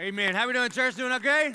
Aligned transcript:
Amen. 0.00 0.34
How 0.34 0.46
we 0.46 0.54
doing, 0.54 0.70
church? 0.70 0.94
Doing 0.94 1.12
okay? 1.12 1.52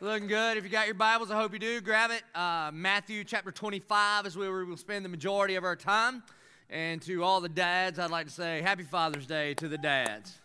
Looking 0.00 0.26
good. 0.26 0.56
If 0.56 0.64
you 0.64 0.70
got 0.70 0.86
your 0.86 0.96
Bibles, 0.96 1.30
I 1.30 1.36
hope 1.36 1.52
you 1.52 1.60
do. 1.60 1.80
Grab 1.80 2.10
it. 2.10 2.24
Uh, 2.34 2.72
Matthew 2.74 3.22
chapter 3.22 3.52
25 3.52 4.26
is 4.26 4.36
where 4.36 4.52
we 4.52 4.64
will 4.64 4.76
spend 4.76 5.04
the 5.04 5.08
majority 5.08 5.54
of 5.54 5.62
our 5.62 5.76
time. 5.76 6.24
And 6.68 7.00
to 7.02 7.22
all 7.22 7.40
the 7.40 7.48
dads, 7.48 8.00
I'd 8.00 8.10
like 8.10 8.26
to 8.26 8.32
say 8.32 8.60
Happy 8.60 8.82
Father's 8.82 9.24
Day 9.24 9.54
to 9.54 9.68
the 9.68 9.78
dads. 9.78 10.36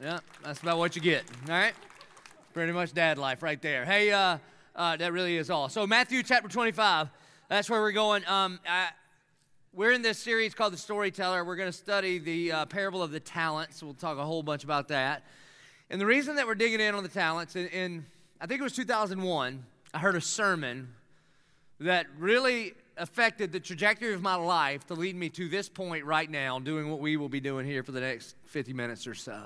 Yeah, 0.00 0.20
that's 0.42 0.62
about 0.62 0.78
what 0.78 0.96
you 0.96 1.02
get. 1.02 1.24
All 1.46 1.52
right? 1.52 1.74
Pretty 2.54 2.72
much 2.72 2.94
dad 2.94 3.18
life 3.18 3.42
right 3.42 3.60
there. 3.60 3.84
Hey, 3.84 4.10
uh, 4.10 4.38
uh, 4.74 4.96
that 4.96 5.12
really 5.12 5.36
is 5.36 5.50
all. 5.50 5.68
So, 5.68 5.86
Matthew 5.86 6.22
chapter 6.22 6.48
25, 6.48 7.10
that's 7.50 7.68
where 7.68 7.82
we're 7.82 7.92
going. 7.92 8.26
Um, 8.26 8.60
I, 8.66 8.88
we're 9.74 9.92
in 9.92 10.00
this 10.00 10.18
series 10.18 10.54
called 10.54 10.72
The 10.72 10.78
Storyteller. 10.78 11.44
We're 11.44 11.56
going 11.56 11.70
to 11.70 11.76
study 11.76 12.18
the 12.18 12.52
uh, 12.52 12.64
parable 12.64 13.02
of 13.02 13.10
the 13.10 13.20
talents. 13.20 13.82
We'll 13.82 13.92
talk 13.92 14.16
a 14.16 14.24
whole 14.24 14.42
bunch 14.42 14.64
about 14.64 14.88
that. 14.88 15.22
And 15.88 16.00
the 16.00 16.06
reason 16.06 16.36
that 16.36 16.46
we're 16.46 16.56
digging 16.56 16.80
in 16.80 16.94
on 16.94 17.02
the 17.02 17.08
talents, 17.08 17.54
in, 17.54 18.04
I 18.40 18.46
think 18.46 18.60
it 18.60 18.64
was 18.64 18.72
2001, 18.72 19.64
I 19.94 19.98
heard 19.98 20.16
a 20.16 20.20
sermon 20.20 20.88
that 21.80 22.06
really 22.18 22.74
affected 22.96 23.52
the 23.52 23.60
trajectory 23.60 24.14
of 24.14 24.22
my 24.22 24.34
life 24.34 24.86
to 24.86 24.94
lead 24.94 25.14
me 25.14 25.28
to 25.28 25.48
this 25.48 25.68
point 25.68 26.04
right 26.04 26.30
now, 26.30 26.58
doing 26.58 26.90
what 26.90 26.98
we 26.98 27.16
will 27.16 27.28
be 27.28 27.40
doing 27.40 27.66
here 27.66 27.82
for 27.82 27.92
the 27.92 28.00
next 28.00 28.34
50 28.46 28.72
minutes 28.72 29.06
or 29.06 29.14
so. 29.14 29.42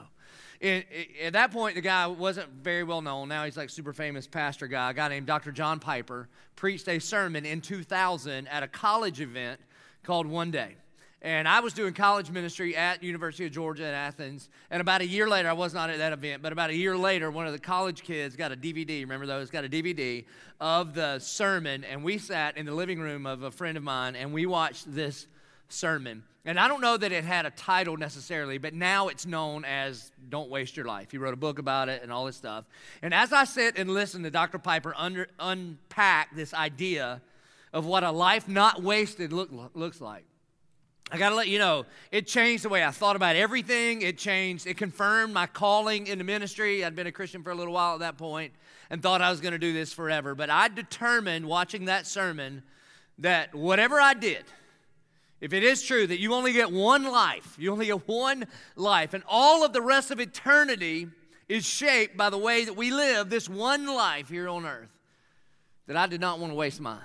And, 0.62 0.84
at 1.22 1.32
that 1.34 1.50
point, 1.50 1.74
the 1.74 1.80
guy 1.80 2.06
wasn't 2.06 2.48
very 2.62 2.84
well 2.84 3.02
known. 3.02 3.28
Now 3.28 3.44
he's 3.44 3.56
like 3.56 3.68
super 3.70 3.92
famous 3.92 4.26
pastor 4.26 4.66
guy. 4.66 4.90
A 4.90 4.94
guy 4.94 5.08
named 5.08 5.26
Dr. 5.26 5.52
John 5.52 5.78
Piper 5.78 6.28
preached 6.56 6.88
a 6.88 6.98
sermon 6.98 7.44
in 7.44 7.60
2000 7.60 8.46
at 8.46 8.62
a 8.62 8.68
college 8.68 9.20
event 9.20 9.60
called 10.02 10.26
One 10.26 10.50
Day. 10.50 10.76
And 11.22 11.46
I 11.46 11.60
was 11.60 11.74
doing 11.74 11.92
college 11.92 12.30
ministry 12.30 12.74
at 12.74 13.02
University 13.02 13.44
of 13.44 13.52
Georgia 13.52 13.84
in 13.84 13.92
Athens. 13.92 14.48
And 14.70 14.80
about 14.80 15.02
a 15.02 15.06
year 15.06 15.28
later, 15.28 15.50
I 15.50 15.52
was 15.52 15.74
not 15.74 15.90
at 15.90 15.98
that 15.98 16.14
event, 16.14 16.42
but 16.42 16.50
about 16.50 16.70
a 16.70 16.74
year 16.74 16.96
later, 16.96 17.30
one 17.30 17.46
of 17.46 17.52
the 17.52 17.58
college 17.58 18.02
kids 18.02 18.36
got 18.36 18.52
a 18.52 18.56
DVD. 18.56 19.02
Remember 19.02 19.26
those? 19.26 19.50
Got 19.50 19.66
a 19.66 19.68
DVD 19.68 20.24
of 20.60 20.94
the 20.94 21.18
sermon. 21.18 21.84
And 21.84 22.02
we 22.02 22.16
sat 22.16 22.56
in 22.56 22.64
the 22.64 22.72
living 22.72 23.00
room 23.00 23.26
of 23.26 23.42
a 23.42 23.50
friend 23.50 23.76
of 23.76 23.82
mine 23.82 24.16
and 24.16 24.32
we 24.32 24.46
watched 24.46 24.92
this 24.94 25.26
sermon. 25.68 26.22
And 26.46 26.58
I 26.58 26.68
don't 26.68 26.80
know 26.80 26.96
that 26.96 27.12
it 27.12 27.24
had 27.24 27.44
a 27.44 27.50
title 27.50 27.98
necessarily, 27.98 28.56
but 28.56 28.72
now 28.72 29.08
it's 29.08 29.26
known 29.26 29.66
as 29.66 30.10
Don't 30.30 30.48
Waste 30.48 30.74
Your 30.74 30.86
Life. 30.86 31.10
He 31.10 31.18
wrote 31.18 31.34
a 31.34 31.36
book 31.36 31.58
about 31.58 31.90
it 31.90 32.02
and 32.02 32.10
all 32.10 32.24
this 32.24 32.36
stuff. 32.36 32.64
And 33.02 33.12
as 33.12 33.30
I 33.30 33.44
sit 33.44 33.76
and 33.76 33.90
listen 33.90 34.22
to 34.22 34.30
Dr. 34.30 34.58
Piper 34.58 34.94
under, 34.96 35.28
unpack 35.38 36.34
this 36.34 36.54
idea 36.54 37.20
of 37.74 37.84
what 37.84 38.04
a 38.04 38.10
life 38.10 38.48
not 38.48 38.82
wasted 38.82 39.34
look, 39.34 39.50
looks 39.74 40.00
like, 40.00 40.24
I 41.12 41.18
got 41.18 41.30
to 41.30 41.34
let 41.34 41.48
you 41.48 41.58
know, 41.58 41.86
it 42.12 42.26
changed 42.28 42.64
the 42.64 42.68
way 42.68 42.84
I 42.84 42.92
thought 42.92 43.16
about 43.16 43.34
everything. 43.34 44.02
It 44.02 44.16
changed, 44.16 44.66
it 44.66 44.76
confirmed 44.76 45.34
my 45.34 45.46
calling 45.46 46.06
into 46.06 46.24
ministry. 46.24 46.84
I'd 46.84 46.94
been 46.94 47.08
a 47.08 47.12
Christian 47.12 47.42
for 47.42 47.50
a 47.50 47.54
little 47.54 47.74
while 47.74 47.94
at 47.94 48.00
that 48.00 48.16
point 48.16 48.52
and 48.90 49.02
thought 49.02 49.20
I 49.20 49.30
was 49.30 49.40
to 49.40 49.58
do 49.58 49.72
this 49.72 49.92
forever. 49.92 50.34
But 50.36 50.50
I 50.50 50.68
determined 50.68 51.46
watching 51.46 51.86
that 51.86 52.06
sermon 52.06 52.62
that 53.18 53.54
whatever 53.54 54.00
I 54.00 54.14
did, 54.14 54.44
if 55.40 55.52
it 55.52 55.64
is 55.64 55.82
true 55.82 56.06
that 56.06 56.20
you 56.20 56.34
only 56.34 56.52
get 56.52 56.70
one 56.70 57.04
life, 57.04 57.56
you 57.58 57.72
only 57.72 57.86
get 57.86 58.06
one 58.06 58.46
life, 58.76 59.14
and 59.14 59.24
all 59.28 59.64
of 59.64 59.72
the 59.72 59.82
rest 59.82 60.10
of 60.10 60.20
eternity 60.20 61.08
is 61.48 61.64
shaped 61.64 62.16
by 62.16 62.30
the 62.30 62.38
way 62.38 62.64
that 62.64 62.76
we 62.76 62.92
live 62.92 63.30
this 63.30 63.48
one 63.48 63.86
life 63.86 64.28
here 64.28 64.48
on 64.48 64.64
earth, 64.64 64.90
that 65.86 65.96
I 65.96 66.06
did 66.06 66.20
not 66.20 66.38
want 66.38 66.52
to 66.52 66.54
waste 66.54 66.80
mine. 66.80 67.00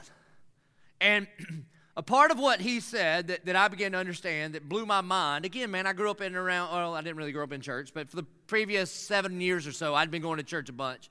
And 1.02 1.28
a 1.98 2.04
part 2.04 2.32
of 2.32 2.38
what 2.38 2.60
he 2.60 2.80
said 2.80 3.28
that, 3.28 3.46
that 3.46 3.56
I 3.56 3.68
began 3.70 3.94
to 3.94 3.98
understand 3.98 4.54
that 4.54 4.68
blew 4.68 4.86
my 4.86 5.02
mind. 5.02 5.46
Again, 5.46 5.72
man, 5.72 5.88
I 5.88 5.94
grew 5.94 6.12
up 6.12 6.20
in 6.20 6.28
and 6.28 6.36
around, 6.36 6.74
well, 6.74 6.94
I 6.94 7.02
didn't 7.02 7.16
really 7.16 7.32
grow 7.32 7.44
up 7.44 7.54
in 7.54 7.62
church, 7.62 7.92
but 7.94 8.10
for 8.10 8.18
the 8.18 8.26
previous 8.48 8.92
seven 8.92 9.40
years 9.40 9.66
or 9.66 9.72
so, 9.72 9.96
I'd 9.96 10.12
been 10.12 10.22
going 10.22 10.38
to 10.38 10.44
church 10.44 10.68
a 10.68 10.74
bunch. 10.74 11.10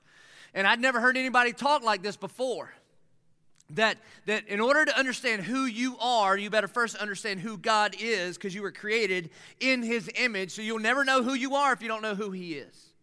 And 0.53 0.67
I'd 0.67 0.79
never 0.79 1.01
heard 1.01 1.17
anybody 1.17 1.53
talk 1.53 1.83
like 1.83 2.03
this 2.03 2.15
before. 2.15 2.71
That, 3.71 3.97
that 4.27 4.47
in 4.47 4.59
order 4.59 4.85
to 4.85 4.95
understand 4.95 5.41
who 5.41 5.65
you 5.65 5.97
are, 5.97 6.37
you 6.37 6.51
better 6.51 6.67
first 6.67 6.95
understand 6.97 7.39
who 7.39 7.57
God 7.57 7.95
is 7.99 8.37
because 8.37 8.53
you 8.53 8.61
were 8.61 8.71
created 8.71 9.31
in 9.59 9.81
his 9.81 10.07
image. 10.15 10.51
So 10.51 10.61
you'll 10.61 10.77
never 10.77 11.03
know 11.03 11.23
who 11.23 11.33
you 11.33 11.55
are 11.55 11.73
if 11.73 11.81
you 11.81 11.87
don't 11.87 12.03
know 12.03 12.13
who 12.13 12.29
he 12.29 12.53
is. 12.53 12.93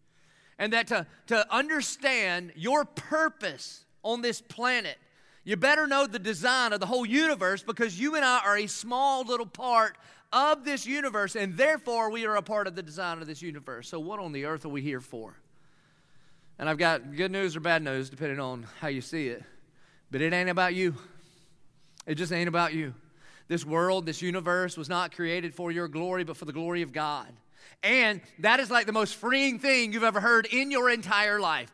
And 0.57 0.71
that 0.71 0.87
to, 0.87 1.05
to 1.27 1.53
understand 1.53 2.53
your 2.55 2.85
purpose 2.85 3.83
on 4.03 4.21
this 4.21 4.39
planet 4.39 4.97
you 5.43 5.57
better 5.57 5.87
know 5.87 6.07
the 6.07 6.19
design 6.19 6.73
of 6.73 6.79
the 6.79 6.85
whole 6.85 7.05
universe 7.05 7.63
because 7.63 7.99
you 7.99 8.15
and 8.15 8.23
I 8.23 8.39
are 8.45 8.57
a 8.57 8.67
small 8.67 9.23
little 9.23 9.45
part 9.45 9.97
of 10.31 10.65
this 10.65 10.85
universe, 10.85 11.35
and 11.35 11.55
therefore 11.55 12.09
we 12.09 12.25
are 12.25 12.35
a 12.35 12.41
part 12.41 12.65
of 12.67 12.75
the 12.75 12.83
design 12.83 13.19
of 13.21 13.27
this 13.27 13.41
universe. 13.41 13.89
So, 13.89 13.99
what 13.99 14.19
on 14.19 14.31
the 14.31 14.45
earth 14.45 14.65
are 14.65 14.69
we 14.69 14.81
here 14.81 15.01
for? 15.01 15.35
And 16.57 16.69
I've 16.69 16.77
got 16.77 17.15
good 17.15 17.31
news 17.31 17.55
or 17.55 17.59
bad 17.59 17.83
news, 17.83 18.09
depending 18.09 18.39
on 18.39 18.65
how 18.79 18.87
you 18.87 19.01
see 19.01 19.27
it. 19.27 19.43
But 20.11 20.21
it 20.21 20.33
ain't 20.33 20.49
about 20.49 20.73
you. 20.75 20.95
It 22.05 22.15
just 22.15 22.31
ain't 22.31 22.47
about 22.47 22.73
you. 22.73 22.93
This 23.47 23.65
world, 23.65 24.05
this 24.05 24.21
universe 24.21 24.77
was 24.77 24.89
not 24.89 25.13
created 25.13 25.53
for 25.53 25.71
your 25.71 25.87
glory, 25.87 26.23
but 26.23 26.37
for 26.37 26.45
the 26.45 26.53
glory 26.53 26.81
of 26.81 26.93
God. 26.93 27.27
And 27.81 28.21
that 28.39 28.59
is 28.59 28.71
like 28.71 28.85
the 28.85 28.93
most 28.93 29.15
freeing 29.15 29.59
thing 29.59 29.91
you've 29.91 30.03
ever 30.03 30.21
heard 30.21 30.45
in 30.45 30.71
your 30.71 30.89
entire 30.89 31.39
life. 31.39 31.71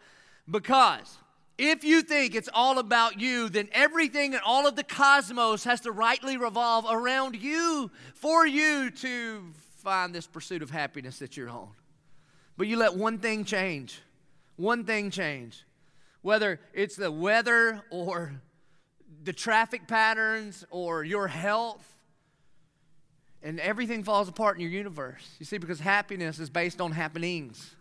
Because 0.50 1.18
if 1.60 1.84
you 1.84 2.02
think 2.02 2.36
it's 2.36 2.50
all 2.54 2.80
about 2.80 3.20
you, 3.20 3.50
then 3.50 3.68
everything 3.74 4.34
and 4.34 4.42
all 4.46 4.66
of 4.66 4.78
the 4.78 4.84
cosmos 4.84 5.66
has 5.66 5.82
to 5.82 5.92
rightly 5.92 6.38
revolve 6.38 6.86
around 6.90 7.36
you 7.36 7.92
for 8.16 8.48
you 8.48 8.90
to 8.92 9.52
find 9.78 10.16
this 10.16 10.26
pursuit 10.26 10.62
of 10.62 10.72
happiness 10.72 11.20
that 11.20 11.36
you're 11.36 11.50
on. 11.50 11.68
But 12.56 12.68
you 12.68 12.78
let 12.78 12.96
one 12.96 13.20
thing 13.20 13.44
change. 13.44 14.00
One 14.56 14.86
thing 14.86 15.12
change. 15.12 15.66
Whether 16.22 16.62
it's 16.74 16.96
the 16.96 17.12
weather 17.12 17.82
or 17.90 18.34
the 19.24 19.34
traffic 19.34 19.88
patterns 19.88 20.66
or 20.70 21.04
your 21.04 21.28
health, 21.28 21.86
and 23.42 23.60
everything 23.60 24.04
falls 24.04 24.28
apart 24.28 24.56
in 24.56 24.62
your 24.62 24.72
universe. 24.72 25.28
You 25.40 25.46
see, 25.46 25.58
because 25.58 25.80
happiness 25.80 26.40
is 26.40 26.50
based 26.50 26.80
on 26.82 26.92
happenings. 26.92 27.76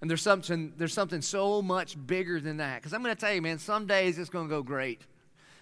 And 0.00 0.08
there's 0.08 0.22
something, 0.22 0.72
there's 0.76 0.94
something 0.94 1.20
so 1.20 1.60
much 1.60 1.96
bigger 2.06 2.40
than 2.40 2.56
that. 2.58 2.76
Because 2.76 2.94
I'm 2.94 3.02
going 3.02 3.14
to 3.14 3.20
tell 3.20 3.34
you, 3.34 3.42
man, 3.42 3.58
some 3.58 3.86
days 3.86 4.18
it's 4.18 4.30
going 4.30 4.48
to 4.48 4.54
go 4.54 4.62
great. 4.62 5.02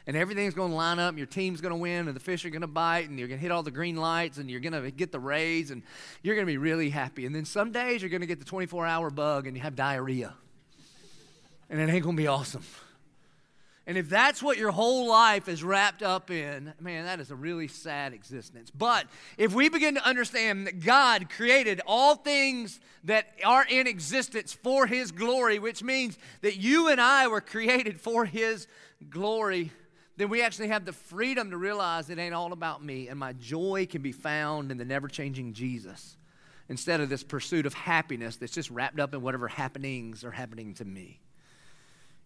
And 0.07 0.17
everything's 0.17 0.55
going 0.55 0.71
to 0.71 0.77
line 0.77 0.99
up, 0.99 1.11
and 1.11 1.19
your 1.19 1.27
team's 1.27 1.61
going 1.61 1.75
to 1.75 1.79
win, 1.79 2.07
and 2.07 2.17
the 2.17 2.21
fish 2.21 2.45
are 2.47 2.51
going 2.51 2.63
to 2.63 2.67
bite, 2.67 3.11
and 3.11 3.19
you're 3.19 3.29
going 3.29 3.39
to 3.39 3.43
hit 3.43 3.53
all 3.53 3.63
the 3.63 3.71
green 3.71 3.97
lights, 3.97 4.39
and 4.39 4.51
you're 4.51 4.61
going 4.61 4.73
to 4.73 4.91
get 4.91 5.13
the 5.13 5.21
raise, 5.21 5.71
and 5.71 5.83
you're 6.23 6.35
going 6.35 6.47
to 6.47 6.51
be 6.51 6.57
really 6.57 6.89
happy. 6.89 7.27
And 7.27 7.35
then 7.35 7.45
some 7.45 7.73
days 7.73 8.01
you're 8.01 8.09
going 8.09 8.23
to 8.23 8.27
get 8.27 8.39
the 8.39 8.47
24 8.47 8.87
hour 8.87 9.11
bug, 9.11 9.47
and 9.47 9.55
you 9.55 9.63
have 9.63 9.77
diarrhea. 9.77 10.33
And 11.69 11.79
it 11.79 11.91
ain't 11.91 12.05
going 12.05 12.17
to 12.17 12.23
be 12.23 12.27
awesome. 12.27 12.63
And 13.89 13.97
if 13.97 14.11
that's 14.11 14.43
what 14.43 14.59
your 14.59 14.71
whole 14.71 15.09
life 15.09 15.49
is 15.49 15.65
wrapped 15.65 16.03
up 16.03 16.31
in, 16.31 16.75
man, 16.79 17.07
that 17.07 17.21
is 17.21 17.31
a 17.31 17.35
really 17.35 17.69
sad 17.69 18.13
existence. 18.13 18.71
But 18.71 19.07
if 19.39 19.55
we 19.55 19.71
begin 19.71 19.95
to 19.95 20.07
understand 20.07 20.67
that 20.67 20.81
God 20.81 21.31
created 21.31 21.81
all 21.87 22.15
things 22.15 22.81
that 23.05 23.29
are 23.47 23.65
in 23.67 23.87
existence 23.87 24.53
for 24.53 24.87
His 24.87 25.11
glory, 25.11 25.59
which 25.59 25.83
means 25.83 26.19
that 26.43 26.59
you 26.59 26.89
and 26.89 27.01
I 27.01 27.29
were 27.29 27.41
created 27.41 27.99
for 27.99 28.27
His 28.27 28.67
glory, 29.09 29.73
then 30.19 30.29
we 30.29 30.43
actually 30.43 30.69
have 30.69 30.85
the 30.85 30.93
freedom 30.93 31.51
to 31.53 31.57
realize 31.57 32.11
it 32.11 32.19
ain't 32.19 32.35
all 32.35 32.53
about 32.53 32.85
me, 32.85 33.09
and 33.09 33.19
my 33.19 33.33
joy 33.33 33.87
can 33.89 34.03
be 34.03 34.13
found 34.13 34.71
in 34.71 34.77
the 34.77 34.85
never 34.85 35.09
changing 35.09 35.55
Jesus 35.55 36.19
instead 36.69 37.01
of 37.01 37.09
this 37.09 37.25
pursuit 37.25 37.65
of 37.65 37.73
happiness 37.73 38.37
that's 38.37 38.53
just 38.53 38.69
wrapped 38.69 39.01
up 39.01 39.15
in 39.15 39.23
whatever 39.23 39.49
happenings 39.49 40.25
are 40.25 40.31
happening 40.31 40.75
to 40.75 40.85
me. 40.85 41.21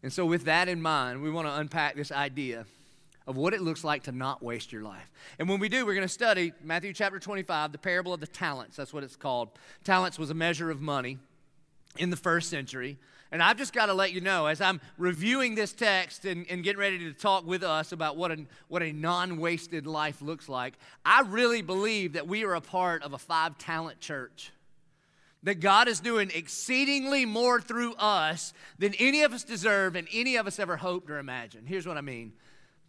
And 0.02 0.12
so, 0.12 0.26
with 0.26 0.44
that 0.44 0.68
in 0.68 0.82
mind, 0.82 1.22
we 1.22 1.30
want 1.30 1.46
to 1.46 1.54
unpack 1.54 1.94
this 1.94 2.10
idea 2.10 2.66
of 3.26 3.36
what 3.36 3.54
it 3.54 3.62
looks 3.62 3.84
like 3.84 4.02
to 4.04 4.12
not 4.12 4.42
waste 4.42 4.72
your 4.72 4.82
life. 4.82 5.10
And 5.38 5.48
when 5.48 5.60
we 5.60 5.68
do, 5.68 5.86
we're 5.86 5.94
going 5.94 6.06
to 6.06 6.12
study 6.12 6.52
Matthew 6.62 6.92
chapter 6.92 7.20
25, 7.20 7.72
the 7.72 7.78
parable 7.78 8.12
of 8.12 8.20
the 8.20 8.26
talents. 8.26 8.76
That's 8.76 8.92
what 8.92 9.04
it's 9.04 9.16
called. 9.16 9.50
Talents 9.84 10.18
was 10.18 10.30
a 10.30 10.34
measure 10.34 10.70
of 10.70 10.80
money 10.80 11.18
in 11.98 12.10
the 12.10 12.16
first 12.16 12.50
century. 12.50 12.98
And 13.30 13.42
I've 13.42 13.56
just 13.56 13.72
got 13.72 13.86
to 13.86 13.94
let 13.94 14.12
you 14.12 14.20
know, 14.20 14.46
as 14.46 14.60
I'm 14.60 14.80
reviewing 14.98 15.54
this 15.54 15.72
text 15.72 16.26
and, 16.26 16.44
and 16.50 16.62
getting 16.62 16.80
ready 16.80 16.98
to 16.98 17.12
talk 17.12 17.46
with 17.46 17.62
us 17.62 17.92
about 17.92 18.16
what 18.16 18.30
a, 18.30 18.44
what 18.68 18.82
a 18.82 18.92
non 18.92 19.38
wasted 19.38 19.86
life 19.86 20.20
looks 20.20 20.48
like, 20.48 20.74
I 21.04 21.22
really 21.22 21.62
believe 21.62 22.12
that 22.14 22.28
we 22.28 22.44
are 22.44 22.54
a 22.54 22.60
part 22.60 23.02
of 23.02 23.14
a 23.14 23.18
five 23.18 23.56
talent 23.56 24.00
church 24.00 24.52
that 25.42 25.60
God 25.60 25.88
is 25.88 26.00
doing 26.00 26.30
exceedingly 26.34 27.24
more 27.24 27.60
through 27.60 27.94
us 27.94 28.52
than 28.78 28.94
any 28.94 29.22
of 29.22 29.32
us 29.32 29.44
deserve 29.44 29.96
and 29.96 30.06
any 30.12 30.36
of 30.36 30.46
us 30.46 30.58
ever 30.58 30.76
hoped 30.76 31.10
or 31.10 31.18
imagined. 31.18 31.68
Here's 31.68 31.86
what 31.86 31.96
I 31.96 32.00
mean. 32.00 32.32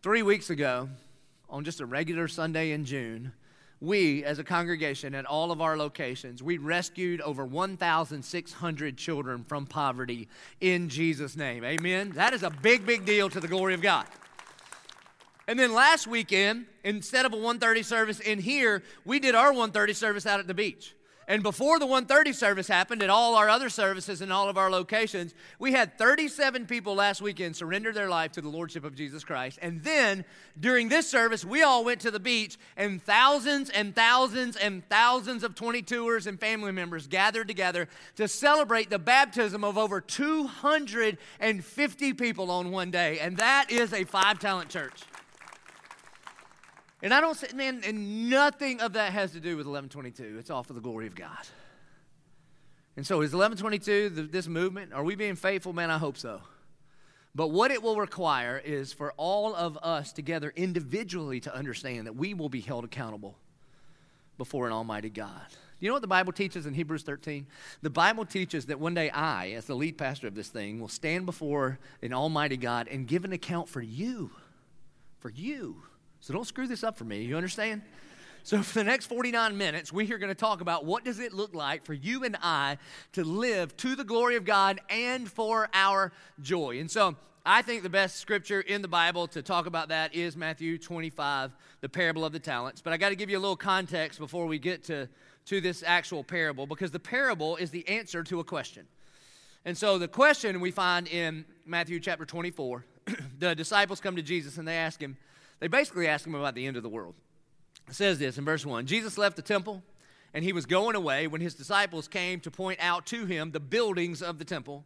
Three 0.01 0.21
weeks 0.21 0.49
ago, 0.49 0.89
on 1.49 1.63
just 1.63 1.81
a 1.81 1.85
regular 1.85 2.27
Sunday 2.27 2.71
in 2.71 2.85
June, 2.85 3.33
we 3.83 4.23
as 4.23 4.39
a 4.39 4.43
congregation 4.45 5.13
at 5.13 5.25
all 5.25 5.51
of 5.51 5.59
our 5.59 5.75
locations 5.75 6.41
we 6.41 6.57
rescued 6.57 7.19
over 7.19 7.45
1600 7.45 8.97
children 8.97 9.43
from 9.43 9.65
poverty 9.65 10.29
in 10.61 10.87
jesus 10.87 11.35
name 11.35 11.65
amen 11.65 12.09
that 12.11 12.33
is 12.33 12.43
a 12.43 12.49
big 12.49 12.85
big 12.85 13.03
deal 13.05 13.29
to 13.29 13.41
the 13.41 13.47
glory 13.47 13.73
of 13.73 13.81
god 13.81 14.05
and 15.49 15.59
then 15.59 15.73
last 15.73 16.07
weekend 16.07 16.65
instead 16.85 17.25
of 17.25 17.33
a 17.33 17.35
1.30 17.35 17.83
service 17.83 18.19
in 18.21 18.39
here 18.39 18.81
we 19.03 19.19
did 19.19 19.35
our 19.35 19.51
1.30 19.51 19.93
service 19.93 20.25
out 20.25 20.39
at 20.39 20.47
the 20.47 20.53
beach 20.53 20.95
And 21.27 21.43
before 21.43 21.79
the 21.79 21.85
1:30 21.85 22.33
service 22.33 22.67
happened 22.67 23.01
at 23.01 23.09
all 23.09 23.35
our 23.35 23.49
other 23.49 23.69
services 23.69 24.21
in 24.21 24.31
all 24.31 24.49
of 24.49 24.57
our 24.57 24.69
locations, 24.69 25.33
we 25.59 25.71
had 25.71 25.97
37 25.97 26.65
people 26.65 26.95
last 26.95 27.21
weekend 27.21 27.55
surrender 27.55 27.93
their 27.93 28.09
life 28.09 28.33
to 28.33 28.41
the 28.41 28.49
lordship 28.49 28.83
of 28.83 28.95
Jesus 28.95 29.23
Christ. 29.23 29.59
And 29.61 29.81
then 29.83 30.25
during 30.59 30.89
this 30.89 31.09
service, 31.09 31.45
we 31.45 31.63
all 31.63 31.85
went 31.85 32.01
to 32.01 32.11
the 32.11 32.19
beach 32.19 32.57
and 32.75 33.01
thousands 33.01 33.69
and 33.69 33.95
thousands 33.95 34.57
and 34.57 34.87
thousands 34.89 35.43
of 35.43 35.55
22ers 35.55 36.27
and 36.27 36.39
family 36.39 36.71
members 36.71 37.07
gathered 37.07 37.47
together 37.47 37.87
to 38.15 38.27
celebrate 38.27 38.89
the 38.89 38.99
baptism 38.99 39.63
of 39.63 39.77
over 39.77 40.01
250 40.01 42.13
people 42.13 42.51
on 42.51 42.71
one 42.71 42.91
day. 42.91 43.19
And 43.19 43.37
that 43.37 43.71
is 43.71 43.93
a 43.93 44.03
five-talent 44.03 44.69
church. 44.69 45.03
And 47.03 47.13
I 47.13 47.19
don't 47.19 47.35
say, 47.35 47.47
man, 47.53 47.81
and 47.85 48.29
nothing 48.29 48.79
of 48.79 48.93
that 48.93 49.11
has 49.11 49.33
to 49.33 49.41
do 49.41 49.57
with 49.57 49.67
1122. 49.67 50.37
It's 50.39 50.49
all 50.49 50.63
for 50.63 50.71
the 50.71 50.79
glory 50.79 51.05
of 51.05 51.15
God. 51.15 51.45
And 52.95 53.05
so 53.05 53.15
is 53.15 53.33
1122 53.33 54.09
the, 54.09 54.21
this 54.23 54.47
movement? 54.47 54.93
Are 54.93 55.03
we 55.03 55.15
being 55.15 55.35
faithful? 55.35 55.73
Man, 55.73 55.91
I 55.91 55.97
hope 55.97 56.17
so. 56.17 56.41
But 57.35 57.49
what 57.49 57.71
it 57.71 57.83
will 57.83 57.97
require 57.97 58.57
is 58.57 58.93
for 58.93 59.13
all 59.17 59.53
of 59.53 59.77
us 59.77 60.13
together 60.13 60.53
individually 60.55 61.41
to 61.41 61.53
understand 61.53 62.07
that 62.07 62.15
we 62.15 62.33
will 62.33 62.49
be 62.49 62.61
held 62.61 62.85
accountable 62.85 63.35
before 64.37 64.65
an 64.65 64.71
almighty 64.71 65.09
God. 65.09 65.41
You 65.81 65.89
know 65.89 65.95
what 65.95 66.03
the 66.03 66.07
Bible 66.07 66.31
teaches 66.31 66.65
in 66.65 66.73
Hebrews 66.73 67.03
13? 67.03 67.47
The 67.81 67.89
Bible 67.89 68.23
teaches 68.25 68.67
that 68.67 68.79
one 68.79 68.93
day 68.93 69.09
I, 69.09 69.49
as 69.49 69.65
the 69.65 69.75
lead 69.75 69.97
pastor 69.97 70.27
of 70.27 70.35
this 70.35 70.47
thing, 70.47 70.79
will 70.79 70.87
stand 70.87 71.25
before 71.25 71.79
an 72.01 72.13
almighty 72.13 72.55
God 72.55 72.87
and 72.87 73.07
give 73.07 73.25
an 73.25 73.33
account 73.33 73.67
for 73.67 73.81
you. 73.81 74.31
For 75.19 75.29
you. 75.29 75.83
So 76.23 76.33
don't 76.33 76.47
screw 76.47 76.67
this 76.67 76.85
up 76.85 76.97
for 76.97 77.03
me. 77.03 77.23
You 77.23 77.35
understand? 77.35 77.81
So 78.43 78.61
for 78.61 78.79
the 78.79 78.85
next 78.85 79.07
49 79.07 79.57
minutes, 79.57 79.91
we 79.91 80.09
are 80.13 80.17
going 80.17 80.29
to 80.29 80.35
talk 80.35 80.61
about 80.61 80.85
what 80.85 81.03
does 81.03 81.19
it 81.19 81.33
look 81.33 81.53
like 81.53 81.83
for 81.83 81.93
you 81.93 82.23
and 82.23 82.37
I 82.41 82.77
to 83.11 83.25
live 83.25 83.75
to 83.77 83.93
the 83.97 84.05
glory 84.05 84.37
of 84.37 84.45
God 84.45 84.79
and 84.89 85.29
for 85.29 85.67
our 85.73 86.13
joy. 86.41 86.79
And 86.79 86.89
so 86.89 87.17
I 87.45 87.61
think 87.61 87.83
the 87.83 87.89
best 87.89 88.19
scripture 88.21 88.61
in 88.61 88.81
the 88.81 88.87
Bible 88.87 89.27
to 89.27 89.41
talk 89.41 89.65
about 89.65 89.89
that 89.89 90.15
is 90.15 90.37
Matthew 90.37 90.77
25, 90.77 91.51
the 91.81 91.89
parable 91.89 92.23
of 92.23 92.31
the 92.31 92.39
talents. 92.39 92.79
But 92.79 92.93
I 92.93 92.97
got 92.97 93.09
to 93.09 93.17
give 93.17 93.29
you 93.29 93.37
a 93.37 93.41
little 93.41 93.57
context 93.57 94.17
before 94.17 94.45
we 94.45 94.59
get 94.59 94.85
to, 94.85 95.09
to 95.47 95.59
this 95.59 95.83
actual 95.85 96.23
parable 96.23 96.65
because 96.65 96.91
the 96.91 97.01
parable 97.01 97.57
is 97.57 97.69
the 97.69 97.85
answer 97.89 98.23
to 98.23 98.39
a 98.39 98.45
question. 98.45 98.87
And 99.65 99.77
so 99.77 99.97
the 99.97 100.07
question 100.07 100.61
we 100.61 100.71
find 100.71 101.05
in 101.09 101.43
Matthew 101.65 101.99
chapter 101.99 102.23
24, 102.23 102.85
the 103.39 103.55
disciples 103.55 103.99
come 103.99 104.15
to 104.15 104.21
Jesus 104.21 104.57
and 104.57 104.65
they 104.65 104.77
ask 104.77 105.01
him, 105.01 105.17
they 105.63 105.69
basically 105.69 106.09
ask 106.09 106.27
him 106.27 106.35
about 106.35 106.55
the 106.55 106.67
end 106.67 106.75
of 106.75 106.83
the 106.83 106.89
world. 106.89 107.15
It 107.87 107.95
says 107.95 108.19
this 108.19 108.37
in 108.37 108.43
verse 108.43 108.65
1 108.65 108.85
Jesus 108.85 109.17
left 109.17 109.37
the 109.37 109.41
temple 109.41 109.81
and 110.33 110.43
he 110.43 110.51
was 110.51 110.65
going 110.65 110.93
away 110.93 111.25
when 111.25 111.39
his 111.39 111.53
disciples 111.53 112.09
came 112.09 112.41
to 112.41 112.51
point 112.51 112.79
out 112.81 113.05
to 113.05 113.25
him 113.25 113.51
the 113.51 113.61
buildings 113.61 114.21
of 114.21 114.39
the 114.39 114.43
temple. 114.43 114.83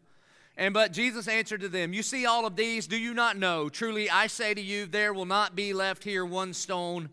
And 0.56 0.76
but 0.76 0.94
Jesus 0.94 1.28
answered 1.28 1.62
to 1.62 1.68
them, 1.68 1.94
You 1.94 2.04
see 2.04 2.28
all 2.28 2.46
of 2.46 2.56
these, 2.56 2.86
do 2.86 2.96
you 2.96 3.16
not 3.16 3.38
know? 3.38 3.70
Truly 3.70 4.08
I 4.08 4.28
say 4.28 4.54
to 4.54 4.62
you, 4.62 4.86
there 4.86 5.14
will 5.14 5.26
not 5.26 5.56
be 5.56 5.74
left 5.74 6.04
here 6.04 6.24
one 6.24 6.54
stone 6.54 7.10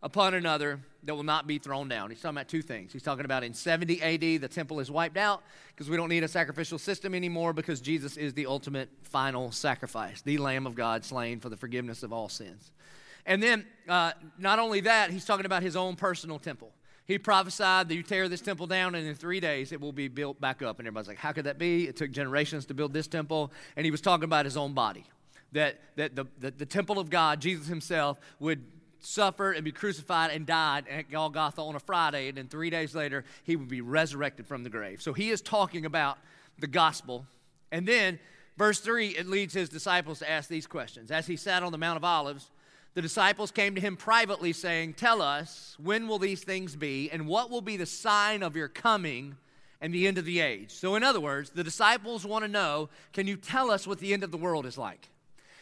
upon 0.00 0.34
another 0.34 0.78
that 1.02 1.12
will 1.12 1.24
not 1.24 1.48
be 1.48 1.58
thrown 1.58 1.88
down. 1.88 2.10
He's 2.10 2.20
talking 2.20 2.36
about 2.36 2.46
two 2.46 2.62
things. 2.62 2.92
He's 2.92 3.02
talking 3.02 3.24
about 3.24 3.42
in 3.42 3.52
70 3.52 4.00
AD, 4.00 4.42
the 4.42 4.48
temple 4.48 4.78
is 4.78 4.92
wiped 4.92 5.16
out 5.16 5.42
because 5.74 5.90
we 5.90 5.96
don't 5.96 6.08
need 6.08 6.22
a 6.22 6.28
sacrificial 6.28 6.78
system 6.78 7.16
anymore 7.16 7.52
because 7.52 7.80
Jesus 7.80 8.16
is 8.16 8.32
the 8.32 8.46
ultimate 8.46 8.90
final 9.02 9.50
sacrifice, 9.50 10.22
the 10.22 10.38
Lamb 10.38 10.68
of 10.68 10.76
God 10.76 11.04
slain 11.04 11.40
for 11.40 11.48
the 11.48 11.56
forgiveness 11.56 12.04
of 12.04 12.12
all 12.12 12.28
sins. 12.28 12.70
And 13.28 13.42
then, 13.42 13.66
uh, 13.86 14.12
not 14.38 14.58
only 14.58 14.80
that, 14.80 15.10
he's 15.10 15.26
talking 15.26 15.46
about 15.46 15.62
his 15.62 15.76
own 15.76 15.96
personal 15.96 16.38
temple. 16.38 16.72
He 17.04 17.18
prophesied 17.18 17.88
that 17.88 17.94
you 17.94 18.02
tear 18.02 18.26
this 18.26 18.40
temple 18.40 18.66
down, 18.66 18.94
and 18.94 19.06
in 19.06 19.14
three 19.14 19.38
days 19.38 19.70
it 19.70 19.80
will 19.80 19.92
be 19.92 20.08
built 20.08 20.40
back 20.40 20.62
up. 20.62 20.78
And 20.78 20.88
everybody's 20.88 21.08
like, 21.08 21.18
How 21.18 21.32
could 21.32 21.44
that 21.44 21.58
be? 21.58 21.86
It 21.86 21.96
took 21.96 22.10
generations 22.10 22.64
to 22.66 22.74
build 22.74 22.94
this 22.94 23.06
temple. 23.06 23.52
And 23.76 23.84
he 23.84 23.90
was 23.90 24.00
talking 24.00 24.24
about 24.24 24.46
his 24.46 24.56
own 24.56 24.72
body. 24.72 25.04
That, 25.52 25.78
that 25.96 26.16
the, 26.16 26.26
the, 26.38 26.50
the 26.52 26.66
temple 26.66 26.98
of 26.98 27.10
God, 27.10 27.40
Jesus 27.40 27.66
himself, 27.66 28.18
would 28.40 28.64
suffer 29.00 29.52
and 29.52 29.62
be 29.62 29.72
crucified 29.72 30.30
and 30.30 30.46
died 30.46 30.86
at 30.88 31.10
Golgotha 31.10 31.60
on 31.60 31.76
a 31.76 31.80
Friday, 31.80 32.28
and 32.28 32.38
then 32.38 32.48
three 32.48 32.70
days 32.70 32.94
later, 32.94 33.24
he 33.44 33.56
would 33.56 33.68
be 33.68 33.82
resurrected 33.82 34.46
from 34.46 34.64
the 34.64 34.70
grave. 34.70 35.02
So 35.02 35.12
he 35.12 35.30
is 35.30 35.42
talking 35.42 35.84
about 35.84 36.18
the 36.58 36.66
gospel. 36.66 37.26
And 37.70 37.86
then, 37.86 38.18
verse 38.56 38.80
3, 38.80 39.08
it 39.08 39.26
leads 39.26 39.52
his 39.52 39.68
disciples 39.68 40.18
to 40.20 40.30
ask 40.30 40.48
these 40.48 40.66
questions. 40.66 41.10
As 41.10 41.26
he 41.26 41.36
sat 41.36 41.62
on 41.62 41.72
the 41.72 41.78
Mount 41.78 41.98
of 41.98 42.04
Olives, 42.04 42.50
the 42.94 43.02
disciples 43.02 43.50
came 43.50 43.74
to 43.74 43.80
him 43.80 43.96
privately, 43.96 44.52
saying, 44.52 44.94
Tell 44.94 45.22
us, 45.22 45.76
when 45.82 46.08
will 46.08 46.18
these 46.18 46.42
things 46.42 46.76
be, 46.76 47.10
and 47.10 47.26
what 47.26 47.50
will 47.50 47.60
be 47.60 47.76
the 47.76 47.86
sign 47.86 48.42
of 48.42 48.56
your 48.56 48.68
coming 48.68 49.36
and 49.80 49.94
the 49.94 50.08
end 50.08 50.18
of 50.18 50.24
the 50.24 50.40
age? 50.40 50.72
So, 50.72 50.94
in 50.96 51.02
other 51.02 51.20
words, 51.20 51.50
the 51.50 51.64
disciples 51.64 52.24
want 52.26 52.44
to 52.44 52.50
know, 52.50 52.88
Can 53.12 53.26
you 53.26 53.36
tell 53.36 53.70
us 53.70 53.86
what 53.86 53.98
the 53.98 54.12
end 54.12 54.24
of 54.24 54.30
the 54.30 54.36
world 54.36 54.66
is 54.66 54.78
like? 54.78 55.08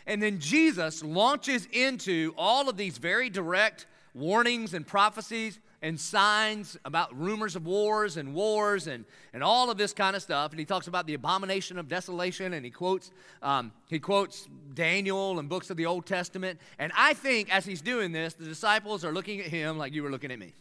And 0.06 0.23
then 0.23 0.38
Jesus 0.38 1.02
launches 1.02 1.67
into 1.73 2.32
all 2.38 2.69
of 2.69 2.76
these 2.76 2.99
very 2.99 3.29
direct 3.29 3.87
warnings 4.14 4.72
and 4.72 4.87
prophecies 4.87 5.58
and 5.82 6.00
signs 6.00 6.76
about 6.84 7.17
rumors 7.19 7.55
of 7.56 7.67
wars 7.67 8.17
and 8.17 8.34
wars 8.34 8.87
and, 8.87 9.05
and 9.32 9.43
all 9.43 9.70
of 9.70 9.78
this 9.78 9.93
kind 9.93 10.17
of 10.17 10.23
stuff. 10.23 10.50
And 10.50 10.58
he 10.58 10.64
talks 10.64 10.87
about 10.87 11.06
the 11.06 11.14
abomination 11.14 11.78
of 11.78 11.88
desolation 11.88 12.55
and 12.55 12.64
he 12.64 12.70
quotes, 12.70 13.11
um, 13.43 13.73
he 13.88 13.99
quotes 13.99 14.49
Daniel 14.75 15.38
and 15.38 15.49
books 15.49 15.70
of 15.70 15.76
the 15.76 15.87
Old 15.87 16.06
Testament. 16.06 16.58
And 16.78 16.93
I 16.96 17.14
think 17.14 17.55
as 17.55 17.64
he's 17.64 17.82
doing 17.82 18.12
this, 18.12 18.34
the 18.34 18.44
disciples 18.44 19.05
are 19.05 19.12
looking 19.12 19.40
at 19.40 19.46
him 19.46 19.78
like 19.78 19.93
you 19.93 20.02
were 20.02 20.11
looking 20.11 20.32
at 20.32 20.38
me. 20.38 20.52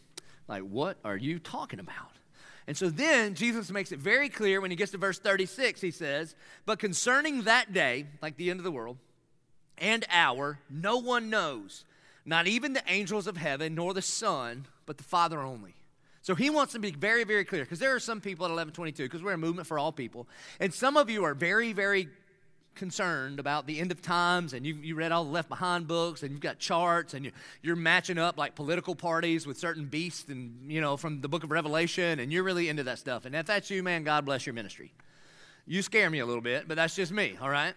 Like, 0.48 0.62
what 0.62 0.98
are 1.04 1.16
you 1.16 1.38
talking 1.38 1.80
about? 1.80 2.12
And 2.66 2.76
so 2.76 2.90
then 2.90 3.34
Jesus 3.34 3.70
makes 3.70 3.92
it 3.92 3.98
very 3.98 4.28
clear 4.28 4.60
when 4.60 4.70
he 4.70 4.76
gets 4.76 4.92
to 4.92 4.98
verse 4.98 5.18
36, 5.18 5.80
he 5.80 5.90
says, 5.90 6.34
But 6.64 6.78
concerning 6.78 7.42
that 7.42 7.72
day, 7.72 8.06
like 8.20 8.36
the 8.36 8.50
end 8.50 8.60
of 8.60 8.64
the 8.64 8.72
world, 8.72 8.98
and 9.78 10.04
hour, 10.10 10.58
no 10.70 10.98
one 10.98 11.30
knows, 11.30 11.84
not 12.24 12.46
even 12.46 12.72
the 12.72 12.82
angels 12.88 13.26
of 13.26 13.36
heaven, 13.36 13.74
nor 13.74 13.94
the 13.94 14.02
Son 14.02 14.66
but 14.86 14.96
the 14.96 15.04
Father 15.04 15.40
only. 15.40 15.74
So 16.22 16.34
he 16.34 16.50
wants 16.50 16.72
to 16.72 16.80
be 16.80 16.90
very, 16.90 17.22
very 17.24 17.44
clear 17.44 17.62
because 17.62 17.78
there 17.78 17.94
are 17.94 18.00
some 18.00 18.20
people 18.20 18.46
at 18.46 18.50
1122, 18.50 19.04
because 19.04 19.22
we're 19.22 19.32
a 19.32 19.38
movement 19.38 19.68
for 19.68 19.78
all 19.78 19.92
people, 19.92 20.26
and 20.58 20.72
some 20.72 20.96
of 20.96 21.08
you 21.10 21.24
are 21.24 21.34
very, 21.34 21.72
very 21.72 22.08
concerned 22.76 23.40
about 23.40 23.66
the 23.66 23.80
end 23.80 23.90
of 23.90 24.00
times 24.02 24.52
and 24.52 24.64
you, 24.66 24.74
you 24.74 24.94
read 24.94 25.10
all 25.10 25.24
the 25.24 25.30
left 25.30 25.48
behind 25.48 25.88
books 25.88 26.22
and 26.22 26.30
you've 26.30 26.40
got 26.40 26.58
charts 26.58 27.14
and 27.14 27.24
you, 27.24 27.32
you're 27.62 27.74
matching 27.74 28.18
up 28.18 28.36
like 28.38 28.54
political 28.54 28.94
parties 28.94 29.46
with 29.46 29.58
certain 29.58 29.86
beasts 29.86 30.28
and 30.28 30.70
you 30.70 30.80
know 30.80 30.96
from 30.96 31.20
the 31.22 31.28
book 31.28 31.42
of 31.42 31.50
revelation 31.50 32.20
and 32.20 32.32
you're 32.32 32.44
really 32.44 32.68
into 32.68 32.84
that 32.84 32.98
stuff. 32.98 33.24
And 33.24 33.34
if 33.34 33.46
that's 33.46 33.70
you 33.70 33.82
man 33.82 34.04
god 34.04 34.24
bless 34.24 34.46
your 34.46 34.52
ministry. 34.52 34.92
You 35.66 35.82
scare 35.82 36.10
me 36.10 36.20
a 36.20 36.26
little 36.26 36.42
bit 36.42 36.68
but 36.68 36.76
that's 36.76 36.94
just 36.94 37.10
me 37.10 37.36
all 37.40 37.50
right 37.50 37.74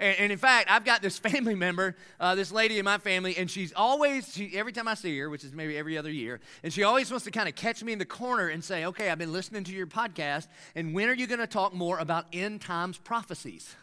and, 0.00 0.16
and 0.18 0.32
in 0.32 0.38
fact, 0.38 0.70
I've 0.70 0.84
got 0.84 1.02
this 1.02 1.18
family 1.28 1.54
member, 1.54 1.96
uh, 2.20 2.34
this 2.34 2.52
lady 2.52 2.78
in 2.78 2.84
my 2.84 2.98
family, 2.98 3.36
and 3.36 3.50
she's 3.50 3.72
always, 3.74 4.32
she, 4.32 4.52
every 4.54 4.72
time 4.72 4.88
I 4.88 4.94
see 4.94 5.18
her, 5.18 5.30
which 5.30 5.44
is 5.44 5.52
maybe 5.52 5.76
every 5.76 5.98
other 5.98 6.10
year, 6.10 6.40
and 6.62 6.72
she 6.72 6.82
always 6.82 7.10
wants 7.10 7.24
to 7.24 7.30
kind 7.30 7.48
of 7.48 7.54
catch 7.54 7.82
me 7.82 7.92
in 7.92 7.98
the 7.98 8.04
corner 8.04 8.48
and 8.48 8.62
say, 8.62 8.84
okay, 8.86 9.10
I've 9.10 9.18
been 9.18 9.32
listening 9.32 9.64
to 9.64 9.72
your 9.72 9.86
podcast, 9.86 10.48
and 10.74 10.94
when 10.94 11.08
are 11.08 11.14
you 11.14 11.26
going 11.26 11.40
to 11.40 11.46
talk 11.46 11.74
more 11.74 11.98
about 11.98 12.26
end 12.32 12.60
times 12.60 12.98
prophecies? 12.98 13.74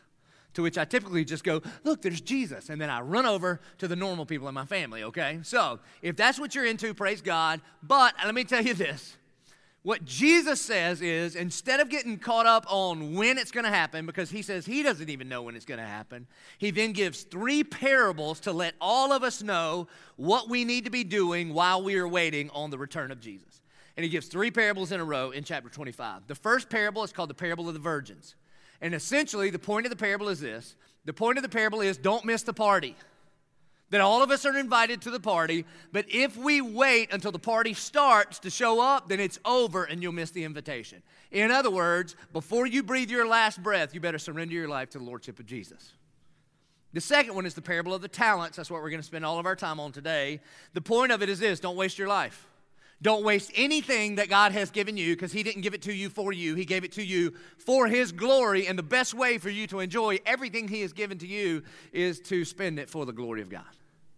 To 0.55 0.61
which 0.61 0.77
I 0.77 0.85
typically 0.85 1.25
just 1.25 1.43
go, 1.43 1.61
look, 1.83 2.01
there's 2.01 2.21
Jesus. 2.21 2.69
And 2.69 2.79
then 2.79 2.89
I 2.89 3.01
run 3.01 3.25
over 3.25 3.59
to 3.79 3.89
the 3.89 3.95
normal 3.97 4.25
people 4.25 4.47
in 4.47 4.53
my 4.53 4.63
family, 4.63 5.03
okay? 5.03 5.39
So 5.43 5.79
if 6.01 6.15
that's 6.15 6.39
what 6.39 6.55
you're 6.55 6.65
into, 6.65 6.93
praise 6.93 7.21
God. 7.21 7.59
But 7.83 8.15
let 8.23 8.33
me 8.33 8.45
tell 8.45 8.63
you 8.63 8.73
this 8.73 9.17
what 9.85 10.03
Jesus 10.03 10.59
says 10.59 10.99
is 10.99 11.35
instead 11.35 11.79
of 11.79 11.89
getting 11.89 12.17
caught 12.17 12.47
up 12.47 12.65
on 12.67 13.13
when 13.13 13.37
it's 13.37 13.51
going 13.51 13.65
to 13.65 13.69
happen, 13.69 14.07
because 14.07 14.31
he 14.31 14.41
says 14.41 14.65
he 14.65 14.81
doesn't 14.81 15.11
even 15.11 15.29
know 15.29 15.43
when 15.43 15.55
it's 15.55 15.63
going 15.63 15.79
to 15.79 15.85
happen, 15.85 16.25
he 16.57 16.71
then 16.71 16.91
gives 16.91 17.21
three 17.21 17.63
parables 17.63 18.39
to 18.39 18.51
let 18.51 18.73
all 18.81 19.13
of 19.13 19.21
us 19.21 19.43
know 19.43 19.87
what 20.15 20.49
we 20.49 20.65
need 20.65 20.85
to 20.85 20.89
be 20.89 21.03
doing 21.03 21.53
while 21.53 21.83
we 21.83 21.97
are 21.97 22.07
waiting 22.07 22.49
on 22.49 22.71
the 22.71 22.79
return 22.79 23.11
of 23.11 23.19
Jesus. 23.19 23.61
And 23.95 24.03
he 24.03 24.09
gives 24.09 24.25
three 24.25 24.49
parables 24.49 24.91
in 24.91 24.99
a 24.99 25.05
row 25.05 25.29
in 25.29 25.43
chapter 25.43 25.69
25. 25.69 26.25
The 26.25 26.33
first 26.33 26.67
parable 26.67 27.03
is 27.03 27.11
called 27.11 27.29
the 27.29 27.35
parable 27.35 27.67
of 27.67 27.75
the 27.75 27.79
virgins. 27.79 28.33
And 28.81 28.95
essentially, 28.95 29.51
the 29.51 29.59
point 29.59 29.85
of 29.85 29.91
the 29.91 29.95
parable 29.95 30.29
is 30.29 30.39
this 30.39 30.75
the 31.05 31.13
point 31.13 31.37
of 31.37 31.43
the 31.43 31.49
parable 31.49 31.81
is 31.81 31.95
don't 31.95 32.25
miss 32.25 32.41
the 32.41 32.53
party 32.53 32.95
that 33.91 34.01
all 34.01 34.23
of 34.23 34.31
us 34.31 34.45
are 34.45 34.57
invited 34.57 35.01
to 35.01 35.11
the 35.11 35.19
party, 35.19 35.65
but 35.91 36.05
if 36.09 36.35
we 36.35 36.59
wait 36.59 37.13
until 37.13 37.31
the 37.31 37.39
party 37.39 37.73
starts 37.73 38.39
to 38.39 38.49
show 38.49 38.81
up, 38.81 39.07
then 39.09 39.19
it's 39.19 39.39
over 39.45 39.83
and 39.83 40.01
you'll 40.01 40.11
miss 40.11 40.31
the 40.31 40.43
invitation. 40.43 41.03
In 41.31 41.51
other 41.51 41.69
words, 41.69 42.15
before 42.33 42.65
you 42.65 42.81
breathe 42.81 43.11
your 43.11 43.27
last 43.27 43.61
breath, 43.61 43.93
you 43.93 43.99
better 43.99 44.17
surrender 44.17 44.53
your 44.53 44.67
life 44.67 44.89
to 44.91 44.97
the 44.97 45.03
Lordship 45.03 45.39
of 45.39 45.45
Jesus. 45.45 45.93
The 46.93 47.01
second 47.01 47.35
one 47.35 47.45
is 47.45 47.53
the 47.53 47.61
parable 47.61 47.93
of 47.93 48.01
the 48.01 48.07
talents. 48.07 48.57
That's 48.57 48.71
what 48.71 48.81
we're 48.81 48.89
going 48.89 49.01
to 49.01 49.05
spend 49.05 49.25
all 49.25 49.37
of 49.37 49.45
our 49.45 49.55
time 49.55 49.79
on 49.79 49.91
today. 49.91 50.39
The 50.73 50.81
point 50.81 51.11
of 51.11 51.21
it 51.21 51.29
is 51.29 51.39
this 51.39 51.59
don't 51.59 51.75
waste 51.75 51.99
your 51.99 52.07
life. 52.07 52.47
Don't 53.01 53.23
waste 53.23 53.51
anything 53.55 54.15
that 54.15 54.29
God 54.29 54.51
has 54.53 54.71
given 54.71 54.97
you 54.97 55.15
because 55.15 55.31
He 55.31 55.43
didn't 55.43 55.61
give 55.61 55.73
it 55.73 55.81
to 55.83 55.93
you 55.93 56.09
for 56.09 56.31
you. 56.31 56.55
He 56.55 56.65
gave 56.65 56.83
it 56.83 56.93
to 56.93 57.03
you 57.03 57.33
for 57.57 57.87
His 57.87 58.11
glory. 58.11 58.67
And 58.67 58.79
the 58.79 58.83
best 58.83 59.13
way 59.13 59.37
for 59.37 59.49
you 59.49 59.67
to 59.67 59.79
enjoy 59.81 60.19
everything 60.25 60.67
He 60.67 60.81
has 60.81 60.93
given 60.93 61.17
to 61.19 61.27
you 61.27 61.63
is 61.91 62.19
to 62.21 62.45
spend 62.45 62.79
it 62.79 62.89
for 62.89 63.05
the 63.05 63.13
glory 63.13 63.41
of 63.41 63.49
God. 63.49 63.63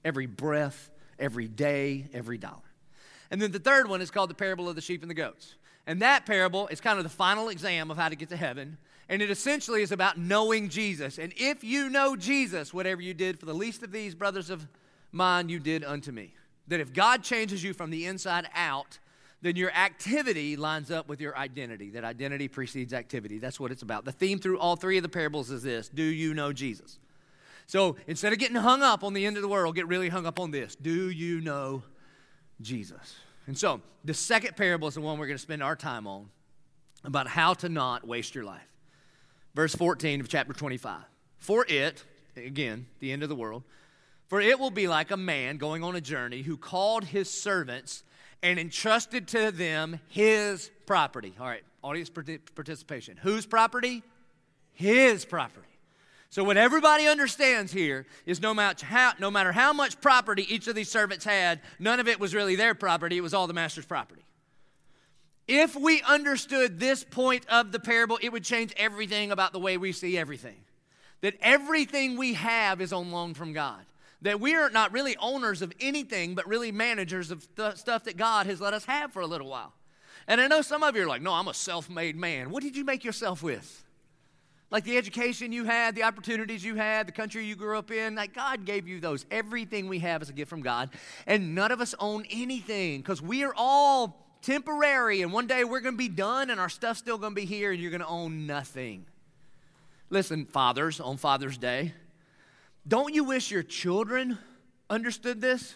Every 0.06 0.28
breath, 0.28 0.90
every 1.20 1.48
day, 1.48 2.08
every 2.14 2.38
dollar. 2.38 2.62
And 3.32 3.42
then 3.42 3.52
the 3.52 3.60
third 3.60 3.90
one 3.90 4.02
is 4.02 4.12
called 4.12 4.30
the 4.30 4.36
parable 4.36 4.70
of 4.70 4.76
the 4.76 4.82
sheep 4.82 5.02
and 5.02 5.10
the 5.10 5.16
goats. 5.16 5.56
And 5.86 6.02
that 6.02 6.26
parable 6.26 6.68
is 6.68 6.80
kind 6.80 6.98
of 6.98 7.04
the 7.04 7.10
final 7.10 7.50
exam 7.50 7.90
of 7.90 7.98
how 7.98 8.10
to 8.10 8.16
get 8.16 8.30
to 8.30 8.38
heaven. 8.38 8.78
And 9.10 9.22
it 9.22 9.32
essentially 9.32 9.82
is 9.82 9.92
about 9.92 10.18
knowing 10.18 10.70
Jesus. 10.70 11.18
And 11.18 11.34
if 11.38 11.64
you 11.64 11.90
know 11.90 12.16
Jesus, 12.16 12.74
whatever 12.74 13.02
you 13.02 13.14
did 13.14 13.40
for 13.40 13.46
the 13.46 13.54
least 13.54 13.84
of 13.84 13.92
these 13.92 14.14
brothers 14.14 14.50
of 14.50 14.68
mine, 15.12 15.50
you 15.50 15.60
did 15.60 15.84
unto 15.84 16.12
me. 16.12 16.34
That 16.68 16.80
if 16.80 16.94
God 16.94 17.24
changes 17.24 17.64
you 17.64 17.74
from 17.74 17.90
the 17.90 18.06
inside 18.06 18.48
out, 18.54 19.00
then 19.42 19.56
your 19.56 19.72
activity 19.72 20.56
lines 20.56 20.92
up 20.92 21.08
with 21.08 21.22
your 21.22 21.38
identity. 21.38 21.92
That 21.92 22.04
identity 22.04 22.48
precedes 22.48 22.94
activity. 22.94 23.38
That's 23.40 23.60
what 23.60 23.72
it's 23.72 23.84
about. 23.84 24.06
The 24.06 24.12
theme 24.12 24.40
through 24.40 24.60
all 24.60 24.76
three 24.76 24.98
of 24.98 25.04
the 25.04 25.10
parables 25.10 25.52
is 25.52 25.64
this 25.64 25.90
Do 25.90 26.04
you 26.04 26.34
know 26.34 26.52
Jesus? 26.54 27.00
So 27.68 27.98
instead 28.08 28.34
of 28.34 28.40
getting 28.40 28.56
hung 28.56 28.82
up 28.82 29.04
on 29.04 29.14
the 29.14 29.26
end 29.26 29.36
of 29.36 29.42
the 29.42 29.50
world, 29.50 29.76
get 29.76 29.88
really 29.88 30.10
hung 30.10 30.26
up 30.26 30.40
on 30.40 30.52
this 30.52 30.76
Do 30.76 31.10
you 31.10 31.42
know 31.42 31.84
Jesus? 32.62 33.16
And 33.46 33.58
so 33.58 33.82
the 34.04 34.14
second 34.14 34.58
parable 34.58 34.88
is 34.88 34.96
the 34.96 35.02
one 35.02 35.18
we're 35.18 35.28
going 35.28 35.38
to 35.38 35.42
spend 35.42 35.64
our 35.64 35.76
time 35.76 36.08
on 36.08 36.30
about 37.04 37.28
how 37.28 37.54
to 37.54 37.70
not 37.70 38.06
waste 38.06 38.36
your 38.36 38.44
life 38.44 38.68
verse 39.58 39.74
14 39.74 40.22
of 40.22 40.30
chapter 40.30 40.54
25. 40.54 41.02
For 41.40 41.66
it, 41.68 42.04
again, 42.36 42.86
the 43.00 43.12
end 43.12 43.24
of 43.24 43.30
the 43.30 43.36
world, 43.36 43.64
for 44.28 44.42
it 44.42 44.60
will 44.60 44.72
be 44.72 44.88
like 44.88 45.12
a 45.12 45.18
man 45.18 45.58
going 45.58 45.84
on 45.84 45.96
a 45.96 46.02
journey 46.02 46.42
who 46.42 46.58
called 46.58 47.06
his 47.06 47.30
servants 47.30 48.04
and 48.44 48.60
entrusted 48.60 49.28
to 49.30 49.52
them 49.52 50.00
his 50.10 50.70
property. 50.86 51.34
All 51.40 51.48
right, 51.48 51.64
audience 51.82 52.10
participation. 52.10 53.18
Whose 53.18 53.46
property? 53.46 54.04
His 54.74 55.26
property. 55.26 55.68
So, 56.30 56.44
what 56.44 56.58
everybody 56.58 57.08
understands 57.08 57.72
here 57.72 58.06
is 58.26 58.42
no 58.42 58.54
matter, 58.54 58.86
how, 58.86 59.14
no 59.18 59.32
matter 59.32 59.54
how 59.54 59.72
much 59.72 60.02
property 60.02 60.46
each 60.54 60.68
of 60.68 60.76
these 60.76 60.90
servants 60.90 61.24
had, 61.24 61.62
none 61.80 62.00
of 62.00 62.08
it 62.08 62.20
was 62.20 62.36
really 62.36 62.56
their 62.56 62.76
property, 62.76 63.18
it 63.18 63.22
was 63.22 63.34
all 63.34 63.48
the 63.48 63.54
master's 63.54 63.86
property. 63.86 64.24
If 65.48 65.78
we 65.78 66.02
understood 66.02 66.80
this 66.80 67.06
point 67.06 67.46
of 67.48 67.72
the 67.72 67.80
parable, 67.80 68.20
it 68.22 68.34
would 68.34 68.44
change 68.44 68.74
everything 68.76 69.32
about 69.32 69.54
the 69.54 69.60
way 69.60 69.78
we 69.78 69.94
see 69.94 70.18
everything. 70.18 70.58
That 71.22 71.36
everything 71.42 72.18
we 72.18 72.34
have 72.34 72.82
is 72.82 72.92
on 72.92 73.12
loan 73.12 73.34
from 73.34 73.54
God. 73.54 73.86
That 74.24 74.40
we 74.40 74.56
are 74.56 74.70
not 74.70 74.92
really 74.92 75.16
owners 75.18 75.62
of 75.62 75.72
anything, 75.80 76.34
but 76.34 76.48
really 76.48 76.72
managers 76.72 77.30
of 77.30 77.48
th- 77.56 77.76
stuff 77.76 78.06
that 78.06 78.18
God 78.18 78.48
has 78.48 78.60
let 78.60 78.74
us 78.74 78.86
have 78.86 79.14
for 79.14 79.22
a 79.22 79.28
little 79.28 79.48
while. 79.48 79.74
And 80.28 80.42
I 80.42 80.48
know 80.48 80.62
some 80.62 80.84
of 80.84 80.96
you 80.96 81.04
are 81.04 81.08
like, 81.08 81.22
no, 81.22 81.34
I'm 81.34 81.48
a 81.48 81.54
self 81.54 81.90
made 81.90 82.16
man. 82.16 82.50
What 82.50 82.64
did 82.64 82.76
you 82.76 82.84
make 82.84 83.04
yourself 83.04 83.44
with? 83.44 83.84
Like 84.70 84.84
the 84.84 84.98
education 84.98 85.54
you 85.54 85.64
had, 85.64 85.96
the 85.96 86.04
opportunities 86.04 86.64
you 86.64 86.76
had, 86.76 87.08
the 87.08 87.14
country 87.14 87.46
you 87.46 87.56
grew 87.56 87.78
up 87.78 87.90
in, 87.90 88.16
like 88.16 88.34
God 88.34 88.66
gave 88.66 88.88
you 88.88 89.00
those. 89.00 89.26
Everything 89.32 89.88
we 89.88 90.00
have 90.00 90.22
is 90.22 90.30
a 90.30 90.34
gift 90.34 90.50
from 90.50 90.62
God. 90.62 90.90
And 91.26 91.56
none 91.56 91.72
of 91.72 91.80
us 91.80 91.96
own 92.00 92.26
anything 92.30 93.00
because 93.00 93.22
we 93.22 93.44
are 93.44 93.54
all 93.56 94.28
temporary, 94.42 95.22
and 95.22 95.32
one 95.32 95.48
day 95.48 95.64
we're 95.64 95.80
going 95.80 95.96
to 95.96 95.98
be 95.98 96.10
done 96.10 96.50
and 96.50 96.60
our 96.60 96.70
stuff's 96.70 97.00
still 97.00 97.18
going 97.18 97.32
to 97.32 97.36
be 97.36 97.46
here 97.46 97.72
and 97.72 97.82
you're 97.82 97.92
going 97.92 98.02
to 98.02 98.08
own 98.08 98.46
nothing. 98.46 99.06
Listen, 100.10 100.46
fathers, 100.46 101.00
on 101.00 101.18
Father's 101.18 101.58
Day, 101.58 101.94
don't 102.88 103.14
you 103.14 103.24
wish 103.24 103.52
your 103.52 103.64
children 103.64 104.38
understood 104.90 105.42
this? 105.42 105.76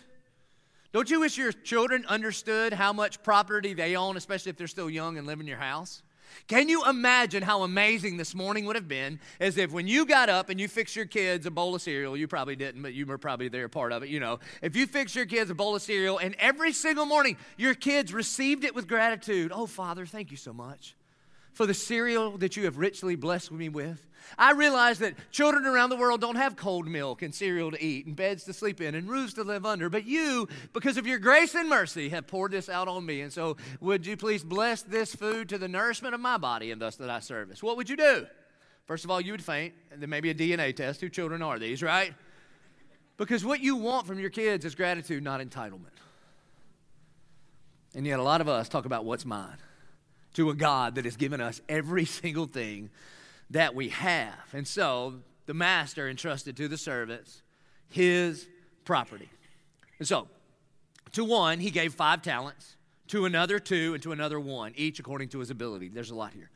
Don't 0.94 1.10
you 1.10 1.22
wish 1.22 1.38
your 1.38 1.52
children 1.52 2.06
understood 2.08 2.74
how 2.74 2.94
much 2.94 3.24
property 3.24 3.74
they 3.74 3.96
own, 3.96 4.18
especially 4.18 4.50
if 4.50 4.58
they're 4.58 4.68
still 4.68 4.90
young 4.90 5.18
and 5.18 5.26
live 5.26 5.40
in 5.40 5.48
your 5.48 5.58
house? 5.58 6.04
Can 6.48 6.70
you 6.70 6.86
imagine 6.88 7.44
how 7.44 7.64
amazing 7.64 8.16
this 8.16 8.34
morning 8.34 8.66
would 8.66 8.78
have 8.78 8.88
been 8.88 9.20
as 9.40 9.58
if 9.58 9.72
when 9.72 9.88
you 9.88 10.06
got 10.06 10.30
up 10.30 10.50
and 10.50 10.60
you 10.60 10.68
fixed 10.68 10.96
your 10.96 11.06
kids 11.06 11.46
a 11.46 11.52
bowl 11.52 11.76
of 11.76 11.82
cereal, 11.82 12.16
you 12.16 12.28
probably 12.28 12.56
didn't, 12.56 12.82
but 12.82 12.94
you 12.94 13.06
were 13.06 13.18
probably 13.18 13.50
there 13.50 13.68
part 13.68 13.92
of 13.92 14.04
it, 14.04 14.10
you 14.10 14.20
know. 14.20 14.40
If 14.62 14.76
you 14.76 14.88
fixed 14.88 15.16
your 15.16 15.26
kids 15.26 15.50
a 15.50 15.56
bowl 15.56 15.76
of 15.76 15.82
cereal 15.82 16.18
and 16.18 16.36
every 16.40 16.72
single 16.72 17.06
morning 17.06 17.38
your 17.58 17.74
kids 17.74 18.14
received 18.14 18.64
it 18.64 18.74
with 18.74 18.88
gratitude, 18.88 19.52
oh, 19.54 19.66
Father, 19.66 20.06
thank 20.06 20.32
you 20.32 20.38
so 20.38 20.54
much 20.54 20.96
for 21.54 21.66
the 21.66 21.74
cereal 21.74 22.38
that 22.38 22.56
you 22.56 22.66
have 22.66 22.78
richly 22.78 23.16
blessed 23.16 23.52
me 23.52 23.70
with. 23.70 24.08
I 24.38 24.52
realize 24.54 25.00
that 25.00 25.16
children 25.32 25.66
around 25.66 25.90
the 25.90 25.98
world 25.98 26.22
don't 26.22 26.36
have 26.36 26.56
cold 26.56 26.88
milk 26.88 27.22
and 27.22 27.34
cereal 27.34 27.72
to 27.72 27.84
eat 27.84 28.06
and 28.06 28.16
beds 28.16 28.44
to 28.46 28.54
sleep 28.54 28.80
in 28.80 28.96
and 28.96 29.10
roofs 29.10 29.34
to 29.34 29.44
live 29.44 29.66
under, 29.66 29.90
but 29.90 30.06
you, 30.06 30.48
because 30.74 30.98
of 30.98 31.06
your 31.06 31.20
grace 31.20 31.54
and 31.56 31.68
mercy, 31.68 32.10
have 32.10 32.28
poured 32.28 32.52
this 32.52 32.70
out 32.70 32.88
on 32.88 33.06
me. 33.06 33.22
And 33.22 33.34
so, 33.34 33.58
would 33.82 34.06
you 34.06 34.16
please 34.16 34.44
bless 34.44 34.84
this 34.84 35.14
food 35.14 35.50
to 35.50 35.58
the 35.58 35.68
nourishment 35.68 36.16
of 36.16 36.22
my 36.22 36.38
body 36.38 36.72
and 36.72 36.82
thus 36.82 36.96
that 36.98 37.10
I 37.10 37.20
service? 37.20 37.62
What 37.62 37.78
would 37.78 37.90
you 37.90 37.98
do? 37.98 38.26
First 38.86 39.04
of 39.04 39.12
all, 39.12 39.20
you 39.22 39.34
would 39.34 39.44
faint, 39.44 39.74
and 39.92 40.02
then 40.02 40.10
maybe 40.10 40.30
a 40.30 40.36
DNA 40.36 40.76
test. 40.76 41.02
Who 41.02 41.10
children 41.10 41.42
are 41.42 41.60
these, 41.60 41.84
right? 41.84 42.14
Because 43.18 43.44
what 43.44 43.60
you 43.60 43.76
want 43.76 44.08
from 44.08 44.20
your 44.20 44.30
kids 44.30 44.66
is 44.66 44.76
gratitude, 44.76 45.24
not 45.24 45.42
entitlement. 45.42 45.98
And 47.94 48.08
yet, 48.08 48.20
a 48.20 48.24
lot 48.24 48.42
of 48.42 48.48
us 48.48 48.70
talk 48.70 48.86
about 48.86 49.04
what's 49.04 49.26
mine 49.26 49.58
to 50.34 50.50
a 50.50 50.54
God 50.54 50.96
that 50.96 51.06
has 51.06 51.16
given 51.16 51.42
us 51.42 51.62
every 51.68 52.06
single 52.22 52.46
thing 52.46 52.90
that 53.50 53.76
we 53.76 53.90
have. 53.90 54.36
And 54.54 54.68
so 54.68 55.16
the 55.46 55.54
master 55.54 56.10
entrusted 56.10 56.56
to 56.58 56.68
the 56.68 56.78
servants 56.78 57.42
his 57.90 58.48
property. 58.86 59.30
And 60.00 60.08
so 60.08 60.28
to 61.14 61.26
one, 61.26 61.60
he 61.60 61.72
gave 61.72 61.94
five 61.94 62.22
talents, 62.22 62.78
to 63.10 63.26
another, 63.26 63.60
two, 63.60 63.94
and 63.94 64.02
to 64.04 64.14
another, 64.14 64.40
one, 64.40 64.74
each 64.78 64.98
according 65.00 65.28
to 65.30 65.40
his 65.40 65.50
ability. 65.50 65.90
There's 65.90 66.12
a 66.12 66.16
lot 66.16 66.32
here. 66.34 66.50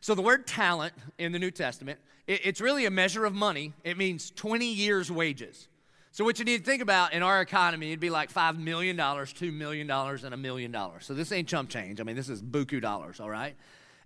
So 0.00 0.14
the 0.14 0.22
word 0.22 0.46
talent 0.46 0.94
in 1.18 1.32
the 1.32 1.40
New 1.40 1.50
Testament, 1.50 1.98
it's 2.28 2.60
really 2.60 2.86
a 2.86 2.90
measure 2.90 3.24
of 3.24 3.34
money. 3.34 3.72
It 3.82 3.98
means 3.98 4.30
20 4.30 4.64
years' 4.64 5.10
wages. 5.10 5.66
So, 6.10 6.24
what 6.24 6.38
you 6.38 6.44
need 6.44 6.58
to 6.58 6.64
think 6.64 6.82
about 6.82 7.12
in 7.12 7.22
our 7.22 7.40
economy, 7.40 7.88
it'd 7.88 8.00
be 8.00 8.10
like 8.10 8.32
$5 8.32 8.58
million, 8.58 8.96
$2 8.96 9.52
million, 9.52 9.90
and 9.90 10.34
a 10.34 10.36
million 10.36 10.72
dollars. 10.72 11.06
So, 11.06 11.14
this 11.14 11.30
ain't 11.32 11.48
chump 11.48 11.68
change. 11.68 12.00
I 12.00 12.04
mean, 12.04 12.16
this 12.16 12.28
is 12.28 12.42
buku 12.42 12.80
dollars, 12.80 13.20
all 13.20 13.30
right? 13.30 13.54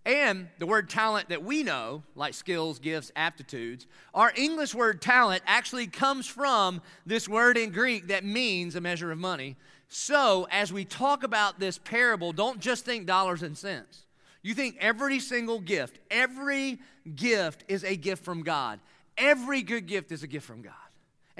And 0.04 0.48
the 0.58 0.66
word 0.66 0.90
talent 0.90 1.28
that 1.28 1.44
we 1.44 1.62
know, 1.62 2.02
like 2.16 2.34
skills, 2.34 2.80
gifts, 2.80 3.12
aptitudes, 3.14 3.86
our 4.14 4.32
English 4.36 4.74
word 4.74 5.00
talent 5.00 5.42
actually 5.46 5.86
comes 5.86 6.26
from 6.26 6.82
this 7.06 7.28
word 7.28 7.56
in 7.56 7.70
Greek 7.70 8.08
that 8.08 8.24
means 8.24 8.74
a 8.74 8.80
measure 8.80 9.12
of 9.12 9.18
money. 9.18 9.56
So, 9.88 10.48
as 10.50 10.72
we 10.72 10.84
talk 10.84 11.22
about 11.22 11.60
this 11.60 11.78
parable, 11.78 12.32
don't 12.32 12.58
just 12.58 12.84
think 12.84 13.06
dollars 13.06 13.42
and 13.42 13.56
cents. 13.56 14.06
You 14.42 14.54
think 14.54 14.76
every 14.80 15.20
single 15.20 15.60
gift, 15.60 16.00
every 16.10 16.80
gift 17.14 17.64
is 17.68 17.84
a 17.84 17.94
gift 17.94 18.24
from 18.24 18.42
God. 18.42 18.80
Every 19.16 19.62
good 19.62 19.86
gift 19.86 20.10
is 20.10 20.24
a 20.24 20.26
gift 20.26 20.46
from 20.46 20.62
God. 20.62 20.72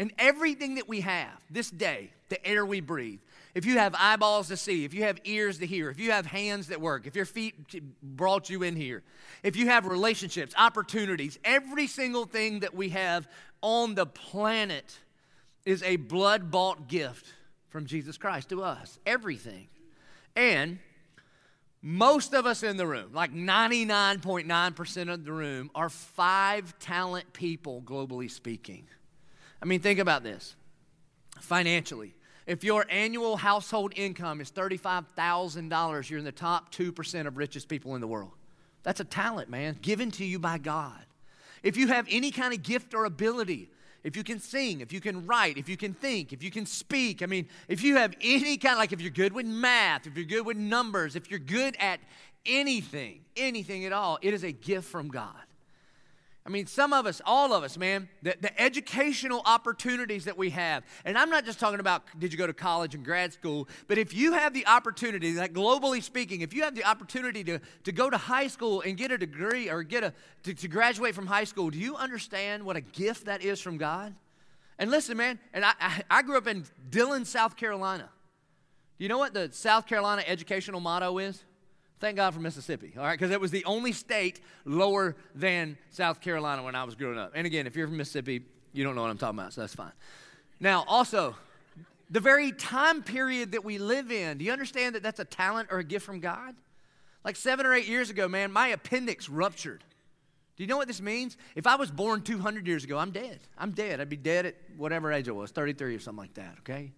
And 0.03 0.13
everything 0.19 0.75
that 0.75 0.89
we 0.89 1.03
have 1.03 1.31
this 1.49 1.71
day, 1.71 2.11
the 2.29 2.45
air 2.45 2.67
we 2.67 2.81
breathe, 2.81 3.21
if 3.55 3.65
you 3.65 3.79
have 3.79 3.95
eyeballs 3.97 4.49
to 4.49 4.57
see, 4.57 4.85
if 4.85 4.93
you 4.93 5.05
have 5.05 5.21
ears 5.23 5.59
to 5.59 5.67
hear, 5.67 5.91
if 5.91 6.01
you 6.01 6.11
have 6.11 6.27
hands 6.27 6.67
that 6.67 6.81
work, 6.81 7.07
if 7.07 7.15
your 7.15 7.25
feet 7.25 7.55
brought 8.03 8.51
you 8.51 8.65
in 8.65 8.75
here, 8.75 9.05
if 9.45 9.55
you 9.55 9.67
have 9.69 9.87
relationships, 9.87 10.57
opportunities, 10.59 11.39
every 11.45 11.87
single 11.87 12.25
thing 12.25 12.59
that 12.61 12.75
we 12.75 12.89
have 12.89 13.29
on 13.61 13.95
the 13.95 14.05
planet 14.05 14.99
is 15.65 15.85
a 15.85 15.95
blood 15.95 16.51
bought 16.51 16.89
gift 16.89 17.33
from 17.69 17.87
Jesus 17.87 18.19
Christ 18.19 18.49
to 18.49 18.65
us. 18.65 18.99
Everything. 19.07 19.69
And 20.35 20.81
most 21.81 22.35
of 22.35 22.45
us 22.45 22.65
in 22.65 22.77
the 22.77 22.89
room, 22.89 23.13
like 23.13 23.33
99.9% 23.33 25.13
of 25.13 25.25
the 25.25 25.33
room, 25.33 25.71
are 25.77 25.89
five 25.89 26.77
talent 26.81 27.33
people, 27.33 27.81
globally 27.83 28.29
speaking. 28.29 28.89
I 29.63 29.65
mean, 29.65 29.81
think 29.81 30.01
about 30.01 30.25
this 30.25 30.57
financially. 31.41 32.15
If 32.47 32.65
your 32.65 32.85
annual 32.91 33.37
household 33.37 33.93
income 33.95 34.41
is 34.41 34.51
$35,000, 34.51 36.11
you're 36.11 36.19
in 36.19 36.25
the 36.25 36.33
top 36.33 36.75
2% 36.75 37.27
of 37.27 37.37
richest 37.37 37.69
people 37.69 37.95
in 37.95 38.01
the 38.01 38.09
world. 38.09 38.33
That's 38.83 38.99
a 38.99 39.05
talent, 39.05 39.49
man, 39.49 39.79
given 39.81 40.11
to 40.13 40.25
you 40.25 40.41
by 40.41 40.59
God. 40.59 40.99
If 41.63 41.77
you 41.77 41.87
have 41.87 42.07
any 42.11 42.33
kind 42.33 42.53
of 42.53 42.65
gift 42.65 42.95
or 42.95 43.05
ability, 43.05 43.71
if 44.03 44.17
you 44.17 44.25
can 44.25 44.41
sing, 44.41 44.81
if 44.81 44.93
you 44.93 45.01
can 45.01 45.25
write, 45.27 45.57
if 45.57 45.69
you 45.69 45.77
can 45.77 45.95
think, 45.95 46.33
if 46.33 46.43
you 46.43 46.51
can 46.51 46.67
speak, 46.67 47.23
I 47.23 47.27
mean, 47.27 47.47
if 47.69 47.85
you 47.85 47.97
have 47.97 48.17
any 48.21 48.57
kind, 48.57 48.77
like 48.77 48.93
if 48.93 49.01
you're 49.01 49.13
good 49.13 49.33
with 49.33 49.47
math, 49.47 50.09
if 50.09 50.17
you're 50.17 50.27
good 50.27 50.45
with 50.45 50.57
numbers, 50.57 51.15
if 51.15 51.31
you're 51.31 51.39
good 51.39 51.77
at 51.79 52.01
anything, 52.45 53.21
anything 53.37 53.85
at 53.85 53.93
all, 53.93 54.19
it 54.23 54.35
is 54.35 54.43
a 54.43 54.51
gift 54.51 54.89
from 54.89 55.07
God. 55.07 55.31
I 56.45 56.51
mean, 56.51 56.67
some 56.67 56.93
of 56.93 57.07
us, 57.07 57.21
all 57.25 57.53
of 57.53 57.63
us, 57.63 57.79
man, 57.79 58.09
the, 58.21 58.35
the, 58.41 58.61
educational 58.61 59.43
opportunities 59.47 60.25
that 60.25 60.37
we 60.37 60.51
have. 60.51 60.83
And 61.05 61.17
I'm 61.17 61.31
not 61.31 61.45
just 61.45 61.61
talking 61.61 61.79
about 61.79 62.03
did 62.19 62.33
you 62.33 62.39
go 62.39 62.49
to 62.49 62.53
college 62.53 62.97
and 62.97 63.05
grad 63.05 63.33
school, 63.33 63.69
but 63.87 63.97
if 63.97 64.13
you 64.13 64.33
have 64.33 64.53
the 64.53 64.67
opportunity, 64.67 65.35
like 65.35 65.53
globally 65.53 66.03
speaking, 66.03 66.41
if 66.41 66.53
you 66.53 66.65
have 66.65 66.75
the 66.75 66.85
opportunity 66.85 67.45
to, 67.45 67.61
to 67.85 67.93
go 67.93 68.11
to 68.11 68.17
high 68.17 68.49
school 68.49 68.81
and 68.81 68.97
get 68.97 69.13
a 69.13 69.19
degree 69.19 69.71
or 69.71 69.85
get 69.85 70.03
a, 70.03 70.13
to, 70.43 70.53
to 70.53 70.67
graduate 70.67 71.15
from 71.15 71.29
high 71.29 71.45
school, 71.45 71.71
do 71.71 71.79
you 71.79 71.95
understand 71.95 72.65
what 72.65 72.75
a 72.75 72.81
gift 72.81 73.27
that 73.27 73.43
is 73.43 73.61
from 73.61 73.79
God? 73.79 74.13
And 74.81 74.91
listen, 74.91 75.17
man, 75.17 75.39
and 75.53 75.65
I, 75.65 75.75
I, 75.81 76.03
I 76.11 76.23
grew 76.23 76.39
up 76.39 76.49
in 76.49 76.65
Dillon, 76.91 77.25
South 77.25 77.57
Carolina. 77.57 78.09
Do 78.99 79.05
you 79.05 79.09
know 79.09 79.19
what 79.19 79.33
the 79.33 79.49
South 79.53 79.87
Carolina 79.87 80.25
educational 80.27 80.81
motto 80.81 81.19
is? 81.19 81.45
Thank 82.03 82.17
God 82.17 82.35
for 82.35 82.41
Mississippi, 82.41 82.95
all 82.99 83.05
right? 83.05 83.17
Because 83.17 83.31
it 83.31 83.41
was 83.41 83.53
the 83.53 83.65
only 83.65 83.93
state 83.93 84.41
lower 84.65 85.15
than 85.37 85.79
South 85.91 86.21
Carolina 86.21 86.65
when 86.65 86.75
I 86.75 86.83
was 86.83 86.97
growing 86.97 87.17
up. 87.17 87.31
And 87.37 87.47
again, 87.47 87.69
if 87.69 87.77
you're 87.77 87.87
from 87.87 87.97
Mississippi, 87.97 88.43
you 88.73 88.83
don't 88.83 88.97
know 88.97 89.03
what 89.03 89.11
I'm 89.13 89.19
talking 89.19 89.39
about, 89.39 89.53
so 89.53 89.61
that's 89.61 89.77
fine. 89.77 89.93
Now, 90.59 90.85
also, 90.89 91.37
the 92.11 92.19
very 92.19 92.51
time 92.51 93.05
period 93.05 93.53
that 93.53 93.65
we 93.65 93.79
live 93.79 94.11
in, 94.11 94.39
do 94.39 94.45
you 94.45 94.51
understand 94.51 94.97
that 94.97 95.05
that's 95.05 95.21
a 95.21 95.25
talent 95.25 95.69
or 95.71 95.79
a 95.79 95.85
gift 95.85 96.05
from 96.05 96.19
God? 96.19 96.57
Like 97.25 97.37
seven 97.37 97.67
or 97.67 97.73
eight 97.73 97.87
years 97.87 98.11
ago, 98.11 98.27
man, 98.27 98.51
my 98.51 98.67
appendix 98.67 99.29
ruptured. 99.29 99.85
Do 100.57 100.65
you 100.65 100.67
know 100.67 100.79
what 100.79 100.89
this 100.89 101.01
means? 101.01 101.37
If 101.55 101.69
I 101.69 101.77
was 101.77 101.93
born 101.93 102.23
200 102.23 102.67
years 102.67 102.83
ago, 102.83 102.99
I'm 102.99 103.13
dead. 103.13 103.39
I'm 103.57 103.71
dead. 103.71 104.01
I'd 104.01 104.09
be 104.09 104.17
dead 104.17 104.45
at 104.45 104.57
whatever 104.77 105.13
age 105.13 105.29
I 105.29 105.33
was, 105.33 105.53
33 105.53 105.95
or 105.95 106.01
something 106.01 106.19
like 106.19 106.35
that, 106.35 106.57
okay? 106.63 106.91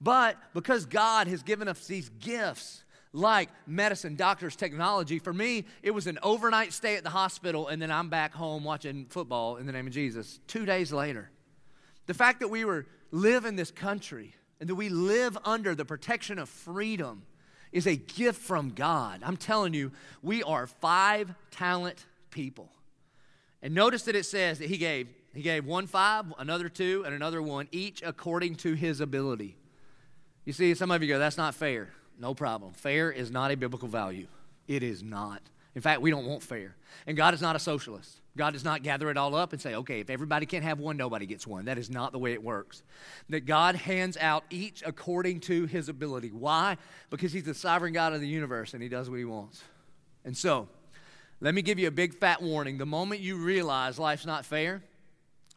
But 0.00 0.36
because 0.52 0.84
God 0.84 1.28
has 1.28 1.44
given 1.44 1.68
us 1.68 1.86
these 1.86 2.08
gifts, 2.08 2.81
like 3.12 3.50
medicine, 3.66 4.16
doctors, 4.16 4.56
technology, 4.56 5.18
for 5.18 5.32
me, 5.32 5.66
it 5.82 5.90
was 5.90 6.06
an 6.06 6.18
overnight 6.22 6.72
stay 6.72 6.96
at 6.96 7.04
the 7.04 7.10
hospital, 7.10 7.68
and 7.68 7.80
then 7.80 7.90
I'm 7.90 8.08
back 8.08 8.32
home 8.32 8.64
watching 8.64 9.06
football 9.06 9.56
in 9.56 9.66
the 9.66 9.72
name 9.72 9.86
of 9.86 9.92
Jesus 9.92 10.40
two 10.46 10.64
days 10.64 10.92
later. 10.92 11.30
The 12.06 12.14
fact 12.14 12.40
that 12.40 12.48
we 12.48 12.64
were 12.64 12.86
live 13.10 13.44
in 13.44 13.56
this 13.56 13.70
country 13.70 14.34
and 14.60 14.68
that 14.68 14.74
we 14.74 14.88
live 14.88 15.36
under 15.44 15.74
the 15.74 15.84
protection 15.84 16.38
of 16.38 16.48
freedom 16.48 17.22
is 17.70 17.86
a 17.86 17.96
gift 17.96 18.40
from 18.40 18.70
God. 18.70 19.20
I'm 19.24 19.36
telling 19.36 19.74
you, 19.74 19.92
we 20.22 20.42
are 20.42 20.66
five 20.66 21.34
talent 21.50 22.06
people. 22.30 22.70
And 23.62 23.74
notice 23.74 24.02
that 24.04 24.16
it 24.16 24.24
says 24.24 24.58
that 24.58 24.68
he 24.68 24.78
gave 24.78 25.08
he 25.34 25.40
gave 25.40 25.64
one 25.64 25.86
five, 25.86 26.26
another 26.38 26.68
two, 26.68 27.04
and 27.06 27.14
another 27.14 27.40
one, 27.40 27.66
each 27.72 28.02
according 28.02 28.56
to 28.56 28.74
his 28.74 29.00
ability. 29.00 29.56
You 30.44 30.52
see, 30.52 30.74
some 30.74 30.90
of 30.90 31.02
you 31.02 31.08
go, 31.08 31.18
that's 31.18 31.38
not 31.38 31.54
fair. 31.54 31.88
No 32.22 32.34
problem. 32.34 32.72
Fair 32.72 33.10
is 33.10 33.32
not 33.32 33.50
a 33.50 33.56
biblical 33.56 33.88
value. 33.88 34.28
It 34.68 34.84
is 34.84 35.02
not. 35.02 35.42
In 35.74 35.82
fact, 35.82 36.02
we 36.02 36.10
don't 36.10 36.24
want 36.24 36.40
fair. 36.40 36.76
And 37.04 37.16
God 37.16 37.34
is 37.34 37.42
not 37.42 37.56
a 37.56 37.58
socialist. 37.58 38.20
God 38.36 38.52
does 38.52 38.62
not 38.62 38.84
gather 38.84 39.10
it 39.10 39.16
all 39.16 39.34
up 39.34 39.52
and 39.52 39.60
say, 39.60 39.74
okay, 39.74 39.98
if 39.98 40.08
everybody 40.08 40.46
can't 40.46 40.62
have 40.62 40.78
one, 40.78 40.96
nobody 40.96 41.26
gets 41.26 41.48
one. 41.48 41.64
That 41.64 41.78
is 41.78 41.90
not 41.90 42.12
the 42.12 42.20
way 42.20 42.32
it 42.32 42.42
works. 42.42 42.84
That 43.28 43.44
God 43.44 43.74
hands 43.74 44.16
out 44.18 44.44
each 44.50 44.84
according 44.86 45.40
to 45.40 45.66
his 45.66 45.88
ability. 45.88 46.28
Why? 46.28 46.76
Because 47.10 47.32
he's 47.32 47.42
the 47.42 47.54
sovereign 47.54 47.92
God 47.92 48.12
of 48.12 48.20
the 48.20 48.28
universe 48.28 48.72
and 48.72 48.82
he 48.82 48.88
does 48.88 49.10
what 49.10 49.18
he 49.18 49.24
wants. 49.24 49.64
And 50.24 50.36
so, 50.36 50.68
let 51.40 51.56
me 51.56 51.60
give 51.60 51.80
you 51.80 51.88
a 51.88 51.90
big 51.90 52.14
fat 52.14 52.40
warning. 52.40 52.78
The 52.78 52.86
moment 52.86 53.20
you 53.20 53.36
realize 53.36 53.98
life's 53.98 54.26
not 54.26 54.46
fair, 54.46 54.80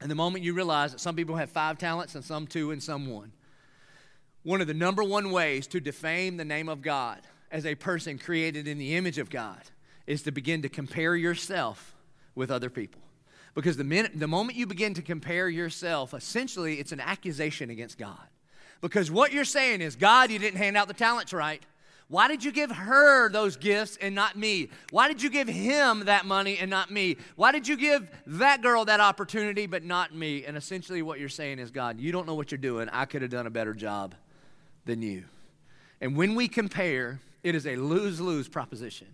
and 0.01 0.09
the 0.09 0.15
moment 0.15 0.43
you 0.43 0.55
realize 0.55 0.93
that 0.93 0.99
some 0.99 1.15
people 1.15 1.35
have 1.35 1.51
five 1.51 1.77
talents 1.77 2.15
and 2.15 2.25
some 2.25 2.47
two 2.47 2.71
and 2.71 2.81
some 2.81 3.07
one, 3.07 3.31
one 4.45 4.61
of 4.61 4.67
the 4.67 4.75
number 4.75 5.03
one 5.03 5.31
ways 5.31 5.65
to 5.65 5.79
defame 5.79 6.37
the 6.37 6.45
name 6.45 6.69
of 6.69 6.83
God 6.83 7.19
as 7.51 7.65
a 7.65 7.73
person 7.73 8.19
created 8.19 8.67
in 8.67 8.77
the 8.77 8.95
image 8.95 9.17
of 9.17 9.31
God 9.31 9.59
is 10.05 10.21
to 10.21 10.31
begin 10.31 10.61
to 10.61 10.69
compare 10.69 11.15
yourself 11.15 11.95
with 12.35 12.51
other 12.51 12.69
people. 12.69 13.01
Because 13.55 13.75
the, 13.75 13.83
minute, 13.83 14.11
the 14.13 14.27
moment 14.27 14.55
you 14.55 14.67
begin 14.67 14.93
to 14.93 15.01
compare 15.01 15.49
yourself, 15.49 16.13
essentially 16.13 16.75
it's 16.75 16.91
an 16.91 16.99
accusation 16.99 17.71
against 17.71 17.97
God. 17.97 18.27
Because 18.81 19.09
what 19.09 19.33
you're 19.33 19.45
saying 19.45 19.81
is, 19.81 19.95
God, 19.95 20.29
you 20.29 20.37
didn't 20.37 20.59
hand 20.59 20.77
out 20.77 20.87
the 20.87 20.93
talents 20.93 21.33
right. 21.33 21.63
Why 22.07 22.27
did 22.27 22.43
you 22.43 22.51
give 22.51 22.69
her 22.69 23.29
those 23.29 23.57
gifts 23.57 23.97
and 23.99 24.13
not 24.13 24.35
me? 24.35 24.69
Why 24.91 25.07
did 25.07 25.23
you 25.23 25.31
give 25.31 25.47
him 25.47 26.05
that 26.05 26.27
money 26.27 26.59
and 26.59 26.69
not 26.69 26.91
me? 26.91 27.17
Why 27.35 27.51
did 27.51 27.67
you 27.67 27.77
give 27.77 28.11
that 28.27 28.61
girl 28.61 28.85
that 28.85 28.99
opportunity 28.99 29.65
but 29.65 29.83
not 29.83 30.13
me? 30.13 30.45
And 30.45 30.55
essentially, 30.55 31.01
what 31.01 31.19
you're 31.19 31.29
saying 31.29 31.57
is, 31.57 31.71
God, 31.71 31.99
you 31.99 32.11
don't 32.11 32.27
know 32.27 32.35
what 32.35 32.51
you're 32.51 32.59
doing. 32.59 32.89
I 32.89 33.05
could 33.05 33.23
have 33.23 33.31
done 33.31 33.47
a 33.47 33.49
better 33.49 33.73
job 33.73 34.13
than 34.85 35.01
you. 35.01 35.25
And 36.01 36.15
when 36.15 36.35
we 36.35 36.47
compare, 36.47 37.19
it 37.43 37.55
is 37.55 37.67
a 37.67 37.75
lose 37.75 38.19
lose 38.19 38.47
proposition 38.47 39.07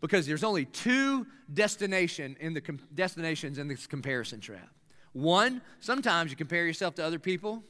because 0.00 0.26
there's 0.26 0.44
only 0.44 0.64
two 0.64 1.26
destination 1.52 2.36
in 2.40 2.54
the 2.54 2.60
com- 2.60 2.80
destinations 2.94 3.58
in 3.58 3.68
this 3.68 3.86
comparison 3.86 4.40
trap. 4.40 4.68
One, 5.12 5.60
sometimes 5.80 6.30
you 6.30 6.36
compare 6.36 6.66
yourself 6.66 6.94
to 6.96 7.04
other 7.04 7.18
people 7.18 7.62